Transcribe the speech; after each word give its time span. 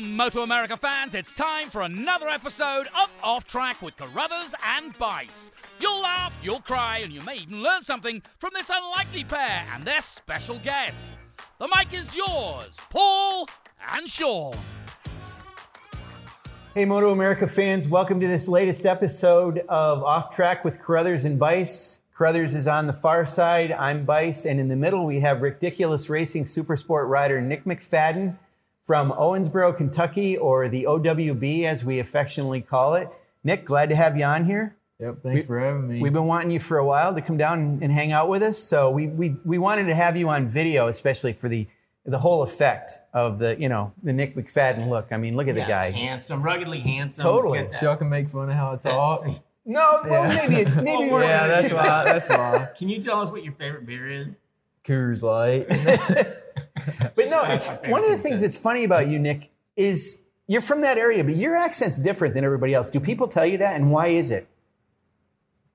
MotoAmerica 0.00 0.78
fans. 0.78 1.14
It's 1.14 1.32
time 1.32 1.70
for 1.70 1.82
another 1.82 2.28
episode 2.28 2.86
of 2.88 3.10
Off 3.22 3.46
Track 3.46 3.80
with 3.80 3.96
Carruthers 3.96 4.54
and 4.64 4.96
Bice. 4.98 5.50
You'll 5.80 6.02
laugh, 6.02 6.38
you'll 6.42 6.60
cry, 6.60 6.98
and 6.98 7.12
you 7.12 7.20
may 7.22 7.36
even 7.36 7.62
learn 7.62 7.82
something 7.82 8.22
from 8.38 8.50
this 8.52 8.70
unlikely 8.72 9.24
pair 9.24 9.64
and 9.72 9.84
their 9.84 10.02
special 10.02 10.58
guest. 10.58 11.06
The 11.58 11.68
mic 11.74 11.94
is 11.94 12.14
yours, 12.14 12.76
Paul 12.90 13.48
and 13.90 14.08
Sean. 14.08 14.54
Hey, 16.74 16.84
MotoAmerica 16.84 17.48
fans, 17.48 17.88
welcome 17.88 18.20
to 18.20 18.26
this 18.26 18.48
latest 18.48 18.84
episode 18.84 19.64
of 19.68 20.02
Off 20.02 20.34
Track 20.34 20.62
with 20.62 20.82
Carruthers 20.82 21.24
and 21.24 21.38
Bice. 21.38 22.00
Carruthers 22.14 22.54
is 22.54 22.66
on 22.68 22.86
the 22.86 22.92
far 22.92 23.24
side, 23.24 23.72
I'm 23.72 24.04
Bice, 24.04 24.44
and 24.44 24.60
in 24.60 24.68
the 24.68 24.76
middle 24.76 25.06
we 25.06 25.20
have 25.20 25.40
Ridiculous 25.40 26.10
Racing 26.10 26.44
Supersport 26.44 27.08
rider 27.08 27.40
Nick 27.40 27.64
McFadden 27.64 28.36
from 28.86 29.10
Owensboro, 29.12 29.76
Kentucky, 29.76 30.36
or 30.38 30.68
the 30.68 30.84
OWB 30.84 31.64
as 31.64 31.84
we 31.84 31.98
affectionately 31.98 32.60
call 32.62 32.94
it. 32.94 33.08
Nick, 33.44 33.64
glad 33.64 33.88
to 33.90 33.96
have 33.96 34.16
you 34.16 34.24
on 34.24 34.44
here. 34.46 34.76
Yep, 35.00 35.18
thanks 35.22 35.40
We- 35.42 35.46
for 35.46 35.58
having 35.58 35.88
me. 35.88 36.00
We've 36.00 36.12
been 36.12 36.26
wanting 36.26 36.50
you 36.52 36.60
for 36.60 36.78
a 36.78 36.86
while 36.86 37.14
to 37.14 37.20
come 37.20 37.36
down 37.36 37.58
and, 37.58 37.82
and 37.82 37.92
hang 37.92 38.12
out 38.12 38.28
with 38.30 38.42
us, 38.42 38.56
so 38.56 38.90
we, 38.90 39.08
we 39.08 39.36
we 39.44 39.58
wanted 39.58 39.88
to 39.88 39.94
have 39.94 40.16
you 40.16 40.28
on 40.30 40.46
video, 40.48 40.86
especially 40.86 41.34
for 41.34 41.48
the 41.50 41.66
the 42.06 42.18
whole 42.20 42.42
effect 42.44 42.92
of 43.12 43.38
the 43.40 43.60
you 43.60 43.68
know 43.68 43.92
the 44.02 44.12
Nick 44.14 44.34
McFadden 44.36 44.88
look. 44.88 45.08
I 45.12 45.16
mean, 45.18 45.36
look 45.36 45.48
at 45.48 45.54
the 45.56 45.60
guy. 45.62 45.90
handsome, 45.90 46.42
ruggedly 46.42 46.78
handsome. 46.80 47.22
Totally. 47.24 47.66
So 47.72 47.86
y'all 47.86 47.96
can 47.96 48.08
make 48.08 48.28
fun 48.30 48.48
of 48.48 48.54
how 48.54 48.72
I 48.72 48.76
talk. 48.76 49.26
No, 49.68 49.98
well, 50.04 50.32
Yeah. 50.32 50.46
maybe 50.48 50.70
maybe 50.76 50.84
Well, 50.86 51.10
we're- 51.10 51.26
yeah, 51.26 51.48
that's 51.48 51.72
why. 51.72 52.04
That's 52.04 52.28
why. 52.28 52.68
Can 52.78 52.88
you 52.88 53.02
tell 53.02 53.20
us 53.20 53.32
what 53.32 53.42
your 53.42 53.52
favorite 53.52 53.84
beer 53.84 54.08
is? 54.08 54.36
Coors 54.84 55.24
Light. 55.24 55.66
But 57.14 57.28
no, 57.28 57.42
it's 57.44 57.68
one 57.86 58.04
of 58.04 58.10
the 58.10 58.16
things 58.18 58.40
that's 58.40 58.56
funny 58.56 58.84
about 58.84 59.08
you, 59.08 59.18
Nick, 59.18 59.50
is 59.76 60.24
you're 60.46 60.60
from 60.60 60.82
that 60.82 60.98
area, 60.98 61.24
but 61.24 61.34
your 61.36 61.56
accent's 61.56 61.98
different 61.98 62.34
than 62.34 62.44
everybody 62.44 62.74
else. 62.74 62.90
Do 62.90 63.00
people 63.00 63.28
tell 63.28 63.46
you 63.46 63.58
that, 63.58 63.76
and 63.76 63.90
why 63.90 64.08
is 64.08 64.30
it? 64.30 64.46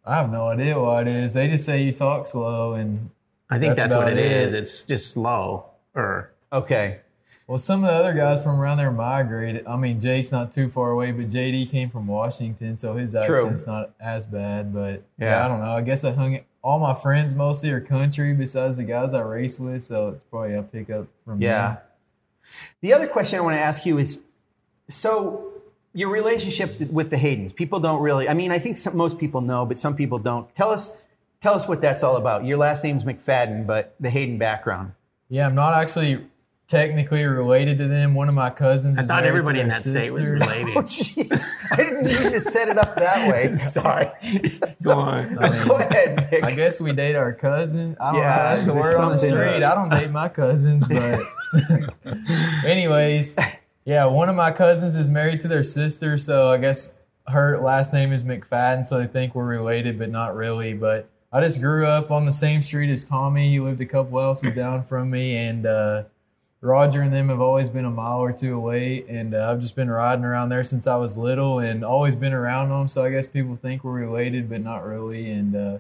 I 0.05 0.15
have 0.15 0.31
no 0.31 0.47
idea 0.47 0.79
why 0.79 1.01
it 1.01 1.07
is. 1.07 1.33
They 1.33 1.47
just 1.47 1.65
say 1.65 1.83
you 1.83 1.91
talk 1.91 2.25
slow, 2.25 2.73
and 2.73 3.09
I 3.49 3.59
think 3.59 3.75
That's 3.75 3.89
that's, 3.89 3.93
what 3.95 4.13
about 4.13 4.17
it 4.17 4.31
is. 4.31 4.53
It's 4.53 4.83
just 4.83 5.11
slow. 5.11 5.65
Or 5.93 6.31
Okay, 6.53 7.01
well, 7.47 7.57
some 7.57 7.83
of 7.83 7.89
the 7.89 7.95
other 7.95 8.13
guys 8.13 8.41
from 8.41 8.59
around 8.59 8.77
there 8.77 8.91
migrated. 8.91 9.67
I 9.67 9.75
mean, 9.75 9.99
Jake's 9.99 10.31
not 10.31 10.51
too 10.53 10.69
far 10.69 10.91
away, 10.91 11.11
but 11.11 11.27
JD 11.27 11.69
came 11.69 11.89
from 11.89 12.07
Washington, 12.07 12.79
so 12.79 12.95
his 12.95 13.11
True. 13.11 13.41
accent's 13.43 13.67
not 13.67 13.91
as 13.99 14.25
bad. 14.25 14.73
But 14.73 15.03
Yeah. 15.17 15.31
yeah, 15.39 15.45
I 15.45 15.47
don't 15.49 15.59
know. 15.59 15.71
I 15.71 15.81
guess 15.81 16.03
I 16.03 16.11
hung 16.11 16.33
it. 16.33 16.45
All 16.63 16.79
my 16.79 16.93
friends 16.93 17.33
mostly 17.33 17.71
are 17.71 17.81
country, 17.81 18.33
besides 18.33 18.77
the 18.77 18.83
guys 18.83 19.13
I 19.13 19.21
race 19.21 19.59
with, 19.59 19.83
so 19.83 20.09
it's 20.09 20.23
probably 20.25 20.57
I 20.57 20.61
pick 20.61 20.89
up 20.89 21.07
from 21.25 21.41
yeah. 21.41 21.77
The 22.81 22.93
other 22.93 23.07
question 23.07 23.39
I 23.39 23.41
want 23.41 23.55
to 23.55 23.61
ask 23.61 23.85
you 23.85 23.97
is, 23.97 24.23
so 24.87 25.51
your 25.93 26.09
relationship 26.09 26.79
with 26.91 27.09
the 27.09 27.17
Haydens. 27.17 27.55
People 27.55 27.79
don't 27.79 28.01
really. 28.01 28.29
I 28.29 28.33
mean, 28.33 28.51
I 28.51 28.59
think 28.59 28.77
some, 28.77 28.95
most 28.95 29.19
people 29.19 29.41
know, 29.41 29.65
but 29.65 29.77
some 29.77 29.95
people 29.95 30.19
don't. 30.19 30.53
Tell 30.55 30.69
us, 30.69 31.03
tell 31.39 31.53
us 31.53 31.67
what 31.67 31.81
that's 31.81 32.03
all 32.03 32.17
about. 32.17 32.45
Your 32.45 32.57
last 32.57 32.83
name's 32.83 33.03
McFadden, 33.03 33.65
but 33.67 33.95
the 33.99 34.09
Hayden 34.09 34.37
background. 34.37 34.93
Yeah, 35.29 35.47
I'm 35.47 35.55
not 35.55 35.73
actually 35.73 36.25
technically 36.71 37.23
related 37.25 37.77
to 37.79 37.87
them. 37.87 38.13
One 38.15 38.29
of 38.29 38.33
my 38.33 38.49
cousins. 38.49 38.97
I 38.97 39.01
is 39.01 39.07
thought 39.07 39.25
everybody 39.25 39.57
to 39.59 39.63
in 39.63 39.69
their 39.69 39.77
that 39.79 39.89
state 40.03 40.11
was 40.11 40.25
related. 40.25 40.67
Oh, 40.77 40.81
jeez, 40.81 41.49
I 41.71 41.75
didn't 41.75 42.05
mean 42.07 42.31
to 42.31 42.39
set 42.39 42.69
it 42.69 42.77
up 42.77 42.95
that 42.95 43.29
way. 43.31 43.53
Sorry. 43.55 44.07
Go 44.85 44.91
on. 44.93 45.37
I 45.37 45.49
mean, 45.49 45.67
Go 45.67 45.75
ahead, 45.77 46.29
Nick. 46.31 46.43
I 46.43 46.51
guess 46.55 46.79
we 46.81 46.93
date 46.93 47.15
our 47.15 47.33
cousin. 47.33 47.95
I 47.99 48.13
don't 48.13 48.21
Yeah, 48.21 48.27
know. 48.29 48.35
That's 48.35 48.65
the 48.65 48.73
word 48.75 48.99
on 48.99 49.11
the 49.11 49.17
something- 49.17 49.29
street. 49.29 49.63
I 49.63 49.75
don't 49.75 49.89
date 49.89 50.11
my 50.11 50.29
cousins, 50.29 50.87
but 50.87 51.19
anyways, 52.65 53.35
yeah, 53.85 54.05
one 54.05 54.29
of 54.29 54.35
my 54.35 54.51
cousins 54.51 54.95
is 54.95 55.09
married 55.09 55.39
to 55.41 55.47
their 55.47 55.63
sister, 55.63 56.17
so 56.17 56.51
I 56.51 56.57
guess 56.57 56.95
her 57.27 57.59
last 57.59 57.93
name 57.93 58.11
is 58.11 58.23
McFadden, 58.23 58.85
so 58.85 58.97
they 58.99 59.07
think 59.07 59.35
we're 59.35 59.45
related, 59.45 59.99
but 59.99 60.09
not 60.09 60.35
really. 60.35 60.73
But 60.73 61.09
I 61.31 61.41
just 61.41 61.61
grew 61.61 61.85
up 61.87 62.11
on 62.11 62.25
the 62.25 62.31
same 62.31 62.61
street 62.63 62.89
as 62.89 63.07
Tommy. 63.07 63.49
He 63.49 63.59
lived 63.59 63.81
a 63.81 63.85
couple 63.85 64.19
houses 64.21 64.55
down 64.55 64.83
from 64.83 65.09
me, 65.09 65.35
and 65.37 65.65
uh, 65.65 66.03
Roger 66.61 67.01
and 67.01 67.11
them 67.11 67.29
have 67.29 67.41
always 67.41 67.69
been 67.69 67.85
a 67.85 67.91
mile 67.91 68.19
or 68.19 68.31
two 68.31 68.55
away, 68.55 69.03
and 69.09 69.33
uh, 69.33 69.49
I've 69.49 69.59
just 69.59 69.75
been 69.75 69.89
riding 69.89 70.23
around 70.23 70.49
there 70.49 70.63
since 70.63 70.85
I 70.85 70.95
was 70.95 71.17
little, 71.17 71.57
and 71.57 71.83
always 71.83 72.15
been 72.15 72.33
around 72.33 72.69
them. 72.69 72.87
So 72.87 73.03
I 73.03 73.09
guess 73.09 73.25
people 73.25 73.55
think 73.55 73.83
we're 73.83 73.93
related, 73.93 74.47
but 74.47 74.61
not 74.61 74.85
really. 74.85 75.31
And 75.31 75.55
uh, 75.55 75.77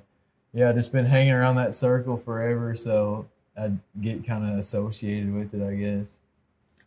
yeah, 0.53 0.71
just 0.73 0.91
been 0.91 1.05
hanging 1.05 1.33
around 1.33 1.55
that 1.57 1.75
circle 1.75 2.17
forever, 2.17 2.75
so 2.75 3.27
I 3.55 3.71
get 4.01 4.25
kind 4.25 4.51
of 4.51 4.57
associated 4.57 5.33
with 5.33 5.53
it, 5.53 5.61
I 5.63 5.75
guess. 5.75 6.17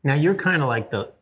Now 0.02 0.14
you're 0.14 0.34
kind 0.34 0.60
of 0.60 0.68
like 0.68 0.90
the, 0.90 1.12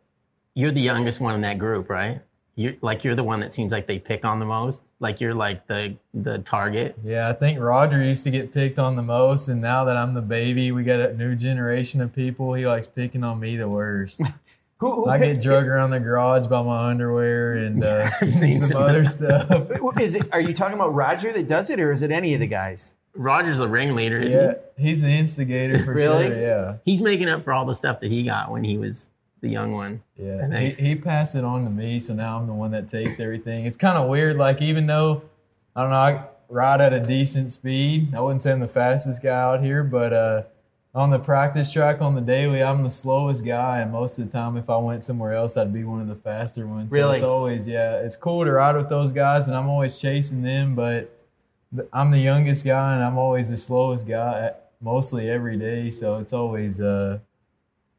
you're 0.55 0.72
the 0.72 0.81
youngest 0.81 1.21
one 1.21 1.34
in 1.34 1.43
that 1.43 1.59
group, 1.59 1.91
right? 1.91 2.22
You're 2.54 2.74
like 2.82 3.02
you're 3.02 3.14
the 3.14 3.24
one 3.24 3.40
that 3.40 3.54
seems 3.54 3.72
like 3.72 3.86
they 3.86 3.98
pick 3.98 4.24
on 4.26 4.38
the 4.38 4.44
most. 4.44 4.82
Like 5.00 5.20
you're 5.20 5.34
like 5.34 5.66
the 5.68 5.96
the 6.12 6.38
target. 6.40 6.96
Yeah, 7.02 7.28
I 7.30 7.32
think 7.32 7.58
Roger 7.58 8.04
used 8.04 8.24
to 8.24 8.30
get 8.30 8.52
picked 8.52 8.78
on 8.78 8.96
the 8.96 9.02
most, 9.02 9.48
and 9.48 9.60
now 9.62 9.84
that 9.84 9.96
I'm 9.96 10.12
the 10.12 10.20
baby, 10.22 10.70
we 10.70 10.84
got 10.84 11.00
a 11.00 11.14
new 11.16 11.34
generation 11.34 12.02
of 12.02 12.14
people. 12.14 12.52
He 12.54 12.66
likes 12.66 12.86
picking 12.86 13.24
on 13.24 13.40
me 13.40 13.56
the 13.56 13.68
worst. 13.70 14.20
who, 14.78 15.04
who 15.04 15.08
I 15.10 15.16
picked- 15.18 15.36
get 15.36 15.42
drug 15.42 15.66
around 15.66 15.90
the 15.92 16.00
garage 16.00 16.46
by 16.48 16.60
my 16.62 16.90
underwear 16.90 17.54
and 17.54 17.82
uh, 17.82 18.10
some 18.10 18.52
some. 18.52 18.82
other 18.82 19.06
stuff. 19.06 19.50
Is 19.98 20.16
it? 20.16 20.24
Are 20.32 20.40
you 20.40 20.52
talking 20.52 20.74
about 20.74 20.92
Roger 20.94 21.32
that 21.32 21.48
does 21.48 21.70
it, 21.70 21.80
or 21.80 21.90
is 21.90 22.02
it 22.02 22.10
any 22.10 22.34
of 22.34 22.40
the 22.40 22.46
guys? 22.46 22.96
Roger's 23.14 23.58
the 23.58 23.69
ringleader. 23.69 24.19
isn't 24.19 24.32
Yeah, 24.32 24.54
he's 24.82 25.00
the 25.02 25.08
instigator 25.10 25.82
for 25.84 25.92
Really? 25.94 26.26
sure. 26.28 26.40
Yeah. 26.40 26.74
He's 26.84 27.02
making 27.02 27.28
up 27.28 27.44
for 27.44 27.52
all 27.52 27.64
the 27.66 27.74
stuff 27.74 28.00
that 28.00 28.10
he 28.10 28.22
got 28.24 28.50
when 28.50 28.64
he 28.64 28.78
was 28.78 29.10
the 29.42 29.48
young 29.50 29.72
one. 29.72 30.03
yeah. 30.16 30.38
And 30.42 30.54
He, 30.54 30.70
they- 30.70 30.82
he 30.82 30.94
passed 30.97 31.34
it 31.34 31.44
on 31.44 31.64
to 31.64 31.70
me, 31.70 32.00
so 32.00 32.14
now 32.14 32.38
I'm 32.38 32.47
the 32.47 32.54
one 32.54 32.70
that 32.70 32.88
takes 32.88 33.20
everything. 33.20 33.66
It's 33.66 33.76
kind 33.76 33.98
of 33.98 34.08
weird. 34.08 34.38
Like 34.38 34.62
even 34.62 34.86
though 34.86 35.22
I 35.76 35.82
don't 35.82 35.91
know, 35.91 35.97
I 35.97 36.25
ride 36.48 36.80
at 36.80 36.92
a 36.94 37.00
decent 37.00 37.52
speed. 37.52 38.14
I 38.14 38.20
wouldn't 38.20 38.41
say 38.42 38.52
I'm 38.52 38.60
the 38.60 38.69
fastest 38.69 39.22
guy 39.22 39.38
out 39.41 39.62
here, 39.62 39.82
but 39.84 40.12
uh, 40.12 40.42
on 40.94 41.10
the 41.10 41.19
practice 41.19 41.72
track 41.72 42.00
on 42.02 42.14
the 42.14 42.20
daily, 42.20 42.62
I'm 42.62 42.82
the 42.82 42.91
slowest 42.91 43.44
guy. 43.44 43.81
And 43.81 43.91
most 43.92 44.19
of 44.19 44.26
the 44.26 44.31
time, 44.32 44.56
if 44.56 44.69
I 44.70 44.76
went 44.76 45.02
somewhere 45.04 45.32
else, 45.32 45.56
I'd 45.56 45.72
be 45.72 45.84
one 45.84 46.00
of 46.02 46.08
the 46.08 46.14
faster 46.14 46.66
ones. 46.66 46.91
So 46.91 46.94
Really? 46.97 47.16
it's 47.16 47.25
always 47.25 47.66
yeah. 47.69 47.97
It's 47.97 48.16
cool 48.16 48.44
to 48.44 48.50
ride 48.52 48.76
with 48.76 48.88
those 48.88 49.12
guys, 49.12 49.48
and 49.48 49.56
I'm 49.56 49.69
always 49.69 49.98
chasing 49.98 50.42
them, 50.42 50.75
but. 50.75 51.10
I'm 51.91 52.10
the 52.10 52.19
youngest 52.19 52.66
guy 52.66 52.94
and 52.97 53.02
I'm 53.02 53.16
always 53.16 53.48
the 53.48 53.56
slowest 53.56 54.06
guy 54.06 54.50
mostly 54.82 55.31
every 55.31 55.56
day. 55.56 55.91
So 55.91 56.19
it's 56.19 56.34
always, 56.34 56.82
uh, 56.82 57.20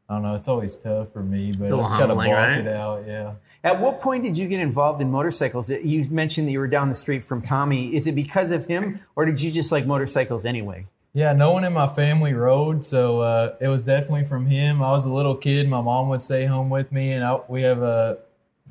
I 0.08 0.14
don't 0.14 0.22
know, 0.22 0.34
it's 0.34 0.48
always 0.48 0.76
tough 0.76 1.12
for 1.12 1.22
me, 1.22 1.52
but 1.52 1.62
It's 1.64 1.72
I 1.72 1.74
a 1.74 1.76
little 1.76 1.82
just 1.84 1.98
got 1.98 2.06
to 2.08 2.14
block 2.14 2.26
right? 2.26 2.58
it 2.58 2.68
out. 2.68 3.04
Yeah. 3.06 3.32
At 3.62 3.80
what 3.80 4.00
point 4.00 4.22
did 4.22 4.36
you 4.36 4.46
get 4.48 4.60
involved 4.60 5.00
in 5.00 5.10
motorcycles? 5.10 5.70
You 5.70 6.06
mentioned 6.10 6.46
that 6.46 6.52
you 6.52 6.58
were 6.58 6.68
down 6.68 6.90
the 6.90 6.94
street 6.94 7.22
from 7.22 7.40
Tommy. 7.40 7.94
Is 7.96 8.06
it 8.06 8.14
because 8.14 8.50
of 8.50 8.66
him, 8.66 9.00
or 9.16 9.24
did 9.24 9.40
you 9.40 9.50
just 9.50 9.72
like 9.72 9.86
motorcycles 9.86 10.44
anyway? 10.44 10.86
Yeah, 11.14 11.32
no 11.32 11.52
one 11.52 11.64
in 11.64 11.72
my 11.72 11.86
family 11.86 12.34
rode, 12.34 12.84
so 12.84 13.20
uh, 13.20 13.54
it 13.60 13.68
was 13.68 13.84
definitely 13.84 14.24
from 14.24 14.46
him. 14.46 14.82
I 14.82 14.90
was 14.90 15.06
a 15.06 15.12
little 15.12 15.36
kid. 15.36 15.68
My 15.68 15.80
mom 15.80 16.08
would 16.08 16.20
stay 16.20 16.44
home 16.44 16.70
with 16.70 16.90
me, 16.90 17.12
and 17.12 17.24
I, 17.24 17.38
we 17.48 17.62
have 17.62 17.82
a 17.82 18.18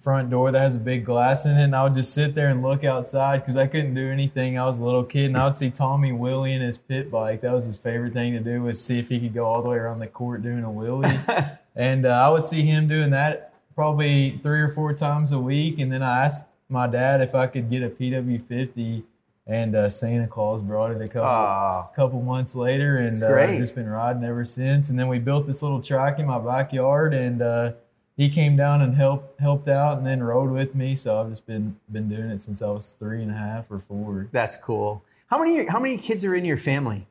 front 0.04 0.30
door 0.30 0.52
that 0.52 0.60
has 0.60 0.76
a 0.76 0.80
big 0.80 1.06
glass 1.06 1.46
in 1.46 1.58
it, 1.58 1.64
and 1.64 1.76
I 1.76 1.84
would 1.84 1.94
just 1.94 2.14
sit 2.14 2.36
there 2.36 2.50
and 2.50 2.62
look 2.62 2.84
outside 2.84 3.38
because 3.38 3.56
I 3.56 3.68
couldn't 3.68 3.94
do 3.94 4.12
anything. 4.12 4.60
I 4.60 4.66
was 4.66 4.80
a 4.80 4.86
little 4.86 5.04
kid, 5.04 5.28
and 5.28 5.38
I 5.38 5.46
would 5.46 5.56
see 5.56 5.72
Tommy 5.72 6.12
wheeling 6.12 6.60
his 6.60 6.78
pit 6.78 7.10
bike. 7.10 7.42
That 7.42 7.54
was 7.54 7.66
his 7.66 7.78
favorite 7.78 8.14
thing 8.14 8.34
to 8.34 8.40
do 8.40 8.62
was 8.62 8.84
see 8.84 9.00
if 9.00 9.08
he 9.08 9.20
could 9.20 9.34
go 9.34 9.46
all 9.46 9.64
the 9.64 9.70
way 9.70 9.78
around 9.78 10.00
the 10.00 10.08
court 10.08 10.44
doing 10.44 10.64
a 10.64 10.68
wheelie. 10.68 11.58
and 11.76 12.06
uh, 12.06 12.10
I 12.10 12.30
would 12.30 12.44
see 12.44 12.64
him 12.64 12.88
doing 12.88 13.12
that 13.12 13.54
probably 13.76 14.40
three 14.44 14.62
or 14.62 14.70
four 14.70 14.94
times 14.94 15.32
a 15.32 15.40
week, 15.40 15.80
and 15.80 15.92
then 15.92 16.04
I 16.04 16.26
asked 16.26 16.50
my 16.68 16.86
dad 16.86 17.22
if 17.22 17.34
I 17.34 17.48
could 17.48 17.70
get 17.70 17.82
a 17.82 17.90
PW50, 17.90 19.04
and 19.48 19.76
uh, 19.76 19.90
Santa 19.90 20.28
Claus 20.28 20.62
brought 20.62 20.92
it 20.92 21.02
a 21.02 21.08
couple 21.08 21.94
couple 21.96 22.22
months 22.22 22.56
later, 22.56 22.98
and 22.98 23.22
uh. 23.24 23.28
I've 23.28 23.58
just 23.58 23.76
been 23.76 23.90
riding 23.90 24.24
ever 24.24 24.46
since. 24.46 24.90
And 24.90 25.00
then 25.00 25.08
we 25.08 25.20
built 25.20 25.46
this 25.46 25.62
little 25.62 25.82
track 25.82 26.20
in 26.20 26.26
my 26.26 26.40
backyard, 26.40 27.14
and 27.14 27.42
uh, 27.42 27.72
he 28.16 28.30
came 28.30 28.56
down 28.56 28.82
and 28.82 28.96
helped 28.96 29.40
helped 29.40 29.68
out, 29.68 29.98
and 29.98 30.06
then 30.06 30.22
rode 30.24 30.52
with 30.52 30.76
me. 30.76 30.96
So 30.96 31.20
I've 31.20 31.30
just 31.30 31.46
been 31.46 31.78
been 31.92 32.10
doing 32.10 32.30
it 32.30 32.42
since 32.42 32.62
I 32.62 32.70
was 32.70 32.92
three 32.94 33.22
and 33.22 33.32
a 33.32 33.36
half 33.36 33.72
or 33.72 33.80
four. 33.80 34.28
that's 34.32 34.56
cool. 34.58 35.04
How 35.28 35.40
many 35.40 35.66
how 35.68 35.80
many 35.80 35.98
kids 35.98 36.24
are 36.26 36.36
in 36.36 36.46
your 36.46 36.58
family? 36.58 37.08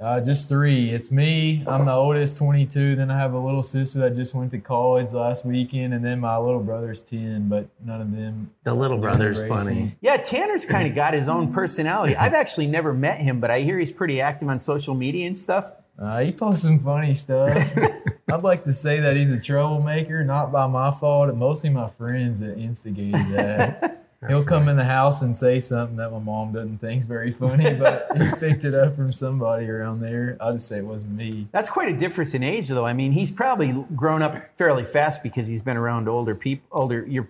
Uh, 0.00 0.20
just 0.20 0.48
three. 0.48 0.90
It's 0.90 1.12
me. 1.12 1.62
I'm 1.64 1.84
the 1.84 1.92
oldest, 1.92 2.36
22. 2.38 2.96
Then 2.96 3.08
I 3.08 3.16
have 3.16 3.34
a 3.34 3.38
little 3.38 3.62
sister 3.62 4.00
that 4.00 4.16
just 4.16 4.34
went 4.34 4.50
to 4.50 4.58
college 4.58 5.12
last 5.12 5.46
weekend, 5.46 5.94
and 5.94 6.04
then 6.04 6.18
my 6.18 6.36
little 6.38 6.58
brother's 6.58 7.00
10. 7.02 7.48
But 7.48 7.68
none 7.84 8.00
of 8.00 8.10
them. 8.10 8.50
The 8.64 8.74
little 8.74 8.98
brother's 8.98 9.40
racing. 9.40 9.56
funny. 9.56 9.96
Yeah, 10.00 10.16
Tanner's 10.16 10.66
kind 10.66 10.88
of 10.88 10.96
got 10.96 11.14
his 11.14 11.28
own 11.28 11.52
personality. 11.52 12.16
I've 12.16 12.34
actually 12.34 12.66
never 12.66 12.92
met 12.92 13.18
him, 13.18 13.38
but 13.38 13.52
I 13.52 13.60
hear 13.60 13.78
he's 13.78 13.92
pretty 13.92 14.20
active 14.20 14.48
on 14.48 14.58
social 14.58 14.96
media 14.96 15.24
and 15.24 15.36
stuff. 15.36 15.72
Uh, 15.96 16.20
he 16.20 16.32
posts 16.32 16.64
some 16.64 16.80
funny 16.80 17.14
stuff. 17.14 17.56
I'd 18.30 18.42
like 18.42 18.64
to 18.64 18.72
say 18.72 19.00
that 19.00 19.16
he's 19.16 19.32
a 19.32 19.40
troublemaker, 19.40 20.24
not 20.24 20.52
by 20.52 20.66
my 20.66 20.90
fault. 20.90 21.34
Mostly 21.34 21.70
my 21.70 21.88
friends 21.88 22.40
that 22.40 22.58
instigated 22.58 23.26
that. 23.32 23.98
He'll 24.28 24.44
come 24.44 24.68
in 24.68 24.76
the 24.76 24.84
house 24.84 25.20
and 25.22 25.36
say 25.36 25.58
something 25.58 25.96
that 25.96 26.12
my 26.12 26.20
mom 26.20 26.52
doesn't 26.52 26.78
think 26.78 27.00
is 27.00 27.06
very 27.06 27.32
funny, 27.32 27.74
but 27.74 28.06
he 28.16 28.30
picked 28.38 28.64
it 28.64 28.72
up 28.72 28.94
from 28.94 29.12
somebody 29.12 29.68
around 29.68 30.00
there. 30.00 30.36
I'll 30.40 30.52
just 30.52 30.68
say 30.68 30.78
it 30.78 30.84
wasn't 30.84 31.12
me. 31.12 31.48
That's 31.50 31.68
quite 31.68 31.92
a 31.92 31.96
difference 31.96 32.32
in 32.32 32.44
age, 32.44 32.68
though. 32.68 32.86
I 32.86 32.92
mean, 32.92 33.12
he's 33.12 33.32
probably 33.32 33.84
grown 33.96 34.22
up 34.22 34.56
fairly 34.56 34.84
fast 34.84 35.24
because 35.24 35.48
he's 35.48 35.62
been 35.62 35.76
around 35.76 36.08
older 36.08 36.36
people, 36.36 36.68
older 36.70 37.04
your, 37.04 37.28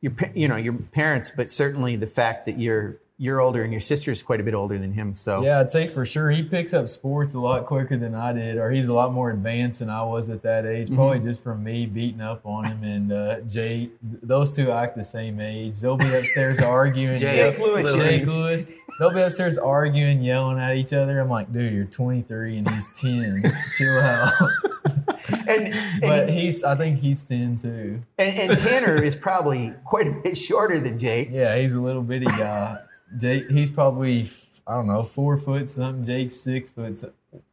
your, 0.00 0.14
you 0.34 0.48
know, 0.48 0.56
your 0.56 0.72
parents. 0.72 1.30
But 1.30 1.50
certainly 1.50 1.96
the 1.96 2.06
fact 2.06 2.46
that 2.46 2.58
you're 2.58 2.96
you're 3.22 3.38
older 3.38 3.62
and 3.62 3.70
your 3.70 3.82
sister's 3.82 4.22
quite 4.22 4.40
a 4.40 4.42
bit 4.42 4.54
older 4.54 4.78
than 4.78 4.94
him. 4.94 5.12
So 5.12 5.42
Yeah, 5.42 5.60
I'd 5.60 5.70
say 5.70 5.86
for 5.86 6.06
sure 6.06 6.30
he 6.30 6.42
picks 6.42 6.72
up 6.72 6.88
sports 6.88 7.34
a 7.34 7.38
lot 7.40 7.66
quicker 7.66 7.98
than 7.98 8.14
I 8.14 8.32
did, 8.32 8.56
or 8.56 8.70
he's 8.70 8.88
a 8.88 8.94
lot 8.94 9.12
more 9.12 9.28
advanced 9.30 9.80
than 9.80 9.90
I 9.90 10.02
was 10.02 10.30
at 10.30 10.42
that 10.44 10.64
age. 10.64 10.88
Probably 10.94 11.18
just 11.20 11.42
from 11.44 11.62
me 11.62 11.84
beating 11.84 12.22
up 12.22 12.40
on 12.46 12.64
him 12.64 12.82
and 12.82 13.12
uh, 13.12 13.40
Jay. 13.42 13.90
Those 14.02 14.56
two 14.56 14.72
act 14.72 14.96
the 14.96 15.04
same 15.04 15.38
age. 15.38 15.80
They'll 15.80 15.98
be 15.98 16.06
upstairs 16.06 16.60
arguing. 16.62 17.18
Jake 17.18 17.34
Jake 17.34 17.58
Lewis. 17.58 17.94
Jake 17.94 18.26
Lewis. 18.26 18.74
They'll 18.98 19.12
be 19.12 19.20
upstairs 19.20 19.58
arguing, 19.58 20.22
yelling 20.22 20.58
at 20.58 20.76
each 20.76 20.94
other. 20.94 21.20
I'm 21.20 21.28
like, 21.28 21.52
dude, 21.52 21.74
you're 21.74 21.84
23 21.84 22.56
and 22.56 22.68
he's 22.70 23.00
10. 23.02 23.42
Chill 23.76 23.98
out. 24.00 24.32
and 25.46 25.74
and, 25.74 26.00
But 26.00 26.30
he's, 26.30 26.64
I 26.64 26.74
think 26.74 27.00
he's 27.00 27.22
10 27.26 27.58
too. 27.58 28.00
and 28.18 28.50
and 28.50 28.58
Tanner 28.58 28.96
is 29.02 29.14
probably 29.14 29.74
quite 29.84 30.06
a 30.06 30.18
bit 30.24 30.38
shorter 30.38 30.78
than 30.78 30.96
Jake. 30.96 31.28
Yeah, 31.30 31.54
he's 31.58 31.74
a 31.74 31.80
little 31.82 32.02
bitty 32.02 32.24
guy. 32.26 32.76
Jake, 33.18 33.48
he's 33.48 33.70
probably 33.70 34.28
I 34.66 34.74
don't 34.74 34.86
know 34.86 35.02
four 35.02 35.36
foot 35.38 35.68
something. 35.68 36.04
Jake's 36.04 36.36
six 36.36 36.70
foot, 36.70 37.02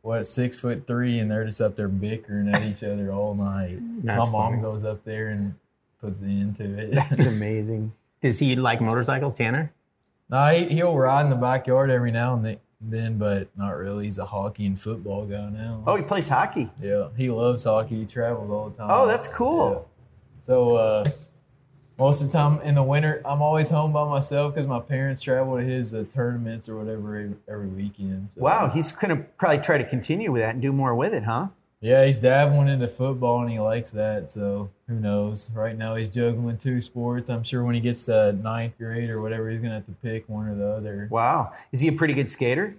what 0.01 0.25
six 0.25 0.59
foot 0.59 0.85
three, 0.85 1.19
and 1.19 1.31
they're 1.31 1.45
just 1.45 1.61
up 1.61 1.75
there 1.75 1.87
bickering 1.87 2.49
at 2.49 2.61
each 2.63 2.83
other 2.83 3.11
all 3.11 3.33
night. 3.33 3.77
That's 4.03 4.27
My 4.27 4.31
mom 4.31 4.51
funny. 4.53 4.61
goes 4.61 4.83
up 4.83 5.03
there 5.03 5.29
and 5.29 5.55
puts 6.01 6.21
an 6.21 6.29
end 6.29 6.57
to 6.57 6.63
it. 6.77 6.91
That's 6.91 7.25
amazing. 7.37 7.93
Does 8.21 8.39
he 8.39 8.55
like 8.55 8.81
motorcycles, 8.81 9.33
Tanner? 9.33 9.71
no, 10.29 10.47
he, 10.49 10.65
he'll 10.75 10.95
ride 10.95 11.21
in 11.21 11.29
the 11.29 11.35
backyard 11.35 11.89
every 11.89 12.11
now 12.11 12.33
and 12.35 12.43
then, 12.45 12.57
then, 12.81 13.17
but 13.17 13.47
not 13.57 13.69
really. 13.77 14.03
He's 14.05 14.17
a 14.17 14.25
hockey 14.25 14.65
and 14.65 14.77
football 14.79 15.25
guy 15.25 15.49
now. 15.49 15.83
Oh, 15.87 15.95
he 15.95 16.03
plays 16.03 16.27
hockey. 16.29 16.69
yeah, 16.81 17.07
he 17.15 17.29
loves 17.29 17.63
hockey. 17.63 17.99
He 17.99 18.05
travels 18.05 18.49
all 18.51 18.69
the 18.69 18.77
time. 18.77 18.87
Oh, 18.91 19.07
that's 19.07 19.27
cool. 19.27 19.69
Yeah. 19.71 20.41
So 20.41 20.75
uh, 20.75 21.03
most 21.97 22.21
of 22.21 22.27
the 22.27 22.33
time 22.33 22.61
in 22.61 22.75
the 22.75 22.83
winter, 22.83 23.21
I'm 23.25 23.41
always 23.41 23.69
home 23.69 23.91
by 23.91 24.07
myself 24.07 24.53
because 24.53 24.67
my 24.67 24.79
parents 24.79 25.21
travel 25.21 25.57
to 25.57 25.63
his 25.63 25.93
uh, 25.93 26.05
tournaments 26.13 26.69
or 26.69 26.77
whatever 26.77 27.17
every, 27.17 27.35
every 27.47 27.67
weekend. 27.67 28.31
So, 28.31 28.41
Wow, 28.41 28.69
he's 28.69 28.91
going 28.91 29.17
to 29.17 29.23
probably 29.37 29.59
try 29.63 29.77
to 29.77 29.85
continue 29.85 30.31
with 30.31 30.41
that 30.41 30.53
and 30.55 30.61
do 30.61 30.71
more 30.71 30.93
with 30.95 31.13
it, 31.13 31.23
huh? 31.23 31.47
Yeah, 31.79 32.05
he's 32.05 32.17
dabbling 32.17 32.69
into 32.69 32.87
football 32.87 33.41
and 33.41 33.51
he 33.51 33.59
likes 33.59 33.91
that. 33.91 34.31
So 34.31 34.71
who 34.87 34.95
knows? 34.95 35.51
Right 35.51 35.77
now 35.77 35.93
he's 35.95 36.09
juggling 36.09 36.57
two 36.57 36.81
sports. 36.81 37.29
I'm 37.29 37.43
sure 37.43 37.63
when 37.63 37.75
he 37.75 37.81
gets 37.81 38.05
to 38.05 38.33
ninth 38.33 38.77
grade 38.79 39.11
or 39.11 39.21
whatever, 39.21 39.49
he's 39.49 39.61
gonna 39.61 39.75
have 39.75 39.85
to 39.85 39.91
pick 39.91 40.27
one 40.27 40.47
or 40.47 40.55
the 40.55 40.67
other. 40.67 41.07
Wow, 41.11 41.51
is 41.71 41.81
he 41.81 41.87
a 41.87 41.91
pretty 41.91 42.15
good 42.15 42.29
skater? 42.29 42.77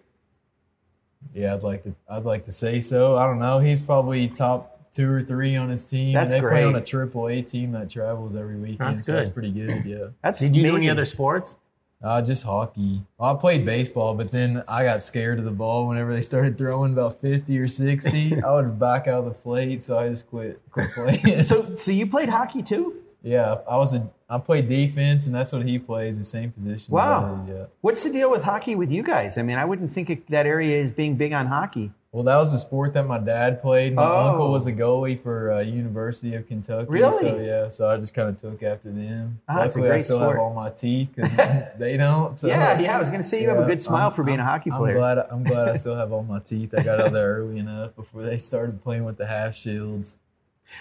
Yeah, 1.33 1.55
I'd 1.55 1.63
like 1.63 1.85
to. 1.85 1.95
I'd 2.09 2.25
like 2.25 2.45
to 2.47 2.53
say 2.53 2.81
so. 2.81 3.17
I 3.17 3.27
don't 3.27 3.39
know. 3.39 3.61
He's 3.61 3.81
probably 3.81 4.27
top 4.29 4.78
two 4.93 5.11
or 5.11 5.23
three 5.23 5.57
on 5.57 5.69
his 5.69 5.85
team. 5.85 6.13
That's 6.13 6.33
and 6.33 6.45
they 6.45 6.49
play 6.49 6.65
on 6.65 6.77
a 6.77 6.81
triple 6.81 7.29
A 7.29 7.43
team 7.43 7.73
that 7.73 7.91
travels 7.91 8.37
every 8.37 8.57
weekend. 8.57 8.79
That's 8.79 9.07
so 9.07 9.13
That's 9.13 9.29
pretty 9.29 9.51
good. 9.51 9.85
Yeah. 9.85 10.09
That's 10.23 10.39
Did 10.39 10.57
you 10.57 10.63
do 10.63 10.77
any 10.77 10.91
other 10.91 11.05
sports? 11.05 11.59
Uh, 12.01 12.23
just 12.23 12.45
hockey. 12.45 13.03
Well, 13.19 13.35
I 13.35 13.41
played 13.41 13.65
baseball, 13.65 14.15
but 14.15 14.31
then 14.31 14.63
I 14.69 14.85
got 14.85 15.03
scared 15.03 15.41
of 15.41 15.45
the 15.45 15.51
ball 15.51 15.89
whenever 15.89 16.15
they 16.15 16.23
started 16.23 16.57
throwing 16.57 16.93
about 16.93 17.21
50 17.21 17.59
or 17.59 17.67
60. 17.67 18.43
I 18.45 18.53
would 18.53 18.79
back 18.79 19.09
out 19.09 19.21
of 19.21 19.25
the 19.25 19.31
plate, 19.33 19.83
so 19.83 19.99
I 19.99 20.09
just 20.09 20.29
quit, 20.29 20.61
quit 20.71 20.91
playing. 20.93 21.43
So, 21.43 21.75
so 21.75 21.91
you 21.91 22.07
played 22.07 22.29
hockey 22.29 22.63
too? 22.63 23.03
yeah, 23.23 23.59
I 23.69 23.77
was 23.77 23.95
a 23.95 24.11
I 24.31 24.39
played 24.39 24.69
defense, 24.69 25.27
and 25.27 25.35
that's 25.35 25.53
what 25.53 25.65
he 25.65 25.79
plays, 25.79 26.19
the 26.19 26.25
same 26.25 26.53
position. 26.53 26.93
Wow. 26.93 27.47
Yeah. 27.49 27.65
What's 27.81 28.05
the 28.05 28.13
deal 28.13 28.31
with 28.31 28.45
hockey 28.45 28.75
with 28.75 28.93
you 28.93 29.03
guys? 29.03 29.39
I 29.39 29.43
mean, 29.43 29.57
I 29.57 29.65
wouldn't 29.65 29.91
think 29.91 30.11
of 30.11 30.19
that 30.27 30.45
area 30.45 30.77
is 30.77 30.93
being 30.93 31.17
big 31.17 31.33
on 31.33 31.47
hockey. 31.47 31.93
Well, 32.11 32.25
that 32.25 32.37
was 32.37 32.53
the 32.53 32.59
sport 32.59 32.95
that 32.95 33.07
my 33.07 33.19
dad 33.19 33.61
played. 33.61 33.95
My 33.95 34.03
Oh. 34.03 34.31
uncle 34.31 34.51
was 34.51 34.67
a 34.67 34.73
goalie 34.73 35.21
for 35.21 35.53
uh, 35.53 35.61
University 35.61 36.35
of 36.35 36.47
Kentucky. 36.49 36.87
Really? 36.89 37.19
So 37.29 37.39
yeah, 37.39 37.69
so 37.69 37.91
I 37.91 37.99
just 37.99 38.15
kind 38.15 38.31
of 38.31 38.41
took 38.41 38.63
after 38.63 38.91
them. 38.91 39.41
Ah, 39.47 39.57
that's 39.59 39.77
a 39.77 39.81
Luckily, 39.81 39.97
I 39.99 40.01
still 40.01 40.17
sport. 40.21 40.37
have 40.37 40.41
all 40.41 40.55
my 40.55 40.71
teeth 40.71 41.11
because 41.15 41.37
they 41.79 41.99
don't. 41.99 42.35
So, 42.37 42.47
yeah, 42.47 42.79
yeah. 42.81 42.97
I 42.97 42.99
was 42.99 43.11
going 43.11 43.21
to 43.21 43.27
say 43.27 43.43
you 43.43 43.49
have 43.51 43.59
a 43.59 43.65
good 43.67 43.79
smile 43.79 44.05
I'm- 44.05 44.13
for 44.13 44.25
being 44.25 44.39
a 44.41 44.45
hockey 44.45 44.71
player. 44.71 44.95
I'm 44.95 44.99
glad. 45.01 45.19
I'm 45.31 45.43
glad 45.45 45.69
I 45.69 45.73
still 45.77 45.97
have 45.97 46.11
all 46.11 46.23
my 46.23 46.39
teeth. 46.39 46.73
I 46.77 46.83
got 46.83 46.99
out 46.99 47.13
there 47.13 47.37
early 47.41 47.59
enough 47.59 47.95
before 47.95 48.23
they 48.23 48.39
started 48.39 48.83
playing 48.83 49.05
with 49.05 49.19
the 49.19 49.27
half 49.27 49.55
shields. 49.55 50.19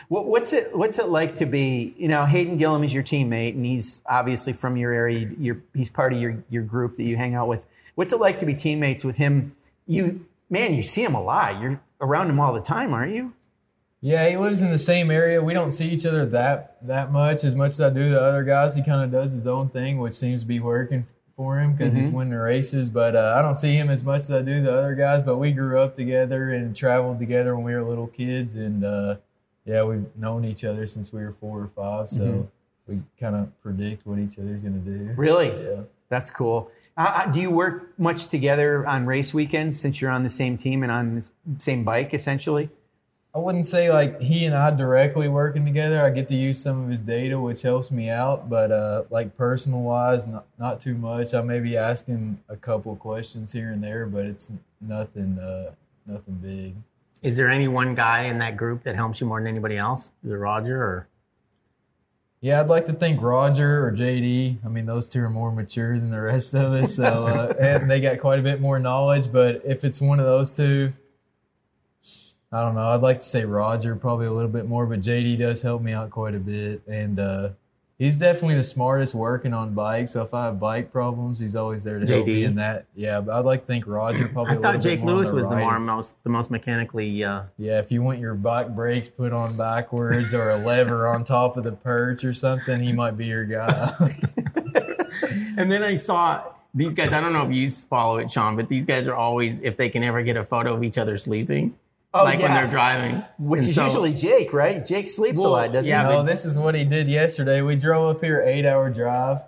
What, 0.07 0.27
what's 0.27 0.53
it 0.53 0.77
What's 0.77 0.97
it 0.97 1.07
like 1.09 1.35
to 1.35 1.45
be? 1.45 1.93
You 1.97 2.07
know, 2.07 2.25
Hayden 2.25 2.57
Gillim 2.57 2.83
is 2.85 2.93
your 2.93 3.03
teammate, 3.03 3.53
and 3.53 3.65
he's 3.65 4.01
obviously 4.05 4.53
from 4.53 4.77
your 4.77 4.91
area. 4.93 5.29
You're, 5.37 5.61
he's 5.73 5.89
part 5.89 6.13
of 6.13 6.19
your 6.21 6.41
your 6.49 6.63
group 6.63 6.95
that 6.95 7.03
you 7.03 7.17
hang 7.17 7.35
out 7.35 7.47
with. 7.49 7.67
What's 7.95 8.13
it 8.13 8.19
like 8.21 8.37
to 8.39 8.45
be 8.45 8.53
teammates 8.53 9.03
with 9.03 9.17
him? 9.17 9.55
You 9.85 10.25
man, 10.49 10.73
you 10.73 10.83
see 10.83 11.03
him 11.03 11.15
a 11.15 11.21
lot. 11.21 11.61
You're 11.61 11.81
around 12.01 12.29
him 12.29 12.39
all 12.39 12.53
the 12.53 12.61
time, 12.61 12.93
aren't 12.93 13.13
you? 13.13 13.33
Yeah, 13.99 14.29
he 14.29 14.37
lives 14.37 14.61
in 14.61 14.71
the 14.71 14.77
same 14.77 15.09
area. 15.09 15.41
We 15.41 15.53
don't 15.53 15.71
see 15.71 15.89
each 15.89 16.05
other 16.05 16.25
that 16.27 16.77
that 16.85 17.11
much 17.11 17.43
as 17.43 17.55
much 17.55 17.71
as 17.71 17.81
I 17.81 17.89
do 17.89 18.11
the 18.11 18.21
other 18.21 18.43
guys. 18.43 18.75
He 18.75 18.83
kind 18.83 19.03
of 19.03 19.11
does 19.11 19.31
his 19.31 19.47
own 19.47 19.69
thing, 19.69 19.97
which 19.97 20.13
seems 20.15 20.41
to 20.41 20.47
be 20.47 20.59
working 20.59 21.05
for 21.35 21.59
him 21.59 21.73
because 21.73 21.93
he's 21.93 22.09
winning 22.09 22.33
the 22.33 22.39
races. 22.39 22.89
But 22.89 23.15
uh, 23.15 23.33
I 23.37 23.41
don't 23.41 23.55
see 23.57 23.75
him 23.75 23.89
as 23.89 24.03
much 24.03 24.21
as 24.21 24.31
I 24.31 24.41
do 24.41 24.61
the 24.61 24.71
other 24.71 24.93
guys. 24.93 25.23
But 25.23 25.37
we 25.37 25.51
grew 25.51 25.79
up 25.79 25.95
together 25.95 26.51
and 26.51 26.75
traveled 26.75 27.19
together 27.19 27.55
when 27.55 27.65
we 27.65 27.73
were 27.73 27.83
little 27.83 28.07
kids, 28.07 28.55
and 28.55 28.83
uh, 28.83 29.15
yeah, 29.65 29.83
we've 29.83 30.05
known 30.15 30.45
each 30.45 30.63
other 30.63 30.85
since 30.85 31.11
we 31.11 31.23
were 31.23 31.31
four 31.31 31.59
or 31.61 31.67
five. 31.67 32.11
So 32.11 32.47
we 32.87 33.01
kind 33.19 33.35
of 33.35 33.61
predict 33.61 34.05
what 34.05 34.19
each 34.19 34.37
other's 34.37 34.61
gonna 34.61 34.77
do. 34.77 35.11
Really? 35.15 35.47
Yeah. 35.47 35.81
That's 36.09 36.29
cool. 36.29 36.71
Uh, 36.95 37.23
uh, 37.25 37.31
do 37.31 37.39
you 37.39 37.51
work 37.51 37.93
much 37.99 38.27
together 38.27 38.85
on 38.85 39.05
race 39.05 39.33
weekends 39.33 39.79
since 39.79 40.01
you're 40.01 40.11
on 40.11 40.23
the 40.23 40.29
same 40.29 40.57
team 40.57 40.83
and 40.83 40.91
on 40.91 41.15
the 41.15 41.29
same 41.59 41.83
bike, 41.83 42.13
essentially? 42.13 42.69
I 43.35 43.39
wouldn't 43.39 43.67
say 43.67 43.91
like 43.91 44.19
he 44.19 44.45
and 44.45 44.55
I 44.55 44.71
directly 44.71 45.27
working 45.27 45.63
together. 45.63 46.03
I 46.03 46.09
get 46.09 46.27
to 46.29 46.35
use 46.35 46.59
some 46.59 46.83
of 46.83 46.89
his 46.89 47.03
data, 47.03 47.39
which 47.39 47.61
helps 47.61 47.91
me 47.91 48.09
out. 48.09 48.49
But 48.49 48.71
uh, 48.71 49.03
like 49.11 49.37
personal 49.37 49.81
wise, 49.81 50.25
not, 50.25 50.45
not 50.57 50.79
too 50.79 50.95
much. 50.95 51.33
I 51.35 51.41
may 51.41 51.59
be 51.59 51.77
asking 51.77 52.39
a 52.49 52.55
couple 52.55 52.95
questions 52.95 53.51
here 53.51 53.71
and 53.71 53.83
there, 53.83 54.07
but 54.07 54.25
it's 54.25 54.51
nothing, 54.81 55.37
uh, 55.37 55.71
nothing 56.07 56.35
big. 56.35 56.75
Is 57.21 57.37
there 57.37 57.49
any 57.49 57.67
one 57.67 57.93
guy 57.93 58.23
in 58.23 58.39
that 58.39 58.57
group 58.57 58.83
that 58.83 58.95
helps 58.95 59.21
you 59.21 59.27
more 59.27 59.39
than 59.39 59.47
anybody 59.47 59.77
else? 59.77 60.13
Is 60.23 60.31
it 60.31 60.35
Roger 60.35 60.81
or? 60.81 61.07
Yeah, 62.47 62.61
I'd 62.61 62.69
like 62.69 62.85
to 62.85 62.93
think 62.93 63.21
Roger 63.21 63.85
or 63.85 63.91
JD. 63.91 64.59
I 64.63 64.69
mean, 64.69 64.85
those 64.85 65.09
two 65.09 65.21
are 65.21 65.29
more 65.29 65.51
mature 65.51 65.99
than 65.99 66.11
the 66.11 66.21
rest 66.21 66.53
of 66.53 66.71
us, 66.71 66.95
so 66.95 67.27
uh, 67.27 67.53
and 67.59 67.91
they 67.91 67.99
got 67.99 68.21
quite 68.21 68.39
a 68.39 68.41
bit 68.41 68.61
more 68.61 68.79
knowledge. 68.79 69.29
But 69.33 69.63
if 69.65 69.83
it's 69.83 69.99
one 69.99 70.17
of 70.21 70.25
those 70.25 70.55
two, 70.55 70.93
I 72.49 72.61
don't 72.61 72.75
know. 72.75 72.87
I'd 72.91 73.01
like 73.01 73.17
to 73.17 73.25
say 73.25 73.43
Roger 73.43 73.97
probably 73.97 74.27
a 74.27 74.31
little 74.31 74.49
bit 74.49 74.65
more, 74.65 74.85
but 74.85 75.01
JD 75.01 75.39
does 75.39 75.61
help 75.61 75.81
me 75.81 75.91
out 75.91 76.09
quite 76.09 76.35
a 76.35 76.39
bit, 76.39 76.83
and 76.87 77.19
uh, 77.19 77.49
he's 77.97 78.19
definitely 78.19 78.55
the 78.55 78.63
smartest 78.63 79.15
working 79.15 79.53
on 79.53 79.73
bikes. 79.73 80.11
So 80.11 80.21
if 80.23 80.33
I 80.33 80.45
have 80.45 80.59
bike 80.59 80.91
problems, 80.91 81.39
he's 81.39 81.55
always 81.55 81.83
there 81.83 81.99
to 81.99 82.05
help 82.05 82.27
me 82.27 82.43
in 82.43 82.55
that. 82.55 82.85
Yeah, 82.95 83.21
but 83.21 83.35
I'd 83.37 83.45
like 83.45 83.61
to 83.61 83.65
think 83.65 83.87
Roger 83.87 84.27
probably. 84.27 84.53
I 84.53 84.55
a 84.57 84.61
thought 84.61 84.81
Jake 84.81 84.99
bit 84.99 85.05
more 85.05 85.11
on 85.11 85.17
Lewis 85.17 85.29
was 85.31 85.49
the 85.49 85.55
more 85.55 85.79
most 85.79 86.23
the 86.23 86.29
most 86.29 86.51
mechanically. 86.51 87.23
Uh, 87.23 87.43
Yeah, 87.57 87.79
if 87.79 87.91
you 87.91 88.01
want 88.01 88.19
your 88.19 88.35
bike 88.35 88.75
brakes 88.75 89.09
put 89.09 89.33
on 89.33 89.57
backwards 89.57 90.33
or 90.33 90.49
a 90.49 90.57
lever 90.57 91.07
on 91.07 91.23
top 91.23 91.57
of 91.57 91.63
the 91.63 91.71
perch 91.71 92.23
or 92.23 92.33
something, 92.33 92.81
he 92.81 92.93
might 92.93 93.17
be 93.17 93.25
your 93.27 93.45
guy. 93.45 93.93
and 95.57 95.71
then 95.71 95.83
I 95.83 95.95
saw 95.95 96.43
these 96.73 96.93
guys. 96.95 97.11
I 97.13 97.19
don't 97.21 97.33
know 97.33 97.47
if 97.47 97.55
you 97.55 97.69
follow 97.69 98.17
it, 98.17 98.29
Sean, 98.29 98.55
but 98.55 98.69
these 98.69 98.85
guys 98.85 99.07
are 99.07 99.15
always 99.15 99.61
if 99.61 99.77
they 99.77 99.89
can 99.89 100.03
ever 100.03 100.21
get 100.21 100.37
a 100.37 100.43
photo 100.43 100.73
of 100.73 100.83
each 100.83 100.97
other 100.97 101.17
sleeping, 101.17 101.75
Oh, 102.13 102.23
like 102.23 102.39
when 102.39 102.47
yeah. 102.51 102.61
they're 102.61 102.71
driving, 102.71 103.23
Which 103.37 103.59
And 103.59 103.67
is 103.69 103.75
so- 103.75 103.83
usually 103.83 104.13
Jake, 104.13 104.53
right? 104.53 104.83
Jake 104.85 105.07
sleeps 105.07 105.37
a 105.43 105.47
lot, 105.47 105.71
doesn't 105.71 105.87
yeah, 105.89 106.03
he? 106.03 106.09
no, 106.09 106.17
but- 106.19 106.25
this 106.27 106.45
is 106.45 106.57
what 106.57 106.73
he 106.73 106.83
did 106.83 107.07
yesterday. 107.07 107.61
We 107.61 107.75
drove 107.75 108.15
up 108.15 108.23
here 108.23 108.41
eight 108.41 108.65
hour 108.65 108.89
drive. 108.89 109.41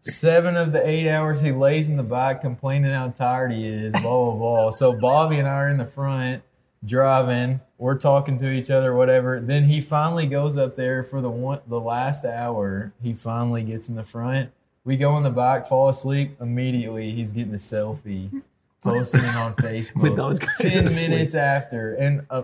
Seven 0.00 0.56
of 0.56 0.72
the 0.72 0.86
eight 0.88 1.08
hours 1.10 1.40
he 1.40 1.50
lays 1.52 1.88
in 1.88 1.96
the 1.96 2.02
back 2.04 2.40
complaining 2.40 2.92
how 2.92 3.08
tired 3.08 3.50
he 3.52 3.66
is, 3.66 3.92
blah 4.00 4.30
blah 4.30 4.34
blah. 4.34 4.70
So 4.70 4.98
Bobby 4.98 5.38
and 5.38 5.48
I 5.48 5.52
are 5.54 5.68
in 5.68 5.76
the 5.78 5.86
front 5.86 6.42
driving. 6.84 7.60
We're 7.78 7.98
talking 7.98 8.38
to 8.38 8.50
each 8.50 8.70
other, 8.70 8.94
whatever. 8.94 9.40
Then 9.40 9.64
he 9.64 9.80
finally 9.80 10.26
goes 10.26 10.56
up 10.56 10.76
there 10.76 11.02
for 11.02 11.20
the 11.20 11.30
one 11.30 11.60
the 11.66 11.80
last 11.80 12.24
hour. 12.24 12.92
He 13.02 13.12
finally 13.12 13.62
gets 13.64 13.88
in 13.88 13.96
the 13.96 14.04
front. 14.04 14.50
We 14.84 14.96
go 14.96 15.16
in 15.16 15.24
the 15.24 15.30
back, 15.30 15.68
fall 15.68 15.88
asleep. 15.88 16.36
Immediately 16.40 17.10
he's 17.10 17.32
getting 17.32 17.52
a 17.52 17.56
selfie, 17.56 18.42
posting 18.88 19.20
it 19.24 19.36
on 19.36 19.54
Facebook. 19.56 20.02
With 20.02 20.16
those 20.16 20.38
guys 20.38 20.56
ten 20.58 20.84
minutes 20.84 21.34
after, 21.34 21.94
and 21.94 22.26
uh, 22.30 22.42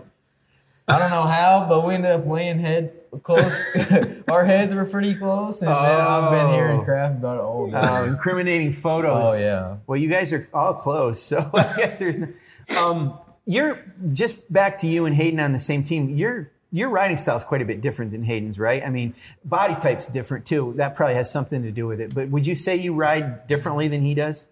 I 0.87 0.99
don't 0.99 1.09
know 1.11 1.23
how, 1.23 1.65
but 1.67 1.85
we 1.85 1.95
ended 1.95 2.11
up 2.11 2.25
laying 2.27 2.59
head 2.59 2.93
close. 3.23 3.59
Our 4.29 4.45
heads 4.45 4.73
were 4.75 4.85
pretty 4.85 5.15
close, 5.15 5.61
and 5.61 5.69
man, 5.71 5.77
I've 6.01 6.31
been 6.31 6.53
hearing 6.53 6.79
Oh. 6.81 6.83
crap 6.83 7.11
about 7.11 7.37
it 7.37 7.41
all 7.41 7.69
day. 7.71 7.77
Oh, 7.81 8.05
incriminating 8.05 8.71
photos. 8.71 9.41
oh 9.41 9.43
yeah. 9.43 9.77
Well, 9.87 9.97
you 9.99 10.09
guys 10.09 10.31
are 10.33 10.47
all 10.53 10.73
close, 10.73 11.21
so 11.21 11.37
I 11.53 11.73
guess 11.77 11.99
there's. 11.99 12.19
Um, 12.77 13.17
you're 13.45 13.77
just 14.11 14.51
back 14.51 14.77
to 14.79 14.87
you 14.87 15.05
and 15.05 15.15
Hayden 15.15 15.39
on 15.39 15.51
the 15.51 15.59
same 15.59 15.83
team. 15.83 16.09
You're 16.09 16.51
your 16.71 16.89
riding 16.89 17.15
style 17.15 17.37
is 17.37 17.43
quite 17.43 17.61
a 17.61 17.65
bit 17.65 17.79
different 17.79 18.11
than 18.11 18.23
Hayden's, 18.23 18.59
right? 18.59 18.83
I 18.85 18.89
mean, 18.89 19.13
body 19.45 19.75
type's 19.75 20.09
different 20.09 20.45
too. 20.45 20.73
That 20.75 20.93
probably 20.95 21.15
has 21.15 21.31
something 21.31 21.61
to 21.61 21.71
do 21.71 21.87
with 21.87 22.01
it. 22.01 22.13
But 22.13 22.29
would 22.29 22.45
you 22.45 22.53
say 22.55 22.75
you 22.75 22.93
ride 22.93 23.47
differently 23.47 23.87
than 23.87 24.01
he 24.01 24.13
does? 24.13 24.47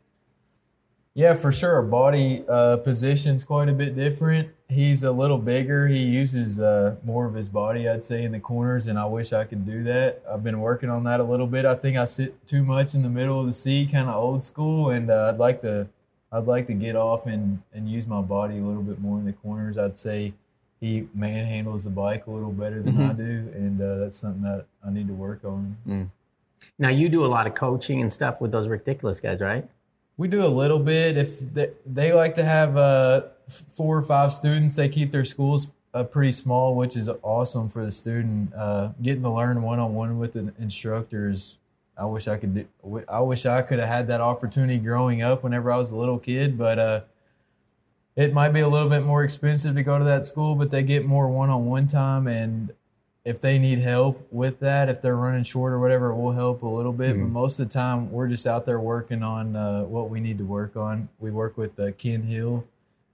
Yeah, 1.16 1.36
for 1.36 1.52
sure. 1.52 1.82
Body 1.84 2.44
uh, 2.50 2.78
position's 2.78 3.44
quite 3.44 3.70
a 3.70 3.74
bit 3.74 3.96
different. 3.96 4.50
He's 4.68 5.04
a 5.04 5.12
little 5.12 5.38
bigger. 5.38 5.88
He 5.88 6.00
uses 6.00 6.60
uh, 6.60 6.96
more 7.04 7.28
of 7.28 7.36
his 7.36 7.50
body, 7.50 7.88
I'd 7.88 8.04
say, 8.04 8.24
in 8.24 8.32
the 8.32 8.40
corners, 8.40 8.88
and 8.88 8.98
I 8.98 9.06
wish 9.06 9.32
I 9.32 9.44
could 9.44 9.64
do 9.64 9.84
that. 9.84 10.24
I've 10.28 10.44
been 10.44 10.60
working 10.60 10.90
on 10.90 11.04
that 11.04 11.20
a 11.20 11.24
little 11.24 11.46
bit. 11.46 11.66
I 11.66 11.76
think 11.76 11.98
I 11.98 12.06
sit 12.06 12.48
too 12.48 12.64
much 12.64 12.96
in 12.96 13.04
the 13.04 13.10
middle 13.10 13.40
of 13.40 13.46
the 13.46 13.54
seat, 13.54 13.92
kind 13.92 14.10
of 14.10 14.16
old 14.16 14.44
school, 14.44 14.90
and 14.90 15.12
uh, 15.12 15.30
I'd 15.32 15.38
like 15.38 15.62
to, 15.62 15.88
I'd 16.32 16.48
like 16.48 16.66
to 16.68 16.74
get 16.74 16.96
off 16.96 17.28
and 17.28 17.62
and 17.74 17.88
use 17.88 18.08
my 18.08 18.22
body 18.22 18.58
a 18.58 18.64
little 18.64 18.82
bit 18.82 19.00
more 19.00 19.20
in 19.20 19.26
the 19.26 19.34
corners. 19.34 19.78
I'd 19.78 20.00
say 20.00 20.34
he 20.80 21.08
manhandles 21.16 21.84
the 21.84 21.92
bike 21.92 22.26
a 22.26 22.32
little 22.32 22.52
better 22.52 22.82
than 22.82 23.00
I 23.00 23.14
do, 23.14 23.52
and 23.54 23.80
uh, 23.80 23.98
that's 23.98 24.18
something 24.18 24.42
that 24.42 24.66
I 24.84 24.90
need 24.90 25.08
to 25.10 25.14
work 25.14 25.46
on. 25.46 25.78
Now 26.80 26.90
you 26.90 27.08
do 27.08 27.24
a 27.24 27.28
lot 27.28 27.46
of 27.46 27.54
coaching 27.54 28.02
and 28.02 28.12
stuff 28.12 28.42
with 28.42 28.52
those 28.52 28.68
ridiculous 28.68 29.20
guys, 29.20 29.42
right? 29.42 29.70
We 30.18 30.28
do 30.28 30.46
a 30.46 30.48
little 30.48 30.80
bit. 30.80 31.18
If 31.18 31.40
they, 31.40 31.72
they 31.86 32.14
like 32.14 32.36
to 32.36 32.46
have 32.46 32.78
uh, 32.78 33.24
four 33.48 33.98
or 33.98 34.04
five 34.04 34.32
students, 34.32 34.76
they 34.76 34.90
keep 34.90 35.12
their 35.12 35.26
schools 35.26 35.72
uh, 35.94 36.04
pretty 36.04 36.32
small, 36.32 36.76
which 36.76 36.96
is 36.96 37.10
awesome 37.22 37.70
for 37.70 37.84
the 37.84 37.92
student. 37.92 38.54
Uh, 38.56 38.90
getting 39.02 39.24
to 39.24 39.30
learn 39.30 39.62
one 39.62 39.80
on 39.80 39.94
one 39.94 40.18
with 40.18 40.34
the 40.34 40.54
instructors. 40.60 41.58
I 41.98 42.06
wish 42.06 42.28
I 42.28 42.38
could. 42.38 42.54
Do, 42.56 43.04
I 43.08 43.22
wish 43.22 43.46
I 43.46 43.62
could 43.62 43.80
have 43.80 43.88
had 43.88 44.08
that 44.08 44.22
opportunity 44.22 44.80
growing 44.80 45.22
up 45.22 45.44
whenever 45.44 45.72
I 45.72 45.78
was 45.78 45.92
a 45.92 45.98
little 45.98 46.20
kid, 46.20 46.58
but 46.58 46.80
uh, 46.80 47.02
it 48.16 48.34
might 48.34 48.50
be 48.50 48.62
a 48.62 48.68
little 48.68 48.90
bit 48.90 49.04
more 49.04 49.24
expensive 49.24 49.76
to 49.76 49.84
go 49.84 50.00
to 50.00 50.06
that 50.06 50.26
school. 50.26 50.56
But 50.56 50.72
they 50.72 50.84
get 50.84 51.06
more 51.06 51.28
one 51.28 51.50
on 51.50 51.66
one 51.66 51.86
time, 51.86 52.28
and 52.28 52.72
if 53.26 53.40
they 53.40 53.58
need 53.58 53.80
help 53.80 54.28
with 54.32 54.60
that, 54.60 54.90
if 54.90 55.02
they're 55.02 55.16
running 55.16 55.44
short 55.44 55.72
or 55.72 55.80
whatever, 55.80 56.10
it 56.12 56.16
will 56.16 56.34
help 56.34 56.62
a 56.62 56.68
little 56.68 56.92
bit. 56.92 57.18
But 57.18 57.30
most 57.30 57.60
of 57.60 57.70
the 57.70 57.74
time, 57.74 58.12
we're 58.12 58.28
just 58.28 58.46
out 58.46 58.66
there 58.66 58.80
working 58.80 59.24
on 59.24 59.56
uh, 59.56 59.84
what 59.84 60.10
we 60.10 60.20
need 60.20 60.38
to 60.40 60.44
work 60.46 60.76
on. 60.76 61.08
We 61.20 61.32
work 61.32 61.58
with 61.58 61.80
uh, 61.80 61.92
Ken 61.94 62.24
Hill. 62.24 62.66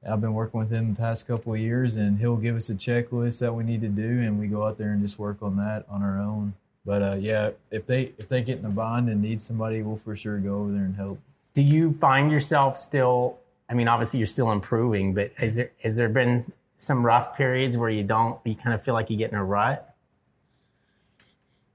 I've 0.07 0.21
been 0.21 0.33
working 0.33 0.59
with 0.59 0.71
him 0.71 0.93
the 0.93 0.99
past 0.99 1.27
couple 1.27 1.53
of 1.53 1.59
years, 1.59 1.97
and 1.97 2.19
he'll 2.19 2.37
give 2.37 2.55
us 2.55 2.69
a 2.69 2.75
checklist 2.75 3.39
that 3.41 3.53
we 3.53 3.63
need 3.63 3.81
to 3.81 3.89
do, 3.89 4.21
and 4.21 4.39
we 4.39 4.47
go 4.47 4.65
out 4.65 4.77
there 4.77 4.91
and 4.93 5.01
just 5.01 5.19
work 5.19 5.43
on 5.43 5.57
that 5.57 5.85
on 5.89 6.01
our 6.01 6.19
own. 6.19 6.53
But 6.85 7.01
uh, 7.03 7.15
yeah, 7.19 7.51
if 7.69 7.85
they 7.85 8.13
if 8.17 8.27
they 8.29 8.41
get 8.41 8.59
in 8.59 8.65
a 8.65 8.69
bind 8.69 9.09
and 9.09 9.21
need 9.21 9.41
somebody, 9.41 9.83
we'll 9.83 9.97
for 9.97 10.15
sure 10.15 10.39
go 10.39 10.59
over 10.59 10.71
there 10.71 10.83
and 10.83 10.95
help. 10.95 11.19
Do 11.53 11.61
you 11.61 11.91
find 11.91 12.31
yourself 12.31 12.77
still? 12.77 13.37
I 13.69 13.75
mean, 13.75 13.87
obviously 13.87 14.19
you're 14.19 14.27
still 14.27 14.51
improving, 14.51 15.13
but 15.13 15.33
has 15.37 15.57
there 15.57 15.71
has 15.83 15.97
there 15.97 16.09
been 16.09 16.51
some 16.77 17.05
rough 17.05 17.35
periods 17.37 17.77
where 17.77 17.89
you 17.89 18.03
don't? 18.03 18.39
You 18.45 18.55
kind 18.55 18.73
of 18.73 18.81
feel 18.81 18.93
like 18.93 19.09
you 19.09 19.17
get 19.17 19.31
in 19.31 19.37
a 19.37 19.43
rut. 19.43 19.88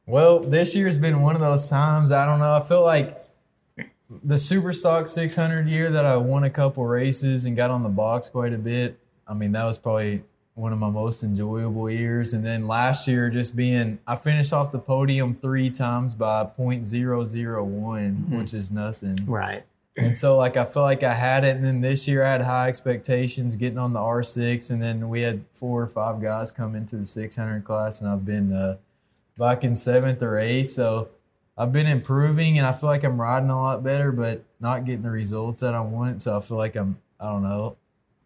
Well, 0.06 0.40
this 0.40 0.76
year's 0.76 0.98
been 0.98 1.22
one 1.22 1.34
of 1.34 1.40
those 1.40 1.68
times. 1.70 2.12
I 2.12 2.26
don't 2.26 2.38
know. 2.38 2.54
I 2.54 2.60
feel 2.60 2.82
like 2.82 3.24
the 4.22 4.34
Superstock 4.34 5.08
600 5.08 5.66
year 5.66 5.90
that 5.90 6.04
I 6.04 6.16
won 6.16 6.44
a 6.44 6.50
couple 6.50 6.84
races 6.84 7.44
and 7.44 7.56
got 7.56 7.70
on 7.70 7.82
the 7.82 7.88
box 7.88 8.28
quite 8.28 8.52
a 8.52 8.58
bit. 8.58 8.98
I 9.26 9.34
mean, 9.34 9.52
that 9.52 9.64
was 9.64 9.78
probably 9.78 10.22
one 10.54 10.72
of 10.72 10.78
my 10.78 10.90
most 10.90 11.22
enjoyable 11.22 11.90
years. 11.90 12.32
And 12.32 12.44
then 12.44 12.66
last 12.66 13.08
year, 13.08 13.30
just 13.30 13.56
being, 13.56 13.98
I 14.06 14.14
finished 14.16 14.52
off 14.52 14.70
the 14.70 14.78
podium 14.78 15.34
three 15.34 15.70
times 15.70 16.14
by 16.14 16.44
.001, 16.44 18.28
which 18.28 18.54
is 18.54 18.70
nothing. 18.70 19.16
Right. 19.26 19.64
And 19.96 20.16
so, 20.16 20.36
like, 20.36 20.56
I 20.56 20.64
feel 20.64 20.82
like 20.82 21.04
I 21.04 21.14
had 21.14 21.44
it. 21.44 21.56
And 21.56 21.64
then 21.64 21.80
this 21.80 22.08
year, 22.08 22.24
I 22.24 22.32
had 22.32 22.42
high 22.42 22.68
expectations 22.68 23.54
getting 23.54 23.78
on 23.78 23.92
the 23.92 24.00
R6. 24.00 24.70
And 24.70 24.82
then 24.82 25.08
we 25.08 25.22
had 25.22 25.44
four 25.52 25.82
or 25.82 25.86
five 25.86 26.20
guys 26.20 26.50
come 26.50 26.74
into 26.74 26.96
the 26.96 27.04
600 27.04 27.64
class, 27.64 28.00
and 28.00 28.10
I've 28.10 28.24
been 28.24 28.52
uh, 28.52 28.76
back 29.38 29.64
in 29.64 29.74
seventh 29.74 30.22
or 30.22 30.38
eighth. 30.38 30.70
So 30.70 31.08
I've 31.56 31.72
been 31.72 31.86
improving, 31.86 32.58
and 32.58 32.66
I 32.66 32.72
feel 32.72 32.88
like 32.88 33.04
I'm 33.04 33.20
riding 33.20 33.50
a 33.50 33.60
lot 33.60 33.82
better, 33.82 34.10
but 34.12 34.42
not 34.60 34.84
getting 34.84 35.02
the 35.02 35.10
results 35.10 35.60
that 35.60 35.74
I 35.74 35.80
want. 35.80 36.20
So 36.20 36.36
I 36.36 36.40
feel 36.40 36.56
like 36.56 36.76
I'm, 36.76 36.98
I 37.20 37.26
don't 37.26 37.42
know, 37.42 37.76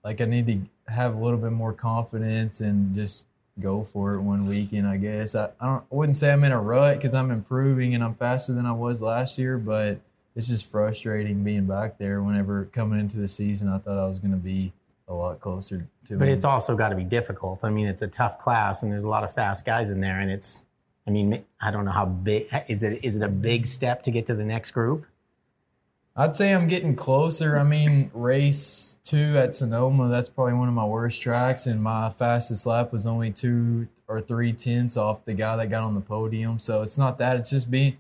like 0.05 0.21
I 0.21 0.25
need 0.25 0.47
to 0.47 0.93
have 0.93 1.15
a 1.15 1.19
little 1.19 1.39
bit 1.39 1.53
more 1.53 1.73
confidence 1.73 2.61
and 2.61 2.95
just 2.95 3.25
go 3.61 3.83
for 3.83 4.15
it 4.15 4.21
one 4.21 4.47
weekend, 4.47 4.87
I 4.87 4.97
guess. 4.97 5.35
I, 5.35 5.51
I, 5.61 5.67
don't, 5.67 5.85
I 5.91 5.95
wouldn't 5.95 6.17
say 6.17 6.33
I'm 6.33 6.45
in 6.45 6.53
a 6.53 6.61
rut 6.61 6.97
because 6.97 7.13
I'm 7.13 7.31
improving 7.31 7.95
and 7.95 8.03
I'm 8.03 8.15
faster 8.15 8.53
than 8.53 8.65
I 8.67 8.73
was 8.73 9.03
last 9.03 9.37
year, 9.37 9.59
but 9.59 10.01
it's 10.37 10.47
just 10.49 10.71
frustrating 10.71 11.43
being 11.43 11.67
back 11.67 11.99
there 11.99 12.23
whenever 12.23 12.67
coming 12.67 13.01
into 13.01 13.19
the 13.19 13.29
season. 13.29 13.69
I 13.69 13.79
thought 13.79 13.99
I 13.99 14.07
was 14.07 14.21
going 14.21 14.31
to 14.31 14.37
be 14.39 14.73
a 15.09 15.13
lot 15.13 15.41
closer 15.41 15.87
to 16.07 16.17
But 16.17 16.29
him. 16.29 16.35
it's 16.35 16.45
also 16.45 16.77
got 16.77 16.91
to 16.91 16.95
be 16.95 17.03
difficult. 17.05 17.65
I 17.65 17.71
mean, 17.71 17.87
it's 17.87 18.03
a 18.03 18.07
tough 18.07 18.39
class, 18.39 18.83
and 18.83 18.93
there's 18.93 19.05
a 19.05 19.09
lot 19.09 19.25
of 19.25 19.35
fast 19.35 19.67
guys 19.67 19.91
in 19.91 20.01
there, 20.01 20.21
and 20.21 20.31
it's. 20.31 20.65
I 21.09 21.11
mean, 21.11 21.43
I 21.59 21.71
don't 21.71 21.87
know 21.87 21.91
how 21.91 22.05
big 22.05 22.49
is 22.69 22.83
it. 22.83 23.03
Is 23.03 23.17
it 23.17 23.23
a 23.23 23.31
big 23.31 23.65
step 23.65 24.03
to 24.03 24.11
get 24.11 24.27
to 24.27 24.35
the 24.35 24.45
next 24.45 24.73
group? 24.73 25.07
I'd 26.15 26.35
say 26.35 26.53
I'm 26.53 26.69
getting 26.69 26.95
closer. 26.95 27.57
I 27.57 27.65
mean, 27.65 28.11
race 28.13 28.99
two 29.05 29.39
at 29.39 29.55
Sonoma, 29.55 30.09
that's 30.09 30.29
probably 30.29 30.53
one 30.53 30.69
of 30.69 30.75
my 30.75 30.85
worst 30.85 31.23
tracks, 31.23 31.67
and 31.67 31.83
my 31.83 32.11
fastest 32.11 32.67
lap 32.67 32.93
was 32.93 33.07
only 33.07 33.31
two 33.31 33.89
or 34.07 34.21
three 34.21 34.53
tenths 34.53 34.99
off 34.99 35.25
the 35.25 35.33
guy 35.33 35.57
that 35.57 35.69
got 35.71 35.83
on 35.83 35.95
the 35.95 36.03
podium. 36.03 36.59
So 36.59 36.83
it's 36.83 36.99
not 36.99 37.17
that, 37.19 37.37
it's 37.37 37.51
just 37.51 37.71
being, 37.71 37.97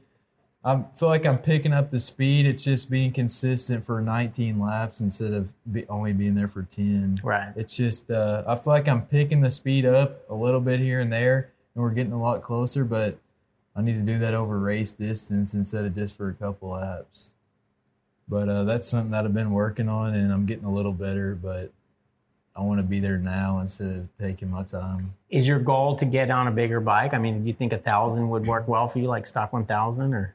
I 0.62 0.84
feel 0.94 1.08
like 1.08 1.24
I'm 1.24 1.38
picking 1.38 1.72
up 1.72 1.88
the 1.88 2.00
speed. 2.00 2.44
It's 2.44 2.64
just 2.64 2.90
being 2.90 3.12
consistent 3.12 3.84
for 3.84 4.02
19 4.02 4.60
laps 4.60 5.00
instead 5.00 5.32
of 5.32 5.54
be, 5.70 5.86
only 5.88 6.12
being 6.12 6.34
there 6.34 6.48
for 6.48 6.62
10. 6.62 7.20
Right. 7.22 7.52
It's 7.56 7.74
just, 7.74 8.10
uh, 8.10 8.42
I 8.46 8.56
feel 8.56 8.74
like 8.74 8.88
I'm 8.88 9.06
picking 9.06 9.40
the 9.40 9.50
speed 9.50 9.86
up 9.86 10.28
a 10.28 10.34
little 10.34 10.60
bit 10.60 10.80
here 10.80 11.00
and 11.00 11.10
there, 11.10 11.52
and 11.78 11.84
we're 11.84 11.92
getting 11.92 12.12
a 12.12 12.20
lot 12.20 12.42
closer, 12.42 12.84
but 12.84 13.18
I 13.76 13.82
need 13.82 13.92
to 13.92 14.12
do 14.12 14.18
that 14.18 14.34
over 14.34 14.58
race 14.58 14.90
distance 14.90 15.54
instead 15.54 15.84
of 15.84 15.94
just 15.94 16.16
for 16.16 16.28
a 16.28 16.34
couple 16.34 16.70
laps. 16.70 17.34
But 18.26 18.48
uh, 18.48 18.64
that's 18.64 18.88
something 18.88 19.12
that 19.12 19.24
I've 19.24 19.32
been 19.32 19.52
working 19.52 19.88
on, 19.88 20.12
and 20.12 20.32
I'm 20.32 20.44
getting 20.44 20.64
a 20.64 20.72
little 20.72 20.92
better. 20.92 21.36
But 21.36 21.70
I 22.56 22.62
want 22.62 22.80
to 22.80 22.82
be 22.82 22.98
there 22.98 23.16
now 23.16 23.60
instead 23.60 23.94
of 23.94 24.08
taking 24.18 24.50
my 24.50 24.64
time. 24.64 25.14
Is 25.30 25.46
your 25.46 25.60
goal 25.60 25.94
to 25.94 26.04
get 26.04 26.32
on 26.32 26.48
a 26.48 26.50
bigger 26.50 26.80
bike? 26.80 27.14
I 27.14 27.18
mean, 27.18 27.42
do 27.42 27.46
you 27.46 27.54
think 27.54 27.72
a 27.72 27.78
thousand 27.78 28.28
would 28.28 28.44
work 28.44 28.66
well 28.66 28.88
for 28.88 28.98
you, 28.98 29.06
like 29.06 29.24
stock 29.24 29.52
one 29.52 29.64
thousand, 29.64 30.14
or? 30.14 30.34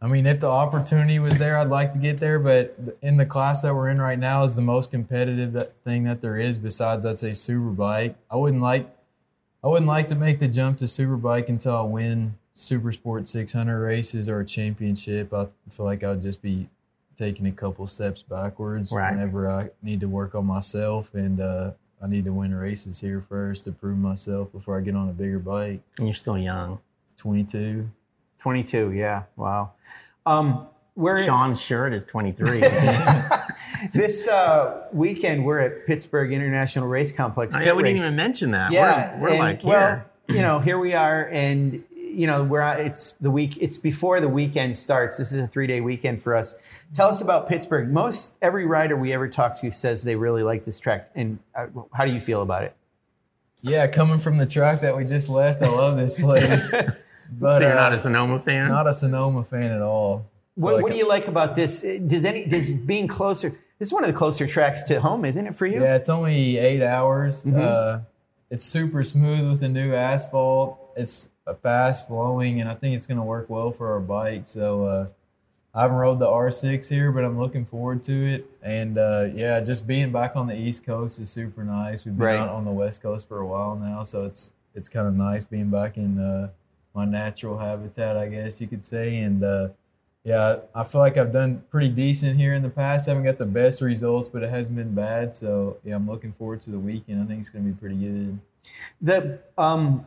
I 0.00 0.06
mean, 0.06 0.24
if 0.24 0.40
the 0.40 0.48
opportunity 0.48 1.18
was 1.18 1.36
there, 1.38 1.58
I'd 1.58 1.68
like 1.68 1.90
to 1.90 1.98
get 1.98 2.16
there. 2.16 2.38
But 2.38 2.96
in 3.02 3.18
the 3.18 3.26
class 3.26 3.60
that 3.60 3.74
we're 3.74 3.90
in 3.90 4.00
right 4.00 4.18
now 4.18 4.42
is 4.42 4.56
the 4.56 4.62
most 4.62 4.90
competitive 4.90 5.52
that, 5.52 5.74
thing 5.84 6.04
that 6.04 6.22
there 6.22 6.38
is. 6.38 6.56
Besides, 6.56 7.04
I'd 7.04 7.18
say 7.18 7.34
super 7.34 7.68
bike. 7.68 8.16
I 8.30 8.36
wouldn't 8.36 8.62
like, 8.62 8.88
I 9.64 9.68
wouldn't 9.68 9.86
like 9.86 10.08
to 10.08 10.14
make 10.16 10.38
the 10.40 10.48
jump 10.48 10.78
to 10.78 10.86
superbike 10.86 11.48
until 11.48 11.76
I 11.76 11.82
win 11.82 12.34
super 12.54 12.92
sport 12.92 13.28
600 13.28 13.80
races 13.80 14.28
or 14.28 14.40
a 14.40 14.44
championship. 14.44 15.32
I 15.32 15.46
feel 15.70 15.86
like 15.86 16.02
I'd 16.02 16.20
just 16.22 16.42
be 16.42 16.68
taking 17.16 17.46
a 17.46 17.52
couple 17.52 17.86
steps 17.86 18.22
backwards 18.22 18.90
Right. 18.92 19.12
whenever 19.14 19.48
I 19.50 19.70
need 19.82 20.00
to 20.00 20.08
work 20.08 20.34
on 20.34 20.46
myself 20.46 21.14
and 21.14 21.40
uh, 21.40 21.72
I 22.02 22.08
need 22.08 22.24
to 22.24 22.32
win 22.32 22.52
races 22.54 23.00
here 23.00 23.20
first 23.26 23.64
to 23.64 23.72
prove 23.72 23.98
myself 23.98 24.50
before 24.50 24.76
I 24.76 24.80
get 24.80 24.96
on 24.96 25.08
a 25.08 25.12
bigger 25.12 25.38
bike. 25.38 25.80
And 25.98 26.08
you're 26.08 26.14
still 26.14 26.38
young. 26.38 26.80
22. 27.18 27.88
22, 28.40 28.90
yeah. 28.92 29.24
Wow. 29.36 29.72
Um, 30.26 30.66
we're 30.96 31.22
Sean's 31.22 31.60
shirt 31.60 31.94
is 31.94 32.04
23. 32.04 32.60
this 33.92 34.28
uh, 34.28 34.86
weekend 34.92 35.44
we're 35.44 35.60
at 35.60 35.86
Pittsburgh 35.86 36.32
International 36.32 36.88
Race 36.88 37.14
Complex. 37.14 37.54
Oh, 37.54 37.58
pit 37.58 37.66
yeah, 37.66 37.72
we 37.72 37.82
didn't 37.82 37.96
race. 37.96 38.04
even 38.04 38.16
mention 38.16 38.50
that. 38.52 38.72
Yeah, 38.72 39.16
we're, 39.16 39.22
we're 39.22 39.30
and, 39.30 39.38
like 39.38 39.64
well, 39.64 40.02
here. 40.26 40.36
you 40.36 40.42
know, 40.42 40.60
here 40.60 40.78
we 40.78 40.94
are, 40.94 41.28
and 41.30 41.84
you 41.96 42.26
know, 42.26 42.44
we're 42.44 42.62
it's 42.78 43.12
the 43.12 43.30
week. 43.30 43.56
It's 43.60 43.78
before 43.78 44.20
the 44.20 44.28
weekend 44.28 44.76
starts. 44.76 45.18
This 45.18 45.32
is 45.32 45.42
a 45.42 45.46
three 45.46 45.66
day 45.66 45.80
weekend 45.80 46.20
for 46.20 46.34
us. 46.36 46.54
Tell 46.94 47.08
us 47.08 47.20
about 47.20 47.48
Pittsburgh. 47.48 47.90
Most 47.90 48.38
every 48.42 48.66
rider 48.66 48.96
we 48.96 49.12
ever 49.12 49.28
talk 49.28 49.58
to 49.60 49.70
says 49.70 50.04
they 50.04 50.16
really 50.16 50.42
like 50.42 50.64
this 50.64 50.78
track, 50.78 51.08
and 51.14 51.38
uh, 51.54 51.66
how 51.94 52.04
do 52.04 52.12
you 52.12 52.20
feel 52.20 52.42
about 52.42 52.64
it? 52.64 52.76
Yeah, 53.62 53.86
coming 53.86 54.18
from 54.18 54.38
the 54.38 54.46
track 54.46 54.80
that 54.80 54.96
we 54.96 55.04
just 55.04 55.28
left, 55.28 55.62
I 55.62 55.68
love 55.68 55.96
this 55.96 56.20
place. 56.20 56.72
But 57.30 57.52
so 57.58 57.60
you're 57.60 57.74
not 57.74 57.92
uh, 57.92 57.96
a 57.96 57.98
Sonoma 57.98 58.40
fan? 58.40 58.68
not 58.68 58.88
a 58.88 58.94
Sonoma 58.94 59.44
fan 59.44 59.70
at 59.70 59.82
all. 59.82 60.26
What, 60.54 60.74
Like- 60.74 60.82
what 60.82 60.92
do 60.92 60.98
you 60.98 61.08
like 61.08 61.28
about 61.28 61.54
this? 61.54 61.82
Does 61.82 62.24
any 62.24 62.44
does 62.44 62.72
being 62.72 63.06
closer? 63.06 63.58
This 63.82 63.88
is 63.88 63.94
one 63.94 64.04
of 64.04 64.12
the 64.12 64.16
closer 64.16 64.46
tracks 64.46 64.84
to 64.84 65.00
home, 65.00 65.24
isn't 65.24 65.44
it 65.44 65.56
for 65.56 65.66
you? 65.66 65.82
Yeah, 65.82 65.96
it's 65.96 66.08
only 66.08 66.56
eight 66.56 66.84
hours. 66.84 67.44
Mm-hmm. 67.44 67.58
Uh, 67.60 67.98
it's 68.48 68.62
super 68.62 69.02
smooth 69.02 69.44
with 69.50 69.58
the 69.58 69.68
new 69.68 69.92
asphalt. 69.92 70.78
It's 70.96 71.30
fast 71.64 72.06
flowing, 72.06 72.60
and 72.60 72.70
I 72.70 72.74
think 72.74 72.94
it's 72.94 73.08
going 73.08 73.18
to 73.18 73.24
work 73.24 73.50
well 73.50 73.72
for 73.72 73.90
our 73.90 73.98
bike. 73.98 74.46
So 74.46 74.84
uh, 74.86 75.06
I 75.74 75.82
haven't 75.82 75.96
rode 75.96 76.20
the 76.20 76.28
R6 76.28 76.88
here, 76.88 77.10
but 77.10 77.24
I'm 77.24 77.36
looking 77.40 77.64
forward 77.64 78.04
to 78.04 78.12
it. 78.34 78.46
And 78.62 78.98
uh, 78.98 79.26
yeah, 79.34 79.58
just 79.60 79.88
being 79.88 80.12
back 80.12 80.36
on 80.36 80.46
the 80.46 80.56
East 80.56 80.86
Coast 80.86 81.18
is 81.18 81.28
super 81.28 81.64
nice. 81.64 82.04
We've 82.04 82.16
been 82.16 82.24
Right. 82.24 82.38
out 82.38 82.50
on 82.50 82.64
the 82.64 82.70
West 82.70 83.02
Coast 83.02 83.26
for 83.26 83.40
a 83.40 83.46
while 83.48 83.74
now, 83.74 84.04
so 84.04 84.26
it's 84.26 84.52
it's 84.76 84.88
kind 84.88 85.08
of 85.08 85.14
nice 85.14 85.44
being 85.44 85.70
back 85.70 85.96
in 85.96 86.20
uh, 86.20 86.50
my 86.94 87.04
natural 87.04 87.58
habitat, 87.58 88.16
I 88.16 88.28
guess 88.28 88.60
you 88.60 88.68
could 88.68 88.84
say. 88.84 89.18
And 89.18 89.42
uh, 89.42 89.70
yeah, 90.24 90.58
I 90.74 90.84
feel 90.84 91.00
like 91.00 91.16
I've 91.16 91.32
done 91.32 91.64
pretty 91.70 91.88
decent 91.88 92.36
here 92.36 92.54
in 92.54 92.62
the 92.62 92.70
past. 92.70 93.08
I 93.08 93.10
haven't 93.10 93.24
got 93.24 93.38
the 93.38 93.46
best 93.46 93.80
results, 93.80 94.28
but 94.28 94.44
it 94.44 94.50
hasn't 94.50 94.76
been 94.76 94.94
bad. 94.94 95.34
So 95.34 95.78
yeah, 95.84 95.96
I'm 95.96 96.08
looking 96.08 96.32
forward 96.32 96.60
to 96.62 96.70
the 96.70 96.78
weekend. 96.78 97.22
I 97.22 97.26
think 97.26 97.40
it's 97.40 97.48
going 97.48 97.64
to 97.64 97.72
be 97.72 97.76
pretty 97.76 97.96
good. 97.96 98.38
The 99.00 99.40
um, 99.58 100.06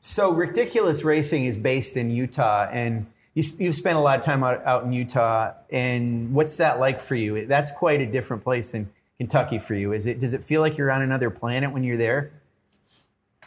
so 0.00 0.32
ridiculous 0.32 1.04
racing 1.04 1.44
is 1.44 1.56
based 1.56 1.96
in 1.96 2.10
Utah, 2.10 2.66
and 2.72 3.06
you, 3.34 3.44
you've 3.58 3.76
spent 3.76 3.96
a 3.96 4.00
lot 4.00 4.18
of 4.18 4.24
time 4.24 4.42
out, 4.42 4.64
out 4.66 4.82
in 4.82 4.92
Utah. 4.92 5.52
And 5.70 6.34
what's 6.34 6.56
that 6.56 6.80
like 6.80 6.98
for 6.98 7.14
you? 7.14 7.46
That's 7.46 7.70
quite 7.70 8.00
a 8.00 8.06
different 8.06 8.42
place 8.42 8.72
than 8.72 8.90
Kentucky 9.18 9.60
for 9.60 9.74
you. 9.74 9.92
Is 9.92 10.08
it? 10.08 10.18
Does 10.18 10.34
it 10.34 10.42
feel 10.42 10.60
like 10.60 10.76
you're 10.76 10.90
on 10.90 11.02
another 11.02 11.30
planet 11.30 11.72
when 11.72 11.84
you're 11.84 11.96
there? 11.96 12.32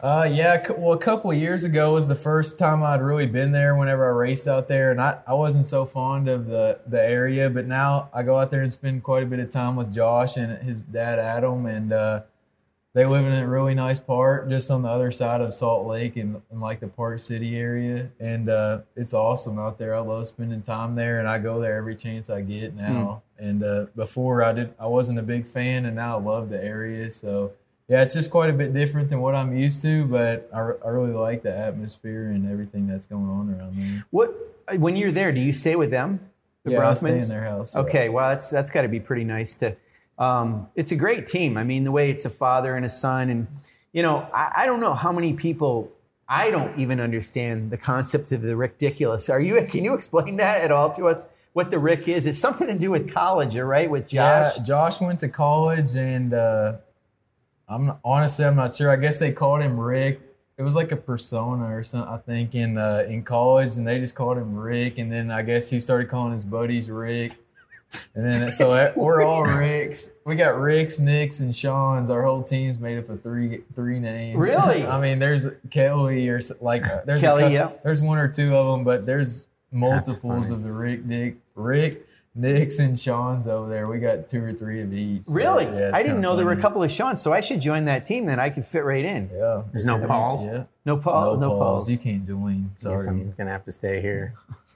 Uh, 0.04 0.28
yeah. 0.30 0.62
Well, 0.78 0.92
a 0.92 0.98
couple 0.98 1.32
of 1.32 1.38
years 1.38 1.64
ago 1.64 1.94
was 1.94 2.10
the 2.10 2.16
first 2.16 2.60
time 2.60 2.84
I'd 2.84 3.02
really 3.02 3.26
been 3.26 3.54
there. 3.54 3.74
Whenever 3.74 4.06
I 4.06 4.10
raced 4.10 4.50
out 4.50 4.68
there, 4.68 4.92
and 4.92 5.02
I, 5.02 5.20
I 5.26 5.34
wasn't 5.34 5.66
so 5.66 5.86
fond 5.86 6.28
of 6.28 6.48
the 6.48 6.82
the 6.86 7.02
area, 7.02 7.50
but 7.50 7.68
now 7.68 8.10
I 8.14 8.22
go 8.24 8.38
out 8.38 8.52
there 8.52 8.62
and 8.62 8.72
spend 8.72 9.02
quite 9.04 9.24
a 9.24 9.26
bit 9.26 9.40
of 9.40 9.50
time 9.50 9.78
with 9.78 9.94
Josh 9.94 10.36
and 10.36 10.62
his 10.62 10.84
dad 10.84 11.20
Adam, 11.20 11.66
and 11.66 11.94
uh, 11.94 12.24
they 12.92 13.06
live 13.06 13.26
in 13.26 13.32
a 13.32 13.48
really 13.48 13.74
nice 13.76 13.98
part 13.98 14.50
just 14.50 14.70
on 14.70 14.82
the 14.82 14.90
other 14.90 15.10
side 15.10 15.40
of 15.40 15.54
Salt 15.54 15.88
Lake 15.88 16.18
and 16.18 16.42
in 16.52 16.60
like 16.60 16.82
the 16.82 16.90
Park 16.90 17.22
City 17.22 17.56
area, 17.56 18.10
and 18.20 18.50
uh, 18.50 18.80
it's 18.98 19.14
awesome 19.14 19.58
out 19.58 19.78
there. 19.78 19.96
I 19.96 20.00
love 20.00 20.28
spending 20.28 20.64
time 20.64 20.96
there, 20.96 21.20
and 21.20 21.30
I 21.30 21.38
go 21.40 21.62
there 21.62 21.78
every 21.78 21.96
chance 21.96 22.30
I 22.30 22.42
get 22.42 22.76
now. 22.76 23.22
And 23.40 23.64
uh, 23.64 23.86
before 23.96 24.44
I 24.44 24.52
didn't, 24.52 24.76
I 24.78 24.88
wasn't 24.88 25.20
a 25.20 25.24
big 25.24 25.48
fan, 25.48 25.86
and 25.86 25.96
now 25.96 26.18
I 26.18 26.22
love 26.22 26.50
the 26.50 26.62
area. 26.62 27.10
So 27.10 27.54
yeah, 27.88 28.02
it's 28.02 28.14
just 28.14 28.32
quite 28.32 28.50
a 28.50 28.54
bit 28.54 28.74
different 28.74 29.10
than 29.10 29.20
what 29.20 29.36
I'm 29.36 29.56
used 29.56 29.82
to, 29.82 30.06
but 30.06 30.50
I, 30.54 30.60
I 30.60 30.90
really 30.90 31.14
like 31.14 31.44
the 31.44 31.56
atmosphere 31.56 32.30
and 32.30 32.50
everything 32.50 32.88
that's 32.88 33.06
going 33.06 33.28
on 33.30 33.54
around 33.54 33.78
there. 33.78 34.06
What 34.10 34.34
when 34.78 34.96
you're 34.96 35.12
there? 35.12 35.32
Do 35.32 35.42
you 35.42 35.52
stay 35.52 35.76
with 35.76 35.92
them, 35.92 36.20
the 36.64 36.72
yeah, 36.72 36.90
I 36.90 36.94
stay 36.94 37.18
in 37.18 37.28
their 37.28 37.44
house. 37.44 37.76
Okay, 37.76 38.10
well 38.10 38.30
that's 38.30 38.50
that's 38.50 38.70
got 38.70 38.84
to 38.84 38.88
be 38.88 39.00
pretty 39.00 39.26
nice 39.26 39.56
to. 39.58 39.76
Um, 40.18 40.68
it's 40.76 40.92
a 40.92 40.96
great 40.96 41.28
team. 41.28 41.58
I 41.58 41.64
mean, 41.64 41.84
the 41.84 41.92
way 41.92 42.10
it's 42.10 42.24
a 42.24 42.30
father 42.30 42.76
and 42.76 42.86
a 42.86 42.90
son, 42.90 43.30
and 43.30 43.48
you 43.92 44.02
know, 44.02 44.28
I, 44.34 44.52
I 44.58 44.66
don't 44.66 44.80
know 44.80 44.94
how 44.94 45.12
many 45.12 45.34
people. 45.34 45.92
I 46.30 46.52
don't 46.52 46.80
even 46.80 47.02
understand 47.02 47.70
the 47.70 47.78
concept 47.78 48.32
of 48.32 48.42
the 48.42 48.56
ridiculous. 48.56 49.30
Are 49.30 49.42
you? 49.42 49.62
Can 49.70 49.84
you 49.84 49.94
explain 49.94 50.38
that 50.38 50.62
at 50.62 50.72
all 50.72 50.90
to 50.92 51.08
us? 51.08 51.26
What 51.52 51.70
the 51.70 51.80
Rick 51.80 52.08
is? 52.08 52.26
It's 52.26 52.40
something 52.40 52.68
to 52.68 52.80
do 52.80 52.90
with 52.90 53.14
college, 53.14 53.56
right? 53.56 53.90
With 53.90 54.08
Josh. 54.08 54.58
Yeah, 54.58 54.64
Josh 54.64 55.02
went 55.02 55.20
to 55.20 55.28
college, 55.28 55.96
and 55.96 56.34
uh, 56.34 56.78
I'm 57.68 57.86
not- 57.88 58.00
honestly 58.04 58.46
I'm 58.46 58.56
not 58.56 58.76
sure. 58.76 58.90
I 58.92 58.96
guess 58.96 59.20
they 59.20 59.32
called 59.32 59.62
him 59.62 59.80
Rick. 59.80 60.20
It 60.58 60.62
was 60.64 60.76
like 60.76 60.92
a 60.92 60.98
persona 60.98 61.76
or 61.76 61.84
something, 61.84 62.14
I 62.14 62.18
think, 62.18 62.54
in 62.54 62.78
uh, 62.78 63.04
in 63.08 63.24
college, 63.24 63.76
and 63.78 63.88
they 63.88 64.00
just 64.00 64.14
called 64.16 64.38
him 64.38 64.56
Rick. 64.56 65.00
And 65.00 65.12
then 65.12 65.32
I 65.32 65.42
guess 65.42 65.70
he 65.70 65.80
started 65.80 66.10
calling 66.10 66.34
his 66.34 66.46
buddies 66.46 66.90
Rick. 66.92 67.34
And 68.16 68.26
then 68.26 68.52
so 68.52 68.74
It's 68.74 68.96
we're 68.98 69.24
all 69.24 69.44
Ricks. 69.44 70.12
We 70.26 70.36
got 70.36 70.60
Ricks, 70.60 70.98
Nicks, 71.00 71.40
and 71.42 71.56
Sean's. 71.56 72.10
Our 72.10 72.24
whole 72.24 72.44
team's 72.44 72.80
made 72.80 72.98
up 72.98 73.10
of 73.10 73.22
three 73.24 73.64
three 73.76 74.00
names. 74.00 74.36
Really? 74.38 74.86
I 74.86 75.00
mean, 75.00 75.20
there's 75.20 75.48
Kelly 75.70 76.28
or 76.30 76.40
like 76.62 76.86
uh, 76.88 77.02
there's 77.06 77.22
Kelly, 77.22 77.44
cou- 77.44 77.50
yeah. 77.50 77.72
There's 77.84 78.02
one 78.02 78.18
or 78.18 78.28
two 78.28 78.56
of 78.56 78.72
them, 78.72 78.84
but 78.84 79.06
there's 79.06 79.48
multiples 79.72 80.50
of 80.52 80.64
the 80.64 80.72
Rick, 80.72 81.08
Dick, 81.08 81.36
Rick, 81.56 82.06
Nicks, 82.36 82.80
and 82.80 83.00
Sean's 83.00 83.48
over 83.48 83.70
there. 83.70 83.88
We 83.88 84.00
got 84.00 84.28
two 84.28 84.44
or 84.44 84.54
three 84.54 84.82
of 84.82 84.92
each. 84.94 85.26
So, 85.26 85.34
Really? 85.34 85.66
yeah, 85.66 85.92
I 85.94 85.98
didn't 86.02 86.16
kinda 86.16 86.22
know 86.22 86.36
there 86.36 86.46
were 86.46 86.54
a 86.54 86.62
couple 86.62 86.82
of 86.82 86.92
Sean's, 86.92 87.22
so 87.22 87.32
I 87.32 87.42
should 87.42 87.62
join 87.62 87.86
that 87.86 88.06
team. 88.06 88.26
Then 88.26 88.40
I 88.40 88.50
could 88.50 88.66
fit 88.66 88.84
right 88.84 89.06
in. 89.06 89.30
Yeah. 89.32 89.64
There's 89.72 89.86
no 89.86 90.00
Pauls? 90.00 90.44
Yeah. 90.44 90.64
No 90.86 90.98
Paul. 90.98 91.36
No, 91.36 91.50
no, 91.50 91.58
Pauls. 91.60 91.92
You 91.92 91.98
can't 92.00 92.26
join. 92.26 92.70
Guess 92.74 92.82
Sorry. 92.82 93.08
I'm 93.08 93.30
gonna 93.38 93.52
have 93.52 93.66
to 93.66 93.72
stay 93.72 94.02
here. 94.02 94.34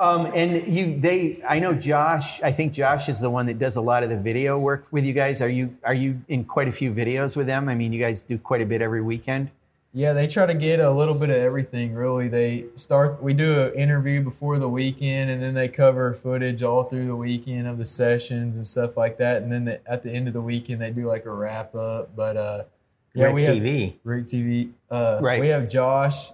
Um, 0.00 0.30
and 0.34 0.66
you, 0.74 0.98
they, 0.98 1.42
I 1.46 1.58
know 1.58 1.74
Josh. 1.74 2.40
I 2.40 2.52
think 2.52 2.72
Josh 2.72 3.06
is 3.10 3.20
the 3.20 3.28
one 3.28 3.44
that 3.44 3.58
does 3.58 3.76
a 3.76 3.82
lot 3.82 4.02
of 4.02 4.08
the 4.08 4.16
video 4.16 4.58
work 4.58 4.86
with 4.90 5.04
you 5.04 5.12
guys. 5.12 5.42
Are 5.42 5.48
you, 5.50 5.76
are 5.84 5.92
you 5.92 6.22
in 6.26 6.44
quite 6.44 6.68
a 6.68 6.72
few 6.72 6.90
videos 6.90 7.36
with 7.36 7.46
them? 7.46 7.68
I 7.68 7.74
mean, 7.74 7.92
you 7.92 8.00
guys 8.00 8.22
do 8.22 8.38
quite 8.38 8.62
a 8.62 8.64
bit 8.64 8.80
every 8.80 9.02
weekend. 9.02 9.50
Yeah, 9.92 10.12
they 10.12 10.28
try 10.28 10.46
to 10.46 10.54
get 10.54 10.78
a 10.78 10.90
little 10.90 11.14
bit 11.14 11.30
of 11.30 11.36
everything. 11.36 11.94
Really, 11.94 12.28
they 12.28 12.66
start. 12.76 13.20
We 13.20 13.34
do 13.34 13.62
an 13.62 13.74
interview 13.74 14.22
before 14.22 14.58
the 14.58 14.68
weekend, 14.68 15.30
and 15.30 15.42
then 15.42 15.54
they 15.54 15.66
cover 15.68 16.14
footage 16.14 16.62
all 16.62 16.84
through 16.84 17.06
the 17.06 17.16
weekend 17.16 17.66
of 17.66 17.76
the 17.76 17.84
sessions 17.84 18.56
and 18.56 18.64
stuff 18.64 18.96
like 18.96 19.18
that. 19.18 19.42
And 19.42 19.50
then 19.50 19.64
the, 19.64 19.90
at 19.90 20.04
the 20.04 20.12
end 20.12 20.28
of 20.28 20.34
the 20.34 20.40
weekend, 20.40 20.80
they 20.80 20.92
do 20.92 21.06
like 21.08 21.24
a 21.26 21.32
wrap 21.32 21.74
up. 21.74 22.14
But 22.14 22.36
uh, 22.36 22.64
yeah, 23.14 23.26
Rick 23.26 23.34
we 23.34 23.44
have 23.44 23.56
TV. 23.56 23.94
Rick 24.04 24.26
TV. 24.26 24.70
Uh, 24.90 25.18
Right. 25.20 25.40
We 25.40 25.48
have 25.48 25.68
Josh 25.68 26.30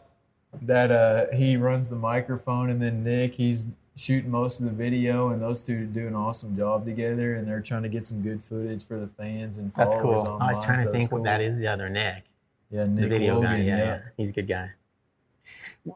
that 0.62 0.90
uh, 0.90 1.34
he 1.34 1.56
runs 1.56 1.88
the 1.88 1.96
microphone, 1.96 2.68
and 2.68 2.80
then 2.80 3.04
Nick 3.04 3.34
he's 3.34 3.66
shooting 3.96 4.30
most 4.30 4.60
of 4.60 4.66
the 4.66 4.72
video, 4.72 5.30
and 5.30 5.40
those 5.40 5.62
two 5.62 5.86
do 5.86 6.06
an 6.06 6.14
awesome 6.14 6.56
job 6.56 6.84
together, 6.84 7.34
and 7.36 7.48
they're 7.48 7.62
trying 7.62 7.82
to 7.82 7.88
get 7.88 8.04
some 8.04 8.20
good 8.20 8.42
footage 8.42 8.84
for 8.84 8.98
the 8.98 9.06
fans 9.06 9.56
and 9.56 9.72
That's 9.72 9.94
cool. 9.94 10.14
online. 10.14 10.42
I 10.42 10.52
was 10.52 10.62
trying 10.62 10.78
to 10.80 10.84
so 10.84 10.92
think 10.92 11.10
what 11.10 11.24
that 11.24 11.40
is. 11.40 11.56
The 11.56 11.66
other 11.66 11.88
Nick, 11.88 12.24
Yeah, 12.76 12.84
Nick 12.84 13.04
the 13.04 13.08
video 13.08 13.40
guy. 13.40 13.52
Logan, 13.52 13.66
Yeah, 13.66 13.78
yeah, 13.78 14.00
he's 14.18 14.30
a 14.30 14.32
good 14.32 14.48
guy. 14.48 14.70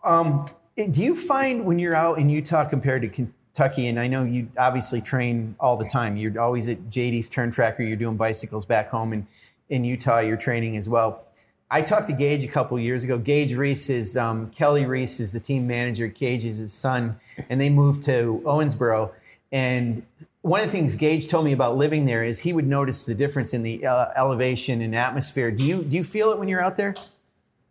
Um, 0.02 0.46
do 0.76 1.02
you 1.02 1.14
find 1.14 1.66
when 1.66 1.78
you're 1.78 1.94
out 1.94 2.18
in 2.18 2.30
Utah 2.30 2.64
compared 2.64 3.02
to 3.02 3.08
Kentucky, 3.08 3.88
and 3.88 4.00
I 4.00 4.06
know 4.06 4.24
you 4.24 4.48
obviously 4.56 5.02
train 5.02 5.56
all 5.60 5.76
the 5.76 5.84
time. 5.84 6.16
You're 6.16 6.40
always 6.40 6.68
at 6.68 6.78
JD's 6.88 7.28
Turn 7.28 7.50
Tracker. 7.50 7.82
You're 7.82 7.96
doing 7.96 8.16
bicycles 8.16 8.64
back 8.64 8.88
home, 8.88 9.12
and 9.12 9.26
in 9.68 9.84
Utah, 9.84 10.20
you're 10.20 10.38
training 10.38 10.76
as 10.78 10.88
well. 10.88 11.26
I 11.70 11.82
talked 11.82 12.06
to 12.06 12.12
Gage 12.12 12.44
a 12.44 12.48
couple 12.48 12.78
years 12.78 13.04
ago. 13.04 13.18
Gage 13.18 13.54
Reese 13.54 13.90
is 13.90 14.16
um, 14.16 14.50
Kelly 14.50 14.86
Reese 14.86 15.20
is 15.20 15.32
the 15.32 15.38
team 15.38 15.66
manager. 15.66 16.06
Gage 16.06 16.44
is 16.44 16.56
his 16.56 16.72
son, 16.72 17.20
and 17.50 17.60
they 17.60 17.68
moved 17.68 18.02
to 18.04 18.40
Owensboro. 18.44 19.12
And 19.52 20.02
one 20.42 20.60
of 20.60 20.66
the 20.66 20.72
things 20.72 20.94
Gage 20.94 21.28
told 21.28 21.44
me 21.44 21.52
about 21.52 21.76
living 21.76 22.06
there 22.06 22.22
is 22.22 22.40
he 22.40 22.52
would 22.52 22.66
notice 22.66 23.04
the 23.04 23.14
difference 23.14 23.52
in 23.52 23.62
the 23.62 23.86
uh, 23.86 24.06
elevation 24.16 24.80
and 24.80 24.94
atmosphere. 24.94 25.50
Do 25.50 25.62
you 25.62 25.82
do 25.82 25.96
you 25.96 26.04
feel 26.04 26.30
it 26.30 26.38
when 26.38 26.48
you're 26.48 26.62
out 26.62 26.76
there? 26.76 26.94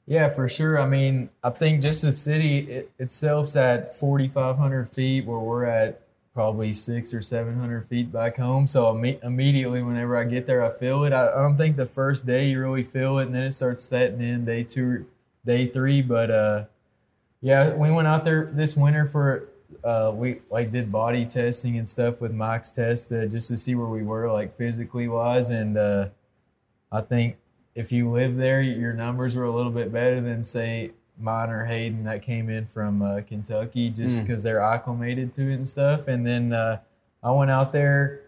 Yeah, 0.06 0.30
for 0.30 0.50
sure. 0.50 0.80
I 0.80 0.88
mean, 0.88 1.30
I 1.44 1.52
think 1.52 1.82
just 1.82 2.02
the 2.02 2.12
city 2.12 2.60
it, 2.60 2.92
itself's 2.98 3.56
at 3.56 3.96
4,500 3.96 4.90
feet, 4.90 5.26
where 5.26 5.38
we're 5.38 5.66
at 5.66 6.02
probably 6.34 6.72
six 6.72 7.14
or 7.14 7.22
700 7.22 7.86
feet 7.88 8.12
back 8.12 8.38
home. 8.38 8.66
So 8.66 8.86
imme- 8.94 9.24
immediately, 9.24 9.84
whenever 9.84 10.18
I 10.18 10.24
get 10.24 10.48
there, 10.48 10.64
I 10.64 10.70
feel 10.70 11.04
it. 11.04 11.14
I, 11.14 11.28
I 11.28 11.42
don't 11.42 11.58
think 11.58 11.76
the 11.76 11.86
first 11.86 12.26
day 12.26 12.50
you 12.50 12.60
really 12.60 12.84
feel 12.84 13.20
it, 13.20 13.26
and 13.28 13.36
then 13.36 13.44
it 13.44 13.52
starts 13.52 13.84
setting 13.84 14.22
in 14.22 14.46
day 14.46 14.64
two, 14.64 15.06
day 15.46 15.68
three. 15.68 16.02
But 16.02 16.32
uh, 16.32 16.66
yeah, 17.42 17.74
we 17.76 17.92
went 17.92 18.08
out 18.08 18.26
there 18.26 18.46
this 18.46 18.76
winter 18.78 19.06
for 19.06 19.49
uh, 19.84 20.12
we 20.14 20.42
like 20.50 20.72
did 20.72 20.92
body 20.92 21.26
testing 21.26 21.78
and 21.78 21.88
stuff 21.88 22.22
with 22.22 22.34
Mike's 22.34 22.70
test 22.70 23.12
uh, 23.12 23.26
just 23.26 23.48
to 23.50 23.58
see 23.58 23.76
where 23.76 23.88
we 23.88 24.04
were 24.04 24.32
like 24.32 24.56
physically 24.56 25.08
wise, 25.08 25.50
and 25.50 25.78
uh, 25.78 26.08
I 26.92 27.02
think 27.02 27.38
if 27.76 27.92
you 27.92 28.10
live 28.10 28.36
there, 28.36 28.62
your 28.62 28.94
numbers 28.94 29.36
were 29.36 29.46
a 29.46 29.52
little 29.52 29.72
bit 29.72 29.92
better 29.92 30.20
than 30.22 30.44
say 30.44 30.92
mine 31.18 31.50
or 31.50 31.66
Hayden 31.66 32.04
that 32.06 32.22
came 32.22 32.50
in 32.50 32.66
from 32.66 33.02
uh, 33.02 33.22
Kentucky, 33.28 33.90
just 33.90 34.22
because 34.22 34.44
they're 34.44 34.62
acclimated 34.62 35.34
to 35.34 35.50
it 35.50 35.56
and 35.56 35.68
stuff. 35.68 36.08
And 36.08 36.26
then 36.26 36.54
uh, 36.54 36.80
I 37.22 37.32
went 37.32 37.52
out 37.52 37.72
there 37.72 38.22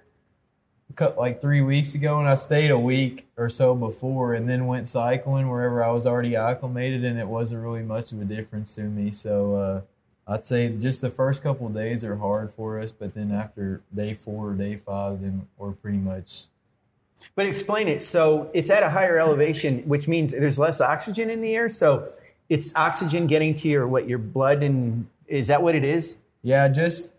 like 1.18 1.42
three 1.42 1.62
weeks 1.62 1.96
ago, 1.96 2.20
and 2.20 2.28
I 2.28 2.36
stayed 2.36 2.72
a 2.72 2.80
week 2.80 3.28
or 3.38 3.50
so 3.50 3.76
before, 3.76 4.34
and 4.34 4.48
then 4.48 4.68
went 4.68 4.88
cycling 4.88 5.50
wherever 5.50 5.84
I 5.84 5.92
was 5.92 6.06
already 6.08 6.36
acclimated, 6.36 7.04
and 7.04 7.20
it 7.20 7.28
wasn't 7.28 7.64
really 7.64 7.84
much 7.84 8.12
of 8.12 8.22
a 8.22 8.26
difference 8.26 8.76
to 8.76 8.82
me. 8.82 9.12
So. 9.12 9.84
I'd 10.28 10.46
say 10.46 10.70
just 10.70 11.02
the 11.02 11.10
first 11.10 11.44
couple 11.44 11.68
of 11.68 11.74
days 11.74 12.04
are 12.06 12.16
hard 12.16 12.52
for 12.52 12.80
us, 12.80 12.92
but 12.92 13.14
then 13.14 13.32
after 13.32 13.82
day 13.94 14.14
four 14.14 14.52
or 14.52 14.54
day 14.54 14.78
five, 14.78 15.22
then 15.22 15.48
we're 15.58 15.72
pretty 15.72 15.98
much 15.98 16.46
But 17.36 17.46
explain 17.46 17.88
it. 17.88 18.02
So 18.02 18.50
it's 18.54 18.70
at 18.70 18.84
a 18.84 18.90
higher 18.90 19.18
elevation, 19.18 19.80
which 19.88 20.08
means 20.08 20.32
there's 20.32 20.60
less 20.60 20.82
oxygen 20.82 21.30
in 21.30 21.42
the 21.42 21.56
air. 21.56 21.70
So 21.70 22.08
it's 22.50 22.76
oxygen 22.76 23.28
getting 23.28 23.54
to 23.56 23.70
your 23.70 23.88
what 23.88 24.08
your 24.08 24.18
blood 24.20 24.64
and 24.64 25.08
is 25.28 25.48
that 25.48 25.64
what 25.64 25.76
it 25.76 25.84
is? 25.84 26.22
Yeah, 26.44 26.68
just 26.68 27.14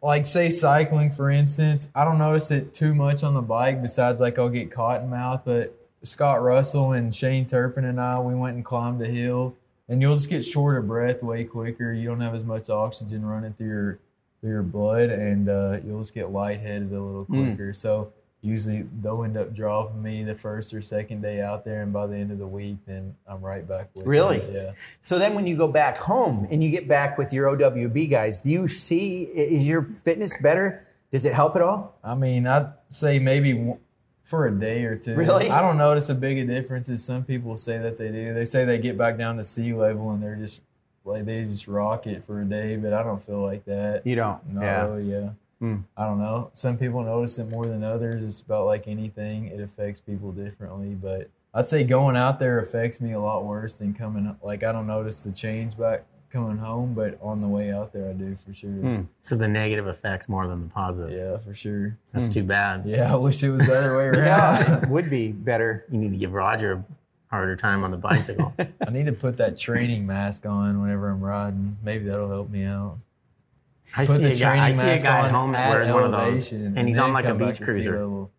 like 0.00 0.26
say 0.26 0.48
cycling 0.48 1.10
for 1.10 1.28
instance, 1.30 1.90
I 1.94 2.04
don't 2.04 2.18
notice 2.18 2.50
it 2.50 2.72
too 2.72 2.94
much 2.94 3.22
on 3.22 3.34
the 3.34 3.42
bike 3.42 3.82
besides 3.82 4.20
like 4.20 4.38
I'll 4.38 4.48
get 4.48 4.70
caught 4.70 4.96
cotton 4.96 5.10
mouth, 5.10 5.42
but 5.44 5.74
Scott 6.02 6.42
Russell 6.42 6.92
and 6.92 7.14
Shane 7.14 7.44
Turpin 7.46 7.84
and 7.84 8.00
I, 8.00 8.20
we 8.20 8.34
went 8.34 8.56
and 8.56 8.64
climbed 8.64 9.02
a 9.02 9.08
hill 9.08 9.54
and 9.88 10.02
you'll 10.02 10.14
just 10.14 10.30
get 10.30 10.44
short 10.44 10.76
of 10.76 10.86
breath 10.86 11.22
way 11.22 11.44
quicker. 11.44 11.92
You 11.92 12.08
don't 12.08 12.20
have 12.20 12.34
as 12.34 12.44
much 12.44 12.70
oxygen 12.70 13.24
running 13.24 13.54
through 13.54 13.66
your 13.66 13.98
through 14.40 14.50
your 14.50 14.62
blood 14.62 15.10
and 15.10 15.48
uh, 15.48 15.78
you'll 15.84 16.00
just 16.00 16.14
get 16.14 16.30
lightheaded 16.30 16.92
a 16.92 17.00
little 17.00 17.24
quicker. 17.24 17.72
So 17.72 18.12
usually 18.40 18.82
they'll 19.02 19.24
end 19.24 19.36
up 19.36 19.52
dropping 19.52 20.00
me 20.00 20.22
the 20.22 20.34
first 20.34 20.72
or 20.72 20.80
second 20.80 21.22
day 21.22 21.40
out 21.40 21.64
there 21.64 21.82
and 21.82 21.92
by 21.92 22.06
the 22.06 22.14
end 22.14 22.30
of 22.30 22.38
the 22.38 22.46
week 22.46 22.76
then 22.86 23.16
I'm 23.26 23.40
right 23.40 23.66
back 23.66 23.88
with 23.94 24.04
them. 24.04 24.10
Really? 24.10 24.42
Yeah. 24.52 24.72
So 25.00 25.18
then 25.18 25.34
when 25.34 25.46
you 25.46 25.56
go 25.56 25.66
back 25.66 25.98
home 25.98 26.46
and 26.50 26.62
you 26.62 26.70
get 26.70 26.86
back 26.86 27.18
with 27.18 27.32
your 27.32 27.56
OWB 27.56 28.08
guys, 28.10 28.40
do 28.40 28.50
you 28.50 28.68
see 28.68 29.22
is 29.24 29.66
your 29.66 29.82
fitness 29.82 30.40
better? 30.40 30.86
Does 31.10 31.24
it 31.24 31.32
help 31.32 31.56
at 31.56 31.62
all? 31.62 31.98
I 32.04 32.14
mean, 32.14 32.46
I'd 32.46 32.72
say 32.90 33.18
maybe 33.18 33.74
for 34.28 34.46
a 34.46 34.50
day 34.50 34.84
or 34.84 34.94
two. 34.94 35.14
Really? 35.14 35.48
I 35.48 35.62
don't 35.62 35.78
notice 35.78 36.10
a 36.10 36.14
big 36.14 36.36
a 36.36 36.44
difference 36.44 36.90
as 36.90 37.02
some 37.02 37.24
people 37.24 37.56
say 37.56 37.78
that 37.78 37.96
they 37.96 38.10
do. 38.10 38.34
They 38.34 38.44
say 38.44 38.66
they 38.66 38.76
get 38.78 38.98
back 38.98 39.16
down 39.16 39.38
to 39.38 39.44
sea 39.44 39.72
level 39.72 40.10
and 40.10 40.22
they're 40.22 40.36
just 40.36 40.60
like 41.06 41.24
they 41.24 41.44
just 41.44 41.66
rock 41.66 42.06
it 42.06 42.22
for 42.24 42.42
a 42.42 42.44
day, 42.44 42.76
but 42.76 42.92
I 42.92 43.02
don't 43.02 43.22
feel 43.24 43.40
like 43.40 43.64
that. 43.64 44.02
You 44.06 44.16
don't. 44.16 44.46
No, 44.52 44.60
Yeah. 44.60 44.96
yeah. 44.98 45.30
Hmm. 45.60 45.76
I 45.96 46.04
don't 46.04 46.18
know. 46.18 46.50
Some 46.52 46.76
people 46.76 47.02
notice 47.02 47.38
it 47.38 47.48
more 47.48 47.64
than 47.66 47.82
others. 47.82 48.22
It's 48.22 48.42
about 48.42 48.66
like 48.66 48.86
anything; 48.86 49.46
it 49.46 49.60
affects 49.60 49.98
people 49.98 50.30
differently. 50.30 50.94
But 50.94 51.30
I'd 51.54 51.66
say 51.66 51.82
going 51.84 52.16
out 52.16 52.38
there 52.38 52.58
affects 52.60 53.00
me 53.00 53.12
a 53.12 53.18
lot 53.20 53.44
worse 53.46 53.72
than 53.74 53.94
coming. 53.94 54.36
Like 54.42 54.62
I 54.62 54.70
don't 54.72 54.86
notice 54.86 55.22
the 55.22 55.32
change 55.32 55.76
back 55.78 56.04
coming 56.30 56.58
home, 56.58 56.94
but 56.94 57.18
on 57.22 57.40
the 57.40 57.48
way 57.48 57.72
out 57.72 57.92
there, 57.92 58.10
I 58.10 58.12
do 58.12 58.36
for 58.36 58.52
sure. 58.52 58.70
Hmm. 58.70 59.02
So 59.20 59.36
the 59.36 59.48
negative 59.48 59.86
effects 59.86 60.28
more 60.28 60.46
than 60.46 60.62
the 60.62 60.68
positive. 60.68 61.10
Yeah, 61.10 61.38
for 61.38 61.54
sure. 61.54 61.96
That's 62.12 62.28
hmm. 62.28 62.34
too 62.34 62.44
bad. 62.44 62.82
Yeah, 62.86 63.12
I 63.12 63.16
wish 63.16 63.42
it 63.42 63.50
was 63.50 63.66
the 63.66 63.78
other 63.78 63.96
way 63.96 64.04
around. 64.08 64.24
Yeah, 64.24 64.82
it 64.82 64.88
would 64.88 65.10
be 65.10 65.32
better. 65.32 65.84
You 65.90 65.98
need 65.98 66.10
to 66.10 66.16
give 66.16 66.32
Roger 66.32 66.72
a 66.72 66.84
harder 67.30 67.56
time 67.56 67.84
on 67.84 67.90
the 67.90 67.96
bicycle. 67.96 68.54
I 68.86 68.90
need 68.90 69.06
to 69.06 69.12
put 69.12 69.36
that 69.38 69.58
training 69.58 70.06
mask 70.06 70.46
on 70.46 70.80
whenever 70.80 71.10
I'm 71.10 71.20
riding. 71.20 71.78
Maybe 71.82 72.04
that'll 72.04 72.30
help 72.30 72.50
me 72.50 72.64
out. 72.64 72.98
I 73.96 74.04
Put 74.04 74.16
see 74.16 74.24
the 74.24 74.32
a 74.32 74.36
guy, 74.36 74.52
I 74.52 74.58
training 74.58 74.74
see 74.74 74.82
a 74.82 74.86
mask 74.86 75.04
guy 75.04 75.18
at 75.18 75.24
on 75.26 75.30
home 75.30 75.52
that 75.52 75.68
at 75.68 75.74
wears 75.74 75.90
one 75.90 76.04
of 76.04 76.12
those, 76.12 76.20
elevation, 76.52 76.78
and 76.78 76.88
he's 76.88 76.98
on 76.98 77.12
like 77.12 77.24
a 77.24 77.34
beach 77.34 77.60
cruiser. 77.60 77.98
level. 77.98 78.30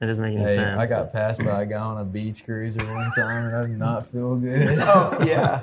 It 0.00 0.06
doesn't 0.06 0.24
make 0.24 0.34
any 0.34 0.44
Hey, 0.44 0.56
sense. 0.56 0.80
I 0.80 0.86
got 0.86 1.12
passed 1.12 1.44
by 1.44 1.62
a 1.62 1.66
guy 1.66 1.80
on 1.80 2.00
a 2.00 2.04
beach 2.04 2.44
cruiser 2.44 2.84
one 2.84 3.10
time, 3.16 3.44
and 3.46 3.56
I 3.56 3.66
did 3.66 3.78
not 3.78 4.04
feel 4.04 4.36
good. 4.40 4.78
Oh 4.80 5.18
yeah. 5.24 5.62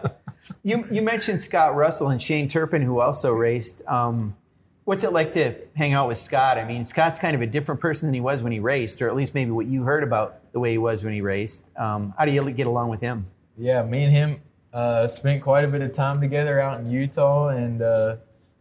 You 0.63 0.87
you 0.91 1.01
mentioned 1.01 1.39
Scott 1.39 1.75
Russell 1.75 2.09
and 2.09 2.21
Shane 2.21 2.47
Turpin, 2.47 2.81
who 2.81 2.99
also 2.99 3.31
raced. 3.31 3.81
Um, 3.87 4.35
what's 4.89 5.03
it 5.03 5.13
like 5.13 5.31
to 5.33 5.55
hang 5.75 5.93
out 5.93 6.07
with 6.07 6.17
Scott? 6.17 6.57
I 6.57 6.65
mean, 6.65 6.83
Scott's 6.83 7.19
kind 7.19 7.35
of 7.35 7.41
a 7.41 7.47
different 7.47 7.79
person 7.79 8.07
than 8.07 8.13
he 8.15 8.21
was 8.21 8.41
when 8.41 8.51
he 8.51 8.59
raced, 8.59 9.01
or 9.01 9.07
at 9.07 9.15
least 9.15 9.35
maybe 9.35 9.51
what 9.51 9.67
you 9.67 9.83
heard 9.83 10.03
about 10.03 10.51
the 10.51 10.59
way 10.59 10.71
he 10.71 10.77
was 10.77 11.03
when 11.03 11.13
he 11.13 11.21
raced. 11.21 11.71
Um, 11.77 12.13
how 12.17 12.25
do 12.25 12.31
you 12.31 12.51
get 12.51 12.65
along 12.67 12.89
with 12.89 13.01
him? 13.01 13.27
Yeah, 13.57 13.83
me 13.83 14.03
and 14.03 14.11
him 14.11 14.41
uh, 14.73 15.07
spent 15.07 15.43
quite 15.43 15.63
a 15.63 15.67
bit 15.67 15.81
of 15.81 15.91
time 15.91 16.21
together 16.21 16.59
out 16.59 16.79
in 16.79 16.89
Utah, 16.89 17.49
and 17.49 17.81
uh, 17.81 18.15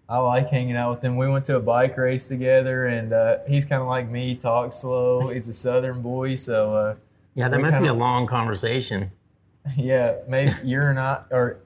I 0.09 0.19
like 0.19 0.49
hanging 0.49 0.77
out 0.77 0.91
with 0.91 1.03
him. 1.03 1.17
We 1.17 1.29
went 1.29 1.45
to 1.47 1.57
a 1.57 1.61
bike 1.61 1.97
race 1.97 2.29
together, 2.29 2.87
and 2.87 3.13
uh, 3.13 3.39
he's 3.47 3.65
kind 3.65 3.81
of 3.81 3.89
like 3.89 4.11
me, 4.11 4.35
talks 4.35 4.79
slow. 4.79 5.29
He's 5.29 5.49
a 5.49 5.55
Southern 5.55 6.03
boy, 6.03 6.35
so 6.35 6.75
uh, 6.75 6.95
yeah, 7.35 7.49
that 7.49 7.57
we 7.57 7.63
must 7.63 7.81
be 7.81 7.87
a 7.87 7.95
long 7.95 8.27
conversation. 8.27 9.13
yeah, 9.77 10.17
maybe 10.29 10.53
you're 10.65 10.93
not 10.93 11.27
or. 11.31 11.61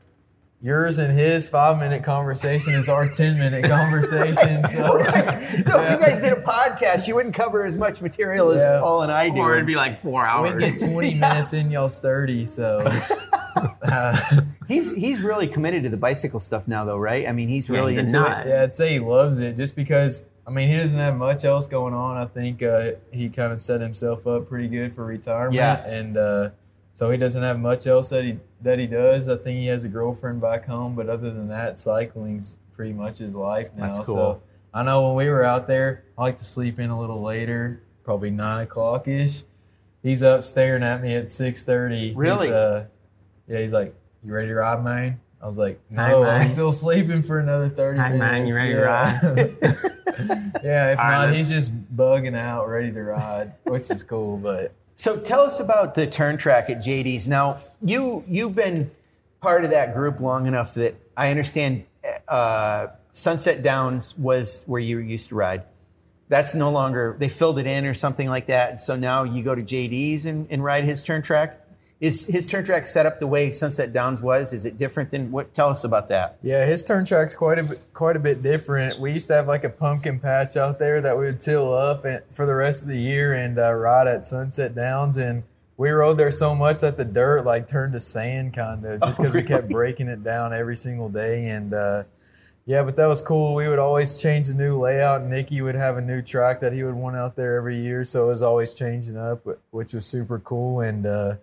Yours 0.64 0.98
and 0.98 1.12
his 1.12 1.48
five 1.48 1.76
minute 1.78 2.04
conversation 2.04 2.72
is 2.74 2.88
our 2.88 3.08
10 3.08 3.36
minute 3.38 3.64
conversation. 3.68 4.62
So, 4.68 5.02
So 5.60 5.82
if 5.82 5.90
you 5.90 5.98
guys 5.98 6.20
did 6.20 6.32
a 6.32 6.40
podcast, 6.40 7.08
you 7.08 7.16
wouldn't 7.16 7.34
cover 7.34 7.64
as 7.64 7.76
much 7.76 8.00
material 8.00 8.50
as 8.52 8.62
Yeah. 8.62 8.78
Paul 8.80 9.02
and 9.02 9.10
I 9.10 9.28
do. 9.28 9.38
Or 9.38 9.54
it'd 9.54 9.66
be 9.66 9.74
like 9.74 9.98
four 10.00 10.24
hours. 10.24 10.54
we'd 10.62 10.78
get 10.78 10.80
20 10.88 11.14
minutes 11.18 11.52
in, 11.52 11.70
y'all's 11.72 11.98
30. 11.98 12.46
So, 12.46 12.78
he's 14.68 14.94
he's 14.94 15.20
really 15.20 15.46
committed 15.48 15.82
to 15.84 15.88
the 15.90 15.96
bicycle 15.96 16.40
stuff 16.40 16.68
now, 16.68 16.84
though, 16.84 16.96
right? 16.98 17.28
I 17.28 17.32
mean, 17.32 17.48
he's 17.48 17.68
Yeah, 17.68 17.76
really 17.78 17.92
he's 17.94 18.00
into 18.00 18.12
nut. 18.12 18.46
it. 18.46 18.50
Yeah, 18.50 18.62
I'd 18.62 18.74
say 18.74 18.90
he 18.92 18.98
loves 19.00 19.38
it 19.40 19.56
just 19.56 19.74
because, 19.76 20.26
I 20.46 20.50
mean, 20.50 20.68
he 20.68 20.76
doesn't 20.76 20.98
have 21.00 21.16
much 21.16 21.44
else 21.44 21.66
going 21.66 21.94
on. 21.94 22.16
I 22.16 22.26
think 22.26 22.62
uh, 22.62 22.92
he 23.10 23.28
kind 23.28 23.52
of 23.52 23.60
set 23.60 23.80
himself 23.80 24.26
up 24.26 24.48
pretty 24.48 24.68
good 24.68 24.94
for 24.94 25.04
retirement. 25.04 25.54
Yeah. 25.54 25.84
And 25.86 26.16
uh, 26.16 26.50
so 26.92 27.10
he 27.10 27.16
doesn't 27.16 27.42
have 27.42 27.58
much 27.58 27.86
else 27.86 28.10
that 28.10 28.24
he 28.24 28.38
that 28.62 28.78
he 28.78 28.86
does. 28.86 29.28
I 29.28 29.36
think 29.36 29.58
he 29.58 29.66
has 29.66 29.84
a 29.84 29.88
girlfriend 29.88 30.40
back 30.40 30.64
home, 30.66 30.94
but 30.94 31.08
other 31.08 31.30
than 31.30 31.48
that, 31.48 31.78
cycling's 31.78 32.56
pretty 32.74 32.92
much 32.92 33.18
his 33.18 33.34
life 33.34 33.70
now. 33.74 33.82
That's 33.84 33.98
cool. 33.98 34.16
So 34.16 34.42
I 34.74 34.82
know 34.82 35.06
when 35.08 35.16
we 35.16 35.30
were 35.30 35.44
out 35.44 35.66
there, 35.66 36.04
I 36.16 36.22
like 36.22 36.36
to 36.38 36.44
sleep 36.44 36.78
in 36.78 36.90
a 36.90 36.98
little 36.98 37.20
later, 37.22 37.82
probably 38.04 38.30
nine 38.30 38.62
o'clock 38.62 39.06
ish. 39.08 39.42
He's 40.02 40.22
up 40.22 40.42
staring 40.42 40.82
at 40.82 41.02
me 41.02 41.14
at 41.14 41.30
six 41.30 41.64
thirty. 41.64 42.12
Really? 42.14 42.52
uh, 42.52 42.84
yeah, 43.46 43.58
he's 43.60 43.72
like, 43.72 43.94
"You 44.24 44.32
ready 44.32 44.48
to 44.48 44.54
ride, 44.54 44.82
man?" 44.82 45.20
I 45.40 45.46
was 45.46 45.58
like, 45.58 45.80
"No, 45.90 46.22
man. 46.22 46.40
I'm 46.40 46.46
still 46.46 46.72
sleeping 46.72 47.22
for 47.22 47.38
another 47.38 47.68
thirty 47.68 47.98
Hi, 48.00 48.12
minutes." 48.12 48.20
man, 48.20 48.46
you 48.46 48.54
ready 48.54 48.72
to 48.74 48.78
yeah. 48.80 49.20
yeah, 50.62 50.92
if 50.92 50.98
All 50.98 51.04
right, 51.04 51.10
not, 51.12 51.20
let's- 51.26 51.36
he's 51.36 51.50
just 51.50 51.96
bugging 51.96 52.36
out, 52.36 52.68
ready 52.68 52.92
to 52.92 53.02
ride, 53.02 53.48
which 53.64 53.90
is 53.90 54.02
cool. 54.02 54.36
But 54.38 54.72
So 54.94 55.18
tell 55.18 55.40
us 55.40 55.58
about 55.58 55.94
the 55.94 56.06
turn 56.06 56.36
track 56.36 56.68
at 56.68 56.78
JD's. 56.78 57.26
Now 57.26 57.58
you 57.80 58.22
you've 58.26 58.54
been 58.54 58.90
part 59.40 59.64
of 59.64 59.70
that 59.70 59.94
group 59.94 60.20
long 60.20 60.46
enough 60.46 60.74
that 60.74 60.94
I 61.16 61.30
understand 61.30 61.84
uh, 62.28 62.88
Sunset 63.10 63.62
Downs 63.62 64.16
was 64.16 64.64
where 64.66 64.80
you 64.80 64.98
used 64.98 65.28
to 65.30 65.34
ride. 65.34 65.64
That's 66.28 66.54
no 66.54 66.70
longer 66.70 67.16
they 67.18 67.28
filled 67.28 67.58
it 67.58 67.66
in 67.66 67.84
or 67.84 67.94
something 67.94 68.28
like 68.28 68.46
that. 68.46 68.80
So 68.80 68.96
now 68.96 69.24
you 69.24 69.42
go 69.42 69.54
to 69.54 69.62
JD's 69.62 70.24
and, 70.26 70.46
and 70.50 70.64
ride 70.64 70.84
his 70.84 71.02
turn 71.02 71.22
track. 71.22 71.61
Is 72.02 72.26
his 72.26 72.48
turn 72.48 72.64
track 72.64 72.84
set 72.84 73.06
up 73.06 73.20
the 73.20 73.28
way 73.28 73.52
Sunset 73.52 73.92
Downs 73.92 74.20
was? 74.20 74.52
Is 74.52 74.64
it 74.64 74.76
different 74.76 75.10
than 75.10 75.30
what? 75.30 75.54
Tell 75.54 75.68
us 75.68 75.84
about 75.84 76.08
that. 76.08 76.36
yeah, 76.42 76.66
his 76.66 76.84
turn 76.84 77.04
track's 77.04 77.36
quite 77.36 77.60
a 77.60 77.62
bit, 77.62 77.78
quite 77.94 78.16
a 78.16 78.18
bit 78.18 78.42
different. 78.42 78.98
We 78.98 79.12
used 79.12 79.28
to 79.28 79.34
have 79.34 79.46
like 79.46 79.62
a 79.62 79.68
pumpkin 79.70 80.18
patch 80.18 80.56
out 80.56 80.80
there 80.80 81.00
that 81.00 81.16
we 81.16 81.26
would 81.26 81.38
till 81.38 81.72
up 81.72 82.04
and, 82.04 82.20
for 82.32 82.44
the 82.44 82.56
rest 82.56 82.82
of 82.82 82.88
the 82.88 82.98
year 82.98 83.32
and 83.32 83.56
uh, 83.56 83.72
ride 83.72 84.08
at 84.08 84.26
Sunset 84.26 84.74
Downs 84.74 85.16
and. 85.16 85.44
We 85.78 85.90
rode 85.90 86.18
there 86.18 86.30
so 86.30 86.54
much 86.54 86.80
that 86.82 86.96
the 86.96 87.04
dirt 87.04 87.44
like 87.44 87.66
turned 87.66 87.94
to 87.94 87.98
sand, 88.00 88.54
kind 88.54 88.84
of, 88.84 89.00
just 89.00 89.18
Oh, 89.18 89.22
because 89.22 89.34
we 89.34 89.42
kept 89.42 89.68
breaking 89.68 90.06
it 90.08 90.22
down 90.22 90.52
every 90.52 90.76
single 90.76 91.08
day. 91.08 91.48
And 91.48 91.72
uh, 91.72 92.04
Yeah, 92.66 92.82
but 92.82 92.94
that 92.96 93.06
was 93.06 93.22
cool. 93.22 93.54
We 93.54 93.66
would 93.68 93.80
always 93.80 94.20
change 94.20 94.48
the 94.48 94.54
new 94.54 94.78
layout. 94.78 95.22
Nicky 95.24 95.60
would 95.60 95.74
have 95.74 95.96
a 95.96 96.00
new 96.00 96.22
track 96.22 96.60
that 96.60 96.72
he 96.72 96.84
would 96.84 96.94
want 96.94 97.16
out 97.16 97.34
there 97.36 97.56
every 97.56 97.80
year, 97.80 98.04
so 98.04 98.26
it 98.26 98.28
was 98.28 98.42
always 98.42 98.74
changing 98.74 99.16
up, 99.16 99.44
which 99.70 99.92
was 99.94 100.04
super 100.06 100.38
cool. 100.38 100.80
And 100.82 101.06
uh, 101.06 101.36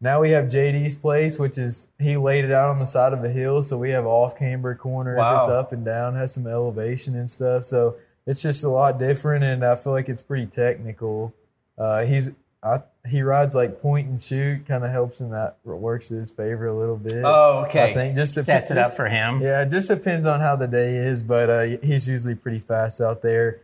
now 0.00 0.20
we 0.20 0.30
have 0.30 0.44
JD's 0.44 0.94
place, 0.94 1.38
which 1.38 1.58
is 1.58 1.88
he 1.98 2.16
laid 2.16 2.44
it 2.44 2.52
out 2.52 2.70
on 2.70 2.78
the 2.78 2.86
side 2.86 3.12
of 3.12 3.24
a 3.24 3.28
hill, 3.28 3.62
so 3.62 3.76
we 3.78 3.90
have 3.90 4.06
off 4.06 4.38
camber 4.38 4.74
corners. 4.74 5.18
Wow. 5.18 5.40
It's 5.40 5.48
up 5.48 5.72
and 5.72 5.84
down, 5.84 6.14
has 6.14 6.32
some 6.34 6.46
elevation 6.46 7.16
and 7.16 7.28
stuff. 7.28 7.64
So 7.64 7.96
it's 8.26 8.42
just 8.42 8.62
a 8.64 8.68
lot 8.68 8.98
different, 8.98 9.44
and 9.44 9.64
I 9.64 9.74
feel 9.74 9.92
like 9.92 10.08
it's 10.08 10.22
pretty 10.22 10.46
technical. 10.46 11.32
Uh, 11.76 12.04
he's 12.04 12.32
I, 12.62 12.82
he 13.08 13.22
rides 13.22 13.54
like 13.54 13.80
point 13.80 14.08
and 14.08 14.20
shoot, 14.20 14.66
kind 14.66 14.84
of 14.84 14.90
helps 14.90 15.20
him 15.20 15.30
that 15.30 15.56
works 15.64 16.08
to 16.08 16.14
his 16.16 16.30
favor 16.30 16.66
a 16.66 16.72
little 16.72 16.96
bit. 16.96 17.22
Oh, 17.24 17.64
okay. 17.66 17.90
I 17.90 17.94
think 17.94 18.16
just 18.16 18.34
dep- 18.34 18.44
Sets 18.44 18.70
it 18.70 18.74
just- 18.74 18.92
up 18.92 18.96
for 18.96 19.06
him. 19.08 19.40
yeah, 19.40 19.62
it 19.62 19.70
just 19.70 19.88
depends 19.88 20.26
on 20.26 20.40
how 20.40 20.56
the 20.56 20.66
day 20.68 20.96
is, 20.96 21.22
but 21.22 21.48
uh, 21.48 21.62
he's 21.82 22.08
usually 22.08 22.34
pretty 22.34 22.58
fast 22.58 23.00
out 23.00 23.22
there. 23.22 23.60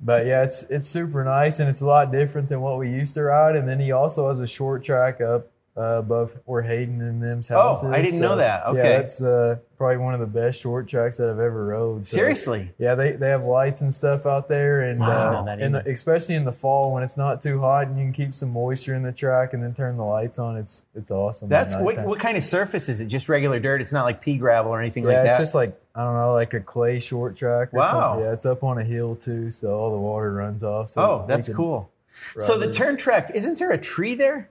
But 0.00 0.26
yeah, 0.26 0.44
it's 0.44 0.70
it's 0.70 0.86
super 0.86 1.24
nice 1.24 1.58
and 1.58 1.68
it's 1.68 1.80
a 1.80 1.86
lot 1.86 2.12
different 2.12 2.48
than 2.48 2.60
what 2.60 2.78
we 2.78 2.88
used 2.88 3.14
to 3.14 3.24
ride. 3.24 3.56
And 3.56 3.68
then 3.68 3.80
he 3.80 3.90
also 3.90 4.28
has 4.28 4.38
a 4.38 4.46
short 4.46 4.84
track 4.84 5.20
up 5.20 5.48
uh, 5.78 5.98
above 5.98 6.36
where 6.44 6.62
Hayden 6.62 7.00
and 7.00 7.22
them's 7.22 7.46
houses. 7.48 7.84
Oh. 7.88 7.92
I 7.92 8.02
didn't 8.02 8.20
know 8.20 8.36
that. 8.36 8.66
Okay. 8.66 8.78
yeah, 8.78 8.98
that's 8.98 9.22
uh, 9.22 9.58
probably 9.76 9.98
one 9.98 10.12
of 10.12 10.18
the 10.20 10.26
best 10.26 10.60
short 10.60 10.88
tracks 10.88 11.18
that 11.18 11.30
I've 11.30 11.38
ever 11.38 11.66
rode. 11.66 12.04
So, 12.04 12.16
Seriously. 12.16 12.70
yeah, 12.78 12.94
they, 12.96 13.12
they 13.12 13.28
have 13.28 13.44
lights 13.44 13.80
and 13.80 13.94
stuff 13.94 14.26
out 14.26 14.48
there, 14.48 14.82
and 14.82 14.98
Wow, 14.98 15.06
uh, 15.40 15.42
that 15.44 15.60
in 15.60 15.72
the, 15.72 15.88
especially 15.88 16.34
in 16.34 16.44
the 16.44 16.52
fall 16.52 16.92
when 16.92 17.02
it's 17.04 17.16
not 17.16 17.40
too 17.40 17.60
hot 17.60 17.86
and 17.86 17.96
you 17.98 18.04
can 18.06 18.12
keep 18.12 18.34
some 18.34 18.52
moisture 18.52 18.94
in 18.94 19.04
the 19.04 19.12
track 19.12 19.54
and 19.54 19.62
then 19.62 19.72
turn 19.72 19.96
the 19.96 20.04
lights 20.04 20.38
on. 20.38 20.56
It's 20.56 20.86
it's 20.94 21.10
awesome. 21.12 21.48
That's 21.48 21.76
what, 21.76 22.04
what 22.04 22.18
kind 22.18 22.36
of 22.36 22.42
surface 22.42 22.88
is 22.88 23.00
it? 23.00 23.06
Just 23.06 23.28
regular 23.28 23.60
dirt? 23.60 23.80
It's 23.80 23.92
not 23.92 24.04
like 24.04 24.20
pea 24.20 24.36
gravel 24.36 24.72
or 24.72 24.80
anything 24.80 25.04
Yeah, 25.04 25.10
like 25.10 25.16
that. 25.22 25.26
it's 25.28 25.38
just 25.38 25.54
like 25.54 25.80
I 25.94 26.02
don't 26.04 26.14
know, 26.14 26.32
like 26.34 26.54
a 26.54 26.60
clay 26.60 26.98
short 27.00 27.36
track. 27.36 27.72
Or 27.72 27.78
Wow. 27.78 27.90
something. 27.90 28.24
Yeah, 28.26 28.32
it's 28.32 28.46
up 28.46 28.64
on 28.64 28.78
a 28.78 28.84
hill 28.84 29.14
too, 29.16 29.50
so 29.52 29.76
all 29.78 29.90
the 29.92 29.96
water 29.98 30.32
runs 30.32 30.64
off. 30.64 30.88
So 30.88 31.02
oh, 31.02 31.24
that's 31.28 31.46
can 31.46 31.56
cool. 31.56 31.90
ride 32.34 32.42
So 32.44 32.58
the 32.58 32.72
turn 32.72 32.96
track, 32.96 33.30
isn't 33.34 33.58
there 33.58 33.70
a 33.70 33.78
tree 33.78 34.14
there? 34.16 34.50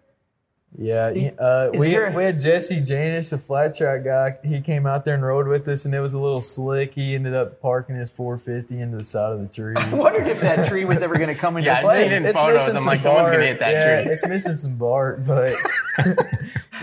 Yeah, 0.80 1.12
he- 1.12 1.32
uh, 1.40 1.72
we 1.74 1.90
there- 1.90 2.12
we 2.12 2.24
had 2.24 2.40
Jesse 2.40 2.82
Janisch, 2.82 3.32
the 3.32 3.38
flat 3.40 3.76
track 3.76 4.04
guy. 4.04 4.38
He 4.44 4.62
came 4.62 4.86
out 4.86 5.06
there 5.06 5.16
and 5.16 5.26
rode 5.26 5.48
with 5.48 5.68
us, 5.68 5.86
and 5.86 5.96
it 5.96 6.00
was 6.00 6.14
a 6.14 6.20
little 6.20 6.40
slick. 6.40 6.94
He 6.94 7.16
ended 7.16 7.34
up 7.34 7.60
parking 7.60 7.96
his 7.96 8.12
450 8.12 8.80
into 8.80 8.98
the 8.98 9.04
side 9.04 9.34
of 9.34 9.42
the 9.42 9.52
tree. 9.54 9.74
I 9.78 9.96
wondered 9.96 10.28
if 10.28 10.40
that 10.42 10.68
tree 10.68 10.86
was 10.86 11.02
ever 11.02 11.16
going 11.16 11.30
to 11.30 11.36
come 11.36 11.58
into 11.58 11.66
Yeah, 11.68 11.82
play. 11.82 12.04
I've 12.04 12.10
seen 12.10 12.26
it 12.26 12.30
in. 12.30 12.38
I'm 12.38 12.54
like, 12.86 13.00
someone's 13.02 13.32
gonna 13.32 13.44
hit 13.44 13.60
that 13.60 13.72
yeah, 13.74 14.04
tree. 14.04 14.12
It's 14.12 14.28
missing 14.28 14.56
some 14.56 14.78
bark, 14.78 15.26
but 15.26 15.54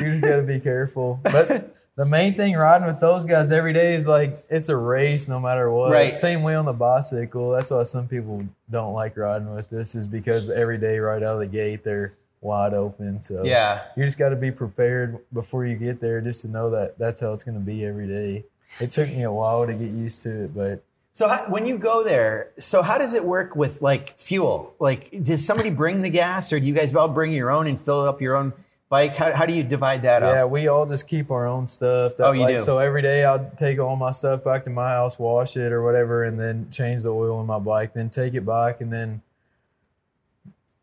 you 0.00 0.10
just 0.10 0.22
got 0.22 0.36
to 0.36 0.42
be 0.42 0.58
careful. 0.58 1.20
But 1.22 1.76
the 1.96 2.04
main 2.04 2.34
thing 2.34 2.54
riding 2.56 2.88
with 2.88 2.98
those 3.00 3.24
guys 3.26 3.52
every 3.52 3.72
day 3.72 3.94
is 3.94 4.08
like 4.08 4.44
it's 4.48 4.68
a 4.68 4.76
race 4.76 5.28
no 5.28 5.38
matter 5.38 5.70
what. 5.70 5.92
Right. 5.92 6.16
Same 6.16 6.42
way 6.42 6.56
on 6.56 6.64
the 6.64 6.72
bicycle. 6.72 7.50
That's 7.52 7.70
why 7.70 7.84
some 7.84 8.08
people 8.08 8.44
don't 8.68 8.94
like 8.94 9.16
riding 9.16 9.54
with 9.54 9.70
this 9.70 9.94
is 9.94 10.08
because 10.08 10.50
every 10.50 10.78
day 10.78 10.98
right 10.98 11.22
out 11.22 11.34
of 11.34 11.38
the 11.40 11.46
gate 11.46 11.84
they're 11.84 12.14
wide 12.44 12.74
open. 12.74 13.20
So 13.20 13.42
Yeah. 13.44 13.82
you 13.96 14.04
just 14.04 14.18
got 14.18 14.28
to 14.28 14.36
be 14.36 14.50
prepared 14.50 15.18
before 15.32 15.64
you 15.64 15.76
get 15.76 16.00
there 16.00 16.20
just 16.20 16.42
to 16.42 16.48
know 16.48 16.70
that 16.70 16.98
that's 16.98 17.20
how 17.20 17.32
it's 17.32 17.42
going 17.44 17.58
to 17.58 17.64
be 17.64 17.84
every 17.84 18.06
day. 18.06 18.44
It 18.80 18.90
took 18.90 19.08
me 19.08 19.22
a 19.22 19.32
while 19.32 19.66
to 19.66 19.72
get 19.72 19.90
used 19.90 20.22
to 20.24 20.44
it, 20.44 20.54
but 20.54 20.82
So 21.12 21.28
how, 21.28 21.44
when 21.48 21.64
you 21.64 21.78
go 21.78 22.02
there, 22.04 22.50
so 22.58 22.82
how 22.82 22.98
does 22.98 23.14
it 23.14 23.24
work 23.24 23.54
with 23.56 23.80
like 23.82 24.18
fuel? 24.18 24.74
Like, 24.80 25.10
does 25.22 25.44
somebody 25.46 25.70
bring 25.70 26.02
the 26.02 26.10
gas, 26.10 26.52
or 26.52 26.58
do 26.60 26.66
you 26.66 26.74
guys 26.74 26.92
all 26.94 27.08
bring 27.08 27.32
your 27.32 27.50
own 27.52 27.66
and 27.68 27.78
fill 27.80 28.00
up 28.00 28.20
your 28.20 28.34
own 28.36 28.52
bike? 28.88 29.14
How, 29.14 29.32
how 29.32 29.46
do 29.46 29.52
you 29.54 29.62
divide 29.62 30.02
that 30.02 30.22
Yeah, 30.22 30.28
up? 30.28 30.34
Yeah, 30.34 30.44
we 30.46 30.66
all 30.66 30.86
just 30.86 31.06
keep 31.06 31.30
our 31.30 31.46
own 31.46 31.68
stuff. 31.68 32.16
That, 32.16 32.26
Oh, 32.26 32.32
you 32.32 32.40
like, 32.40 32.56
do? 32.56 32.62
So 32.64 32.78
every 32.78 33.00
day 33.02 33.24
I'll 33.24 33.48
take 33.56 33.78
all 33.78 33.94
my 33.94 34.10
stuff 34.10 34.42
back 34.42 34.64
to 34.64 34.70
my 34.70 34.88
house, 34.90 35.16
wash 35.18 35.56
it 35.56 35.70
or 35.72 35.84
whatever, 35.84 36.24
and 36.24 36.38
then 36.40 36.68
change 36.70 37.04
the 37.04 37.10
oil 37.14 37.40
in 37.40 37.46
my 37.46 37.60
bike. 37.60 37.94
Then 37.94 38.10
take 38.10 38.34
it 38.34 38.44
back, 38.44 38.80
and 38.80 38.92
then 38.92 39.22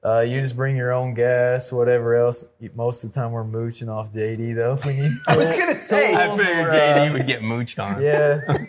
uh, 0.04 0.20
you 0.22 0.42
just 0.42 0.56
bring 0.56 0.76
your 0.76 0.92
own 0.92 1.14
gas, 1.14 1.72
whatever 1.72 2.16
else. 2.16 2.44
Most 2.76 3.04
of 3.04 3.12
the 3.12 3.20
time 3.20 3.32
we're 3.32 3.44
mooching 3.44 3.90
off 3.90 4.12
JD 4.12 4.56
though. 4.56 4.76
When 4.78 4.96
you 4.98 5.10
I 5.28 5.38
was 5.38 5.52
gonna 5.52 5.76
say, 5.76 6.14
I 6.16 6.28
tools 6.28 6.42
figured 6.42 6.68
or, 6.68 6.72
JD 6.72 7.10
uh, 7.10 7.14
would 7.14 7.28
get 7.28 7.42
mooched 7.42 7.84
on. 7.84 8.02
Yeah, 8.02 8.40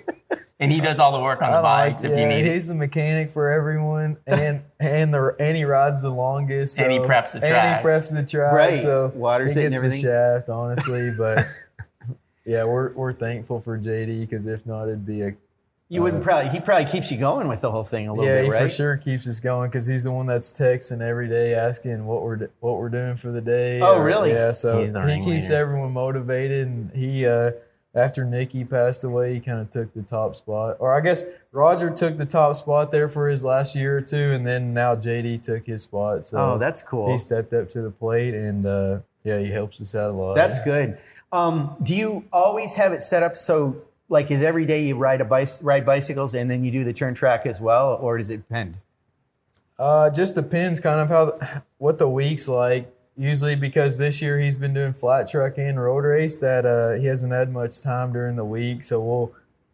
And 0.60 0.70
he 0.70 0.80
does 0.80 1.00
all 1.00 1.10
the 1.10 1.18
work 1.20 1.42
on 1.42 1.50
the 1.50 1.56
I 1.56 1.60
like, 1.60 1.92
bikes 1.94 2.04
if 2.04 2.12
yeah, 2.12 2.18
you 2.20 2.28
need 2.28 2.46
it. 2.46 2.54
he's 2.54 2.68
the 2.68 2.76
mechanic 2.76 3.32
for 3.32 3.48
everyone, 3.50 4.16
and 4.28 4.62
and 4.78 5.12
the 5.12 5.34
and 5.40 5.56
he 5.56 5.64
rides 5.64 6.00
the 6.02 6.10
longest, 6.10 6.78
And 6.78 6.92
he 6.92 6.98
preps 6.98 7.32
the 7.32 7.44
and 7.44 7.82
he 7.82 7.84
preps 7.84 8.14
the 8.14 8.22
track, 8.24 8.52
Right. 8.52 8.78
So 8.78 9.08
Waters 9.14 9.54
he 9.56 9.62
it 9.62 9.64
and 9.64 9.72
gets 9.72 9.84
everything. 9.84 10.02
the 10.02 10.08
shaft, 10.36 10.48
honestly. 10.50 11.10
But 11.18 11.46
yeah, 12.46 12.62
we're 12.64 12.92
we're 12.92 13.12
thankful 13.12 13.60
for 13.60 13.76
JD 13.76 14.20
because 14.20 14.46
if 14.46 14.64
not, 14.64 14.84
it'd 14.84 15.04
be 15.04 15.22
a 15.22 15.32
You 15.92 16.02
wouldn't 16.02 16.22
probably. 16.22 16.50
He 16.50 16.60
probably 16.60 16.90
keeps 16.90 17.12
you 17.12 17.18
going 17.18 17.48
with 17.48 17.60
the 17.60 17.70
whole 17.70 17.84
thing 17.84 18.08
a 18.08 18.12
little 18.12 18.24
yeah, 18.24 18.36
bit, 18.36 18.44
he 18.44 18.50
right? 18.50 18.62
for 18.62 18.68
sure 18.68 18.96
keeps 18.96 19.26
us 19.26 19.40
going 19.40 19.68
because 19.68 19.86
he's 19.86 20.04
the 20.04 20.12
one 20.12 20.26
that's 20.26 20.50
texting 20.50 21.02
every 21.02 21.28
day 21.28 21.54
asking 21.54 22.06
what 22.06 22.22
we're 22.22 22.48
what 22.60 22.78
we're 22.78 22.88
doing 22.88 23.16
for 23.16 23.30
the 23.30 23.42
day. 23.42 23.80
Oh, 23.80 24.00
really? 24.00 24.30
Yeah, 24.30 24.52
so 24.52 24.78
he 24.78 24.86
keeps 24.86 24.94
ringleader. 24.94 25.54
everyone 25.54 25.92
motivated, 25.92 26.66
and 26.66 26.90
he 26.96 27.26
uh, 27.26 27.50
after 27.94 28.24
Nicky 28.24 28.64
passed 28.64 29.04
away, 29.04 29.34
he 29.34 29.40
kind 29.40 29.60
of 29.60 29.68
took 29.68 29.92
the 29.92 30.02
top 30.02 30.34
spot, 30.34 30.76
or 30.78 30.94
I 30.94 31.00
guess 31.00 31.24
Roger 31.52 31.90
took 31.90 32.16
the 32.16 32.24
top 32.24 32.56
spot 32.56 32.90
there 32.90 33.08
for 33.08 33.28
his 33.28 33.44
last 33.44 33.76
year 33.76 33.98
or 33.98 34.00
two, 34.00 34.32
and 34.32 34.46
then 34.46 34.72
now 34.72 34.96
JD 34.96 35.42
took 35.42 35.66
his 35.66 35.82
spot. 35.82 36.24
So 36.24 36.38
Oh, 36.38 36.58
that's 36.58 36.80
cool. 36.80 37.12
He 37.12 37.18
stepped 37.18 37.52
up 37.52 37.68
to 37.70 37.82
the 37.82 37.90
plate, 37.90 38.34
and 38.34 38.64
uh, 38.64 39.00
yeah, 39.24 39.38
he 39.40 39.50
helps 39.50 39.80
us 39.80 39.94
out 39.94 40.10
a 40.10 40.12
lot. 40.12 40.34
That's 40.34 40.62
good. 40.64 40.98
Um, 41.32 41.76
do 41.82 41.94
you 41.94 42.24
always 42.32 42.76
have 42.76 42.92
it 42.92 43.02
set 43.02 43.22
up 43.22 43.36
so, 43.36 43.76
like, 44.12 44.30
is 44.30 44.42
every 44.42 44.66
day 44.66 44.84
you 44.84 44.94
ride 44.96 45.20
a 45.20 45.24
bicy- 45.24 45.64
ride 45.64 45.84
bicycles 45.86 46.34
and 46.34 46.50
then 46.50 46.62
you 46.64 46.70
do 46.70 46.84
the 46.84 46.92
turn 46.92 47.14
track 47.14 47.46
as 47.46 47.60
well, 47.60 47.98
or 48.00 48.18
does 48.18 48.30
it 48.30 48.36
depend? 48.48 48.76
Uh, 49.78 50.10
just 50.10 50.34
depends 50.34 50.78
kind 50.80 51.00
of 51.00 51.08
how 51.08 51.38
what 51.78 51.98
the 51.98 52.08
week's 52.08 52.46
like. 52.46 52.92
Usually 53.16 53.56
because 53.56 53.98
this 53.98 54.22
year 54.22 54.38
he's 54.38 54.56
been 54.56 54.72
doing 54.72 54.92
flat 54.92 55.28
track 55.28 55.58
and 55.58 55.82
road 55.82 56.04
race 56.04 56.38
that 56.38 56.64
uh, 56.64 56.92
he 57.00 57.06
hasn't 57.06 57.32
had 57.32 57.52
much 57.52 57.80
time 57.80 58.12
during 58.12 58.36
the 58.36 58.44
week. 58.44 58.82
So 58.82 59.00
we'll 59.02 59.32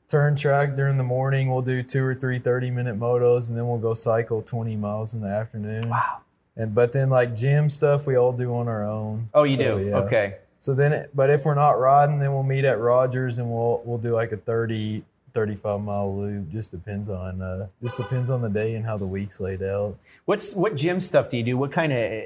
turn 0.08 0.34
track 0.34 0.74
during 0.74 0.96
the 0.98 1.04
morning. 1.04 1.48
We'll 1.50 1.62
do 1.62 1.82
two 1.84 2.04
or 2.04 2.14
three 2.16 2.38
30 2.40 2.70
minute 2.72 2.98
motos 2.98 3.48
and 3.48 3.56
then 3.56 3.68
we'll 3.68 3.78
go 3.78 3.94
cycle 3.94 4.42
20 4.42 4.74
miles 4.76 5.14
in 5.14 5.20
the 5.20 5.28
afternoon. 5.28 5.88
Wow. 5.90 6.22
And 6.56 6.74
but 6.74 6.90
then 6.92 7.10
like 7.10 7.36
gym 7.36 7.70
stuff 7.70 8.06
we 8.08 8.16
all 8.16 8.32
do 8.32 8.52
on 8.56 8.66
our 8.66 8.84
own. 8.84 9.28
Oh, 9.34 9.44
you 9.44 9.56
So, 9.56 9.78
do. 9.78 9.84
yeah. 9.86 9.96
Okay. 9.98 10.36
So 10.58 10.74
then, 10.74 10.92
it, 10.92 11.10
but 11.14 11.30
if 11.30 11.44
we're 11.44 11.54
not 11.54 11.78
riding, 11.78 12.18
then 12.18 12.32
we'll 12.32 12.42
meet 12.42 12.64
at 12.64 12.80
Rogers 12.80 13.38
and 13.38 13.50
we'll 13.50 13.80
we'll 13.84 13.98
do 13.98 14.14
like 14.14 14.32
a 14.32 14.36
30, 14.36 15.04
35 15.32 15.80
mile 15.80 16.16
loop. 16.16 16.50
Just 16.50 16.70
depends 16.70 17.08
on 17.08 17.40
uh, 17.40 17.68
just 17.82 17.96
depends 17.96 18.30
on 18.30 18.42
the 18.42 18.50
day 18.50 18.74
and 18.74 18.84
how 18.84 18.96
the 18.96 19.06
week's 19.06 19.40
laid 19.40 19.62
out. 19.62 19.96
What's 20.24 20.54
what 20.54 20.74
gym 20.76 21.00
stuff 21.00 21.30
do 21.30 21.36
you 21.36 21.42
do? 21.42 21.56
What 21.56 21.72
kind 21.72 21.92
of? 21.92 22.24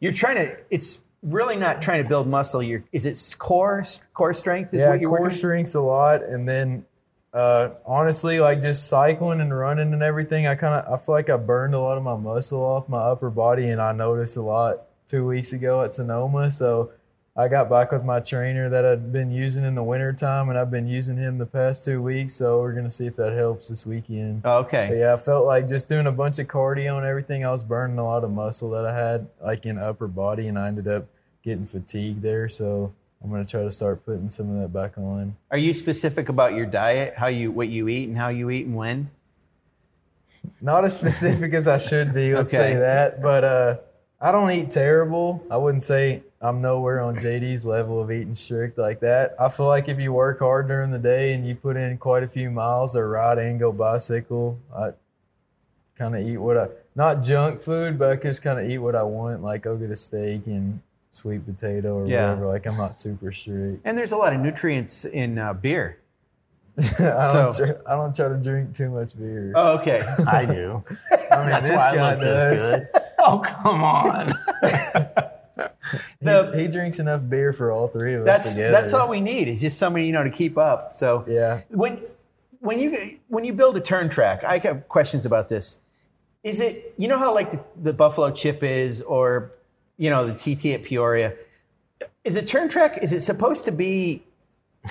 You're 0.00 0.12
trying 0.12 0.36
to. 0.36 0.56
It's 0.70 1.02
really 1.22 1.56
not 1.56 1.80
trying 1.80 2.02
to 2.02 2.08
build 2.08 2.28
muscle. 2.28 2.62
You're. 2.62 2.84
Is 2.92 3.06
it 3.06 3.38
core 3.38 3.84
core 4.12 4.34
strength? 4.34 4.74
Is 4.74 4.80
yeah, 4.80 4.90
what 4.90 5.00
you're 5.00 5.10
core 5.10 5.22
working? 5.22 5.38
strengths 5.38 5.74
a 5.74 5.80
lot, 5.80 6.22
and 6.22 6.46
then 6.46 6.84
uh, 7.36 7.70
honestly, 7.84 8.40
like 8.40 8.62
just 8.62 8.88
cycling 8.88 9.40
and 9.40 9.56
running 9.56 9.92
and 9.92 10.02
everything, 10.02 10.46
I 10.46 10.54
kind 10.54 10.74
of 10.74 10.92
I 10.92 11.02
feel 11.02 11.14
like 11.14 11.28
I 11.28 11.36
burned 11.36 11.74
a 11.74 11.80
lot 11.80 11.98
of 11.98 12.02
my 12.02 12.16
muscle 12.16 12.62
off 12.62 12.88
my 12.88 12.98
upper 12.98 13.30
body, 13.30 13.68
and 13.68 13.80
I 13.80 13.92
noticed 13.92 14.36
a 14.36 14.42
lot 14.42 14.82
two 15.06 15.26
weeks 15.26 15.52
ago 15.52 15.82
at 15.82 15.94
Sonoma. 15.94 16.50
So 16.50 16.92
I 17.38 17.48
got 17.48 17.68
back 17.68 17.92
with 17.92 18.02
my 18.02 18.20
trainer 18.20 18.70
that 18.70 18.86
I'd 18.86 19.12
been 19.12 19.30
using 19.30 19.62
in 19.64 19.74
the 19.74 19.82
wintertime, 19.82 20.48
and 20.48 20.58
I've 20.58 20.70
been 20.70 20.88
using 20.88 21.18
him 21.18 21.36
the 21.36 21.44
past 21.44 21.84
two 21.84 22.00
weeks. 22.00 22.32
So 22.34 22.60
we're 22.60 22.72
gonna 22.72 22.90
see 22.90 23.06
if 23.06 23.16
that 23.16 23.34
helps 23.34 23.68
this 23.68 23.84
weekend. 23.84 24.40
Oh, 24.44 24.62
But 24.62 24.68
okay. 24.68 24.98
yeah, 25.00 25.12
I 25.12 25.16
felt 25.18 25.44
like 25.44 25.68
just 25.68 25.86
doing 25.86 26.06
a 26.06 26.12
bunch 26.12 26.38
of 26.38 26.46
cardio 26.48 26.96
and 26.96 27.06
everything, 27.06 27.44
I 27.44 27.50
was 27.50 27.62
burning 27.62 27.98
a 27.98 28.04
lot 28.04 28.24
of 28.24 28.30
muscle 28.30 28.70
that 28.70 28.86
I 28.86 28.94
had 28.96 29.26
like 29.42 29.66
in 29.66 29.76
upper 29.76 30.06
body, 30.08 30.48
and 30.48 30.58
I 30.58 30.68
ended 30.68 30.88
up 30.88 31.06
getting 31.42 31.66
fatigued 31.66 32.22
there. 32.22 32.48
So 32.48 32.94
I'm 33.22 33.30
gonna 33.30 33.44
try 33.44 33.62
to 33.64 33.70
start 33.70 34.06
putting 34.06 34.30
some 34.30 34.56
of 34.56 34.62
that 34.62 34.72
back 34.72 34.96
on. 34.96 35.36
Are 35.50 35.58
you 35.58 35.74
specific 35.74 36.30
about 36.30 36.54
your 36.54 36.66
diet? 36.66 37.14
How 37.18 37.26
you 37.26 37.50
what 37.50 37.68
you 37.68 37.86
eat 37.88 38.08
and 38.08 38.16
how 38.16 38.28
you 38.28 38.48
eat 38.48 38.64
and 38.64 38.74
when? 38.76 39.10
Not 40.62 40.84
as 40.84 40.94
specific 40.94 41.52
as 41.52 41.68
I 41.68 41.76
should 41.76 42.14
be, 42.14 42.34
let's 42.34 42.54
Okay. 42.54 42.72
say 42.72 42.76
that. 42.76 43.20
But 43.20 43.44
uh, 43.44 43.76
I 44.20 44.32
don't 44.32 44.50
eat 44.50 44.70
terrible. 44.70 45.44
I 45.50 45.56
wouldn't 45.58 45.82
say 45.82 46.22
I'm 46.40 46.62
nowhere 46.62 47.00
on 47.00 47.16
JD's 47.16 47.66
level 47.66 48.00
of 48.00 48.10
eating 48.10 48.34
strict 48.34 48.78
like 48.78 49.00
that. 49.00 49.34
I 49.38 49.48
feel 49.50 49.66
like 49.66 49.88
if 49.88 50.00
you 50.00 50.12
work 50.12 50.38
hard 50.38 50.68
during 50.68 50.90
the 50.90 50.98
day 50.98 51.32
and 51.34 51.46
you 51.46 51.54
put 51.54 51.76
in 51.76 51.98
quite 51.98 52.22
a 52.22 52.28
few 52.28 52.50
miles 52.50 52.96
or 52.96 53.08
ride 53.10 53.38
and 53.38 53.58
go 53.60 53.72
bicycle, 53.72 54.58
I 54.74 54.90
kind 55.96 56.14
of 56.16 56.22
eat 56.22 56.38
what 56.38 56.56
I 56.56 56.68
not 56.94 57.22
junk 57.22 57.60
food, 57.60 57.98
but 57.98 58.10
I 58.10 58.16
just 58.16 58.42
kind 58.42 58.58
of 58.58 58.68
eat 58.70 58.78
what 58.78 58.94
I 58.96 59.02
want. 59.02 59.42
Like 59.42 59.66
I'll 59.66 59.76
get 59.76 59.90
a 59.90 59.96
steak 59.96 60.46
and 60.46 60.80
sweet 61.10 61.44
potato 61.44 61.96
or 61.98 62.06
Yeah. 62.06 62.30
whatever. 62.30 62.46
Like 62.46 62.66
I'm 62.66 62.76
not 62.78 62.96
super 62.96 63.32
strict. 63.32 63.82
And 63.84 63.98
there's 63.98 64.12
a 64.12 64.16
lot 64.16 64.32
of 64.32 64.40
nutrients 64.40 65.04
in 65.04 65.38
uh, 65.38 65.52
beer. 65.52 65.98
I 66.78 67.32
don't. 67.34 67.52
So- 67.52 67.66
tr- 67.66 67.80
I 67.86 67.96
don't 67.96 68.16
try 68.16 68.28
to 68.28 68.36
drink 68.36 68.74
too 68.74 68.88
much 68.90 69.16
beer. 69.18 69.52
Oh, 69.54 69.78
okay. 69.78 70.00
I 70.26 70.46
do. 70.46 70.82
I 71.30 71.36
mean, 71.40 71.50
That's 71.50 71.68
this 71.68 71.76
why 71.76 71.90
I 71.90 71.94
guy 71.96 72.10
look 72.12 72.20
this 72.20 72.70
good. 72.70 73.02
Oh, 73.28 73.40
come 73.40 73.82
on. 73.82 74.32
The- 76.20 76.52
he, 76.54 76.62
he 76.62 76.68
drinks 76.68 76.98
enough 76.98 77.22
beer 77.28 77.52
for 77.52 77.70
all 77.70 77.88
three 77.88 78.14
of 78.14 78.22
us 78.22 78.26
That's 78.26 78.52
together. 78.54 78.72
that's 78.72 78.92
all 78.92 79.08
we 79.08 79.20
need. 79.20 79.48
Is 79.48 79.60
just 79.60 79.78
somebody 79.78 80.06
you 80.06 80.12
know 80.12 80.24
to 80.24 80.30
keep 80.30 80.58
up. 80.58 80.94
So 80.94 81.24
Yeah. 81.26 81.60
when 81.70 82.02
when 82.60 82.78
you 82.78 83.18
when 83.28 83.44
you 83.44 83.52
build 83.52 83.76
a 83.76 83.80
turn 83.80 84.08
track, 84.08 84.42
I 84.44 84.58
have 84.58 84.88
questions 84.88 85.24
about 85.24 85.48
this. 85.48 85.78
Is 86.42 86.60
it 86.60 86.94
you 86.98 87.08
know 87.08 87.18
how 87.18 87.32
like 87.34 87.50
the, 87.52 87.64
the 87.80 87.92
Buffalo 87.94 88.30
Chip 88.32 88.62
is, 88.62 89.00
or 89.02 89.52
you 89.96 90.10
know 90.10 90.26
the 90.26 90.34
TT 90.34 90.66
at 90.74 90.82
Peoria? 90.82 91.34
Is 92.24 92.36
a 92.36 92.44
turn 92.44 92.68
track? 92.68 92.98
Is 93.00 93.12
it 93.12 93.20
supposed 93.20 93.64
to 93.66 93.72
be? 93.72 94.24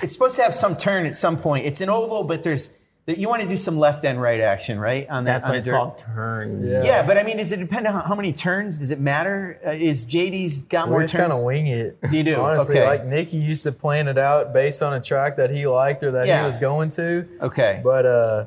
It's 0.02 0.14
supposed 0.14 0.36
to 0.36 0.42
have 0.42 0.54
some 0.54 0.76
turn 0.76 1.06
at 1.06 1.14
some 1.14 1.36
point. 1.36 1.66
It's 1.66 1.80
an 1.80 1.90
oval, 1.90 2.24
but 2.24 2.42
there's 2.42 2.76
you 3.06 3.28
want 3.28 3.40
to 3.42 3.48
do 3.48 3.56
some 3.56 3.78
left 3.78 4.04
and 4.04 4.20
right 4.20 4.40
action, 4.40 4.80
right? 4.80 5.08
On 5.08 5.22
that, 5.24 5.32
That's 5.34 5.46
on 5.46 5.50
what 5.52 5.58
it's 5.58 5.66
dirt. 5.66 5.72
called 5.76 5.98
turns. 5.98 6.70
Yeah. 6.72 6.82
Yeah, 6.82 7.06
but 7.06 7.16
I 7.16 7.22
mean, 7.22 7.36
does 7.36 7.52
it 7.52 7.58
depend 7.58 7.86
on 7.86 7.94
how, 7.94 8.00
how 8.00 8.14
many 8.16 8.32
turns? 8.32 8.80
Does 8.80 8.90
it 8.90 8.98
matter? 8.98 9.60
Uh, 9.64 9.70
is 9.70 10.04
JD's 10.04 10.62
got 10.62 10.88
We 10.88 10.90
more 10.92 11.00
just 11.02 11.12
turns? 11.12 11.22
kind 11.22 11.32
of 11.32 11.44
wing 11.44 11.68
it. 11.68 11.96
You 12.10 12.24
do? 12.24 12.36
Honestly, 12.40 12.78
Okay. 12.80 12.86
like 12.86 13.04
Nicky 13.06 13.36
used 13.36 13.62
to 13.62 13.70
plan 13.72 14.08
it 14.08 14.18
out 14.18 14.52
based 14.52 14.82
on 14.82 14.92
a 14.94 15.00
track 15.00 15.36
that 15.36 15.50
he 15.50 15.66
liked 15.68 16.02
or 16.02 16.10
that 16.12 16.26
Yeah. 16.26 16.40
he 16.40 16.46
was 16.46 16.56
going 16.56 16.90
to. 16.90 17.28
okay. 17.42 17.80
But 17.84 18.06
uh, 18.06 18.46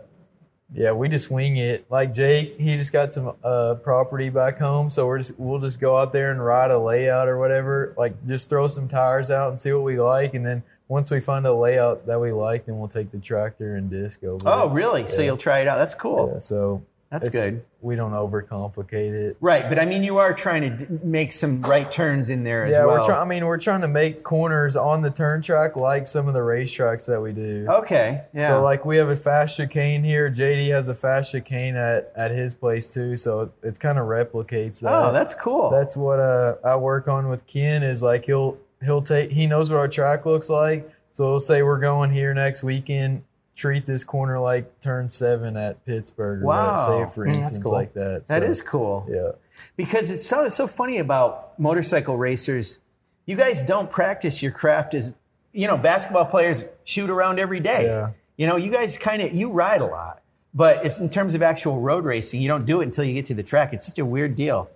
yeah, 0.74 0.92
we 0.92 1.08
just 1.08 1.32
wing 1.32 1.58
it. 1.58 1.86
Like 1.90 2.14
Jake, 2.14 2.60
he 2.60 2.76
just 2.78 2.92
got 2.94 3.14
some 3.14 3.34
uh, 3.44 3.76
property 3.76 4.30
back 4.30 4.60
home, 4.60 4.90
so 4.90 5.08
we're 5.08 5.18
just 5.20 5.40
we'll 5.40 5.60
just 5.60 5.80
go 5.80 5.98
out 5.98 6.12
there 6.14 6.32
and 6.32 6.44
ride 6.46 6.70
a 6.70 6.78
layout 6.78 7.28
or 7.28 7.40
whatever. 7.40 7.94
Like 7.98 8.24
just 8.28 8.50
throw 8.50 8.68
some 8.68 8.88
tires 8.88 9.32
out 9.32 9.50
and 9.50 9.60
see 9.60 9.72
what 9.74 9.84
we 9.84 10.00
like, 10.00 10.34
and 10.36 10.46
then 10.46 10.62
once 10.90 11.10
we 11.12 11.22
find 11.22 11.46
a 11.46 11.54
layout 11.54 12.06
that 12.08 12.20
we 12.20 12.34
like, 12.34 12.66
then 12.66 12.78
we'll 12.80 12.88
take 12.90 13.12
the 13.12 13.20
tractor 13.20 13.76
and 13.78 13.90
disc 13.90 14.24
over. 14.24 14.44
oh, 14.46 14.70
it. 14.70 14.74
really? 14.74 15.08
So 15.08 15.22
you'll 15.22 15.38
try 15.38 15.60
it 15.62 15.68
out. 15.68 15.78
That's 15.78 15.94
cool. 15.94 16.32
Yeah, 16.34 16.40
so 16.40 16.84
That's 17.10 17.30
good. 17.30 17.64
We 17.82 17.96
don't 17.96 18.12
overcomplicate 18.12 19.14
it. 19.14 19.38
Right, 19.40 19.70
but 19.70 19.80
I 19.80 19.86
mean, 19.86 20.04
you 20.04 20.18
are 20.18 20.34
trying 20.34 20.64
to 20.78 20.86
d- 20.86 21.00
make 21.04 21.32
some 21.32 21.62
right 21.62 21.90
turns 21.92 22.30
in 22.30 22.44
there 22.44 22.66
as 22.66 22.72
Yeah, 22.72 22.86
well. 22.86 22.96
Yeah, 22.96 23.00
we're 23.02 23.06
trying. 23.06 23.22
I 23.22 23.26
mean, 23.26 23.46
we're 23.46 23.58
trying 23.58 23.82
to 23.82 23.88
make 23.88 24.22
corners 24.24 24.76
on 24.76 25.02
the 25.02 25.10
turn 25.10 25.42
track 25.42 25.76
like 25.78 26.06
some 26.08 26.28
of 26.28 26.34
the 26.34 26.42
racetracks 26.42 27.06
that 27.06 27.22
we 27.22 27.32
do. 27.32 27.66
Okay, 27.70 28.24
yeah. 28.34 28.48
So 28.50 28.62
like 28.64 28.84
we 28.86 28.98
have 28.98 29.10
a 29.10 29.16
fast 29.16 29.58
chicane 29.58 30.04
here. 30.04 30.30
JD 30.30 30.68
has 30.72 30.88
a 30.90 30.96
fast 30.96 31.32
chicane 31.32 31.76
at, 31.78 32.12
at 32.16 32.32
his 32.32 32.54
place 32.54 32.92
too. 32.94 33.16
So 33.16 33.52
it's 33.64 33.78
kind 33.78 33.98
of 33.98 34.06
replicates 34.08 34.82
that. 34.82 34.92
oh, 34.92 35.12
that's 35.14 35.34
cool. 35.34 35.70
that's 35.70 35.96
what 35.96 36.20
uh, 36.20 36.56
I 36.66 36.76
work 36.76 37.08
on 37.08 37.30
with 37.30 37.48
Ken 37.48 37.82
is 37.84 38.04
like 38.04 38.26
he'll 38.26 38.58
he'll 38.84 39.02
take 39.02 39.32
he 39.32 39.46
knows 39.48 39.70
what 39.70 39.78
our 39.80 39.88
track 39.88 40.26
looks 40.26 40.50
like. 40.50 40.90
So 41.12 41.26
he'll 41.32 41.40
say 41.40 41.64
we're 41.64 41.80
going 41.80 42.12
here 42.12 42.34
next 42.34 42.64
weekend. 42.64 43.24
Treat 43.56 43.86
this 43.86 44.04
corner 44.06 44.40
like 44.40 44.80
turn 44.80 45.10
seven 45.10 45.58
at 45.58 45.84
Pittsburgh. 45.86 46.44
Or 46.44 46.46
Wow. 46.46 46.76
what, 46.76 46.86
say 46.86 47.02
it 47.04 47.10
for 47.10 47.26
Mm, 47.26 47.36
that's 47.38 47.58
cool. 47.58 47.72
like 47.74 47.94
that. 47.94 48.28
That 48.28 48.42
So, 48.44 48.48
is 48.48 48.62
cool. 48.62 49.06
yeah. 49.10 49.32
Because 49.76 50.12
it's 50.12 50.26
so 50.26 50.46
it's 50.46 50.56
so 50.56 50.68
funny 50.68 50.98
about 50.98 51.60
motorcycle 51.60 52.18
racers. 52.18 52.80
You 53.26 53.36
guys 53.36 53.62
don't 53.62 53.92
practice 53.92 54.42
your 54.42 54.52
craft 54.52 54.94
as 54.94 55.14
you 55.52 55.68
know, 55.68 55.78
basketball 55.78 56.26
players 56.26 56.66
shoot 56.84 57.10
around 57.10 57.40
every 57.40 57.60
day. 57.60 57.86
Yeah. 57.86 58.12
You 58.38 58.48
know, 58.48 58.56
you 58.56 58.72
guys 58.72 58.98
kind 58.98 59.22
of 59.22 59.34
you 59.34 59.52
ride 59.52 59.82
a 59.82 59.86
lot, 59.88 60.22
but 60.54 60.86
it's 60.86 61.00
in 61.00 61.10
terms 61.10 61.36
of 61.36 61.42
actual 61.42 61.82
road 61.82 62.06
racing, 62.06 62.40
you 62.42 62.48
don't 62.48 62.66
do 62.66 62.80
it 62.82 62.86
until 62.86 63.04
you 63.04 63.14
get 63.16 63.26
to 63.26 63.34
the 63.34 63.44
track. 63.44 63.74
It's 63.74 63.86
such 63.88 64.00
a 64.00 64.06
weird 64.06 64.36
deal. 64.36 64.70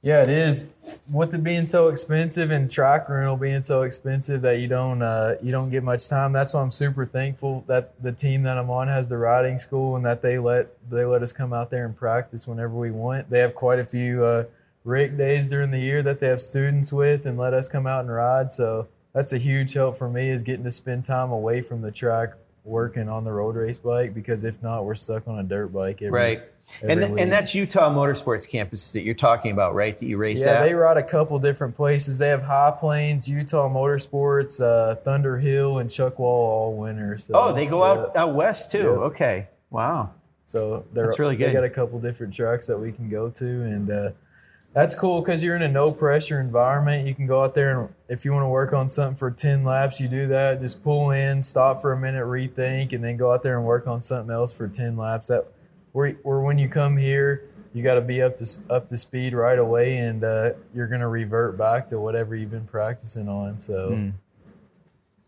Yeah, 0.00 0.22
it 0.22 0.28
is. 0.28 0.70
With 1.12 1.34
it 1.34 1.42
being 1.42 1.66
so 1.66 1.88
expensive 1.88 2.52
and 2.52 2.70
track 2.70 3.08
rental 3.08 3.36
being 3.36 3.62
so 3.62 3.82
expensive 3.82 4.42
that 4.42 4.60
you 4.60 4.68
don't 4.68 5.02
uh, 5.02 5.34
you 5.42 5.50
don't 5.50 5.70
get 5.70 5.82
much 5.82 6.08
time. 6.08 6.32
That's 6.32 6.54
why 6.54 6.62
I'm 6.62 6.70
super 6.70 7.04
thankful 7.04 7.64
that 7.66 8.00
the 8.00 8.12
team 8.12 8.44
that 8.44 8.56
I'm 8.58 8.70
on 8.70 8.86
has 8.86 9.08
the 9.08 9.18
riding 9.18 9.58
school 9.58 9.96
and 9.96 10.06
that 10.06 10.22
they 10.22 10.38
let 10.38 10.68
they 10.88 11.04
let 11.04 11.22
us 11.22 11.32
come 11.32 11.52
out 11.52 11.70
there 11.70 11.84
and 11.84 11.96
practice 11.96 12.46
whenever 12.46 12.74
we 12.74 12.92
want. 12.92 13.28
They 13.28 13.40
have 13.40 13.56
quite 13.56 13.80
a 13.80 13.84
few 13.84 14.24
uh, 14.24 14.44
days 14.86 15.48
during 15.48 15.72
the 15.72 15.80
year 15.80 16.02
that 16.02 16.20
they 16.20 16.28
have 16.28 16.40
students 16.40 16.92
with 16.92 17.26
and 17.26 17.36
let 17.36 17.52
us 17.52 17.68
come 17.68 17.86
out 17.86 18.00
and 18.00 18.10
ride. 18.12 18.52
So 18.52 18.86
that's 19.12 19.32
a 19.32 19.38
huge 19.38 19.72
help 19.74 19.96
for 19.96 20.08
me 20.08 20.28
is 20.28 20.44
getting 20.44 20.64
to 20.64 20.70
spend 20.70 21.04
time 21.04 21.32
away 21.32 21.60
from 21.60 21.82
the 21.82 21.90
track 21.90 22.34
working 22.64 23.08
on 23.08 23.24
the 23.24 23.32
road 23.32 23.56
race 23.56 23.78
bike 23.78 24.14
because 24.14 24.44
if 24.44 24.62
not, 24.62 24.84
we're 24.84 24.94
stuck 24.94 25.26
on 25.26 25.38
a 25.38 25.42
dirt 25.42 25.72
bike. 25.72 26.02
Every, 26.02 26.10
Right. 26.10 26.42
And, 26.82 27.00
th- 27.00 27.12
and 27.18 27.32
that's 27.32 27.54
Utah 27.54 27.90
Motorsports 27.90 28.48
campus 28.48 28.92
that 28.92 29.02
you're 29.02 29.14
talking 29.14 29.52
about, 29.52 29.74
right? 29.74 29.96
That 29.96 30.06
you 30.06 30.16
race 30.16 30.44
Yeah, 30.44 30.52
at? 30.52 30.64
they 30.64 30.74
ride 30.74 30.96
a 30.96 31.02
couple 31.02 31.38
different 31.38 31.74
places. 31.74 32.18
They 32.18 32.28
have 32.28 32.42
High 32.42 32.74
Plains, 32.78 33.28
Utah 33.28 33.68
Motorsports, 33.68 34.60
uh, 34.60 34.96
Thunderhill, 35.04 35.80
and 35.80 35.90
Chuckwalla 35.90 36.20
all 36.20 36.74
winter. 36.76 37.18
So, 37.18 37.34
oh, 37.34 37.52
they 37.52 37.66
go 37.66 37.82
out, 37.82 38.12
yeah. 38.14 38.22
out 38.22 38.34
west 38.34 38.70
too. 38.70 38.78
Yeah. 38.78 39.06
Okay. 39.06 39.48
Wow. 39.70 40.12
So 40.44 40.84
they're, 40.92 41.06
That's 41.06 41.18
really 41.18 41.36
good. 41.36 41.48
They 41.50 41.52
got 41.52 41.64
a 41.64 41.70
couple 41.70 41.98
different 42.00 42.32
tracks 42.32 42.66
that 42.68 42.78
we 42.78 42.92
can 42.92 43.10
go 43.10 43.28
to, 43.28 43.44
and 43.44 43.90
uh, 43.90 44.10
that's 44.72 44.94
cool 44.94 45.20
because 45.20 45.42
you're 45.42 45.56
in 45.56 45.62
a 45.62 45.68
no 45.68 45.90
pressure 45.90 46.40
environment. 46.40 47.06
You 47.06 47.14
can 47.14 47.26
go 47.26 47.42
out 47.42 47.54
there 47.54 47.80
and 47.80 47.94
if 48.08 48.24
you 48.24 48.32
want 48.32 48.44
to 48.44 48.48
work 48.48 48.72
on 48.72 48.88
something 48.88 49.16
for 49.16 49.30
ten 49.30 49.64
laps, 49.64 50.00
you 50.00 50.08
do 50.08 50.26
that. 50.28 50.60
Just 50.60 50.82
pull 50.82 51.10
in, 51.10 51.42
stop 51.42 51.80
for 51.82 51.92
a 51.92 51.98
minute, 51.98 52.24
rethink, 52.24 52.92
and 52.92 53.04
then 53.04 53.16
go 53.16 53.32
out 53.32 53.42
there 53.42 53.58
and 53.58 53.66
work 53.66 53.86
on 53.86 54.00
something 54.00 54.32
else 54.32 54.52
for 54.52 54.68
ten 54.68 54.96
laps. 54.96 55.26
That 55.26 55.46
where, 55.98 56.12
where 56.22 56.40
when 56.40 56.58
you 56.58 56.68
come 56.68 56.96
here, 56.96 57.50
you 57.74 57.82
got 57.82 57.94
to 57.94 58.00
be 58.00 58.22
up 58.22 58.38
to 58.38 58.46
up 58.70 58.88
to 58.88 58.96
speed 58.96 59.34
right 59.34 59.58
away, 59.58 59.98
and 59.98 60.22
uh, 60.22 60.50
you're 60.72 60.86
gonna 60.86 61.08
revert 61.08 61.58
back 61.58 61.88
to 61.88 61.98
whatever 61.98 62.36
you've 62.36 62.52
been 62.52 62.66
practicing 62.66 63.28
on. 63.28 63.58
So. 63.58 63.94
Hmm. 63.94 64.10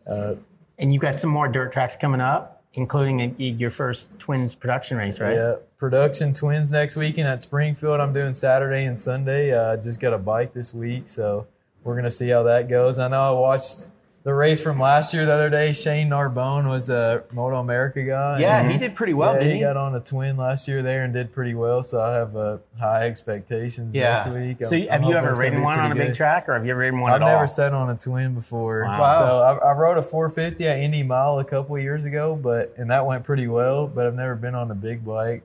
Uh, 0.07 0.35
And 0.79 0.91
you've 0.93 1.01
got 1.01 1.19
some 1.19 1.29
more 1.29 1.47
dirt 1.47 1.71
tracks 1.73 1.95
coming 1.95 2.21
up, 2.21 2.63
including 2.73 3.19
a, 3.19 3.43
your 3.43 3.69
first 3.69 4.17
twins 4.17 4.55
production 4.55 4.97
race, 4.97 5.19
right? 5.19 5.35
Yeah, 5.35 5.55
production 5.77 6.33
twins 6.33 6.71
next 6.71 6.95
weekend 6.95 7.27
at 7.27 7.41
Springfield. 7.41 7.99
I'm 7.99 8.13
doing 8.13 8.33
Saturday 8.33 8.85
and 8.85 8.97
Sunday. 8.97 9.51
Uh, 9.51 9.75
just 9.77 9.99
got 9.99 10.13
a 10.13 10.17
bike 10.17 10.53
this 10.53 10.73
week, 10.73 11.07
so 11.09 11.47
we're 11.83 11.95
gonna 11.97 12.09
see 12.09 12.29
how 12.29 12.43
that 12.43 12.69
goes. 12.69 12.97
I 12.97 13.09
know 13.09 13.21
I 13.21 13.31
watched 13.31 13.87
the 14.23 14.33
race 14.33 14.61
from 14.61 14.79
last 14.79 15.13
year 15.15 15.25
the 15.25 15.33
other 15.33 15.49
day. 15.49 15.71
Shane 15.73 16.09
Narbonne 16.09 16.67
was 16.69 16.89
a 16.89 17.23
MotoAmerica 17.33 18.05
guy. 18.05 18.39
Yeah, 18.39 18.61
and 18.61 18.71
he 18.71 18.77
did 18.77 18.93
pretty 18.95 19.13
well, 19.15 19.33
yeah, 19.33 19.39
didn't 19.39 19.51
he 19.53 19.57
he? 19.57 19.63
got 19.63 19.77
on 19.77 19.95
a 19.95 19.99
twin 19.99 20.37
last 20.37 20.67
year 20.67 20.83
there 20.83 21.03
and 21.03 21.11
did 21.13 21.31
pretty 21.33 21.55
well. 21.55 21.81
So 21.81 21.99
I 22.01 22.11
have 22.13 22.35
uh, 22.35 22.57
high 22.79 23.03
expectations 23.07 23.95
Yeah. 23.95 24.23
next 24.25 24.29
week. 24.29 24.63
So 24.63 24.75
I'm- 24.75 24.87
have 24.89 25.01
I'm 25.03 25.09
you 25.09 25.15
ever 25.15 25.33
ridden 25.39 25.61
one 25.63 25.79
on 25.79 25.85
a 25.85 25.89
pretty 25.89 25.99
big 26.01 26.07
good. 26.09 26.15
track, 26.17 26.47
or 26.49 26.53
have 26.53 26.65
you 26.65 26.71
ever 26.71 26.81
ridden 26.81 26.99
one 26.99 27.11
I've 27.11 27.21
at 27.21 27.25
never 27.25 27.41
all? 27.41 27.47
sat 27.47 27.73
on 27.73 27.89
a 27.89 27.95
twin 27.97 28.35
before. 28.35 28.83
Wow. 28.85 29.17
So 29.17 29.41
I, 29.41 29.69
I 29.69 29.73
rode 29.73 29.97
a 29.97 30.03
450 30.03 30.67
at 30.67 30.77
Indy 30.77 31.01
Mile 31.03 31.39
a 31.39 31.43
couple 31.45 31.75
of 31.75 31.81
years 31.81 32.05
ago, 32.05 32.35
but 32.35 32.73
and 32.77 32.91
that 32.91 33.05
went 33.05 33.23
pretty 33.23 33.47
well. 33.47 33.87
But 33.87 34.05
I've 34.05 34.13
never 34.15 34.35
been 34.35 34.53
on 34.55 34.69
a 34.69 34.75
big 34.75 35.03
bike, 35.03 35.41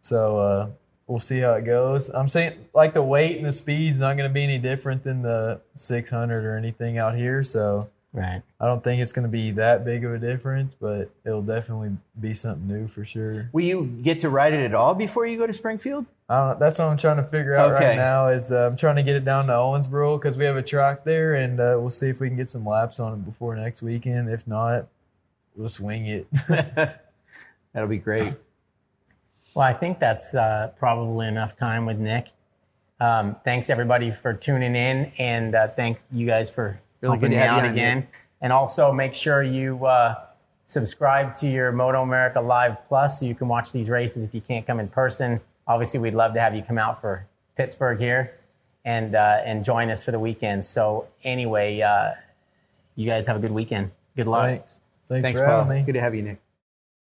so 0.00 0.38
uh, 0.40 0.68
we'll 1.06 1.20
see 1.20 1.38
how 1.40 1.52
it 1.52 1.64
goes. 1.64 2.08
I'm 2.08 2.28
saying 2.28 2.54
like 2.74 2.92
the 2.92 3.02
weight 3.02 3.36
and 3.36 3.46
the 3.46 3.52
speed's 3.52 4.00
not 4.00 4.16
going 4.16 4.28
to 4.28 4.34
be 4.34 4.42
any 4.42 4.58
different 4.58 5.04
than 5.04 5.22
the 5.22 5.60
600 5.74 6.44
or 6.44 6.56
anything 6.56 6.98
out 6.98 7.14
here. 7.14 7.44
So 7.44 7.88
Right. 8.16 8.40
I 8.58 8.64
don't 8.64 8.82
think 8.82 9.02
it's 9.02 9.12
going 9.12 9.24
to 9.24 9.30
be 9.30 9.50
that 9.52 9.84
big 9.84 10.02
of 10.02 10.14
a 10.14 10.18
difference, 10.18 10.74
but 10.74 11.10
it'll 11.26 11.42
definitely 11.42 11.98
be 12.18 12.32
something 12.32 12.66
new 12.66 12.88
for 12.88 13.04
sure. 13.04 13.50
Will 13.52 13.62
you 13.62 13.84
get 14.02 14.20
to 14.20 14.30
ride 14.30 14.54
it 14.54 14.64
at 14.64 14.74
all 14.74 14.94
before 14.94 15.26
you 15.26 15.36
go 15.36 15.46
to 15.46 15.52
Springfield? 15.52 16.06
I 16.26 16.38
don't, 16.38 16.58
that's 16.58 16.78
what 16.78 16.86
I'm 16.86 16.96
trying 16.96 17.18
to 17.18 17.24
figure 17.24 17.54
out 17.54 17.74
Okay. 17.74 17.88
right 17.88 17.96
now. 17.96 18.28
Is 18.28 18.50
uh, 18.50 18.68
I'm 18.70 18.76
trying 18.78 18.96
to 18.96 19.02
get 19.02 19.16
it 19.16 19.24
down 19.26 19.48
to 19.48 19.52
Owensboro 19.52 20.18
because 20.18 20.38
we 20.38 20.46
have 20.46 20.56
a 20.56 20.62
track 20.62 21.04
there, 21.04 21.34
and 21.34 21.60
uh, 21.60 21.76
we'll 21.78 21.90
see 21.90 22.08
if 22.08 22.18
we 22.18 22.28
can 22.28 22.38
get 22.38 22.48
some 22.48 22.64
laps 22.64 22.98
on 22.98 23.12
it 23.12 23.24
before 23.26 23.54
next 23.54 23.82
weekend. 23.82 24.30
If 24.30 24.46
not, 24.46 24.86
we'll 25.54 25.68
swing 25.68 26.06
it. 26.06 26.26
That'll 27.74 27.86
be 27.88 27.98
great. 27.98 28.32
Well, 29.54 29.66
I 29.68 29.74
think 29.74 29.98
that's 29.98 30.34
uh, 30.34 30.72
probably 30.78 31.28
enough 31.28 31.54
time 31.54 31.84
with 31.84 31.98
Nick. 31.98 32.28
Um, 32.98 33.36
thanks 33.44 33.68
everybody 33.68 34.10
for 34.10 34.32
tuning 34.32 34.74
in, 34.74 35.12
and 35.18 35.54
uh, 35.54 35.68
thank 35.68 36.00
you 36.10 36.26
guys 36.26 36.48
for 36.48 36.80
Really 37.00 37.14
helping 37.14 37.30
good 37.30 37.36
to 37.36 37.42
have 37.42 37.62
you 37.62 37.68
on, 37.68 37.72
again. 37.72 37.98
Nick. 38.00 38.14
And 38.40 38.52
also 38.52 38.92
make 38.92 39.14
sure 39.14 39.42
you 39.42 39.86
uh, 39.86 40.14
subscribe 40.64 41.34
to 41.36 41.48
your 41.48 41.72
MotoAmerica 41.72 42.46
Live 42.46 42.76
Plus 42.88 43.20
so 43.20 43.26
you 43.26 43.34
can 43.34 43.48
watch 43.48 43.72
these 43.72 43.88
races 43.88 44.24
if 44.24 44.34
you 44.34 44.40
can't 44.40 44.66
come 44.66 44.80
in 44.80 44.88
person. 44.88 45.40
Obviously, 45.66 46.00
we'd 46.00 46.14
love 46.14 46.34
to 46.34 46.40
have 46.40 46.54
you 46.54 46.62
come 46.62 46.78
out 46.78 47.00
for 47.00 47.26
Pittsburgh 47.56 47.98
here 47.98 48.34
and 48.84 49.14
uh, 49.14 49.40
and 49.44 49.64
join 49.64 49.90
us 49.90 50.04
for 50.04 50.12
the 50.12 50.18
weekend. 50.20 50.64
So 50.64 51.08
anyway, 51.24 51.80
uh, 51.80 52.12
you 52.94 53.06
guys 53.06 53.26
have 53.26 53.36
a 53.36 53.40
good 53.40 53.52
weekend. 53.52 53.90
Good 54.14 54.28
luck. 54.28 54.46
Thanks. 54.46 54.80
Thanks, 55.08 55.22
Thanks, 55.22 55.40
for 55.40 55.46
Paul. 55.46 55.62
having 55.64 55.78
me. 55.78 55.82
Good 55.84 55.94
to 55.94 56.00
have 56.00 56.14
you, 56.14 56.22
Nick. 56.22 56.45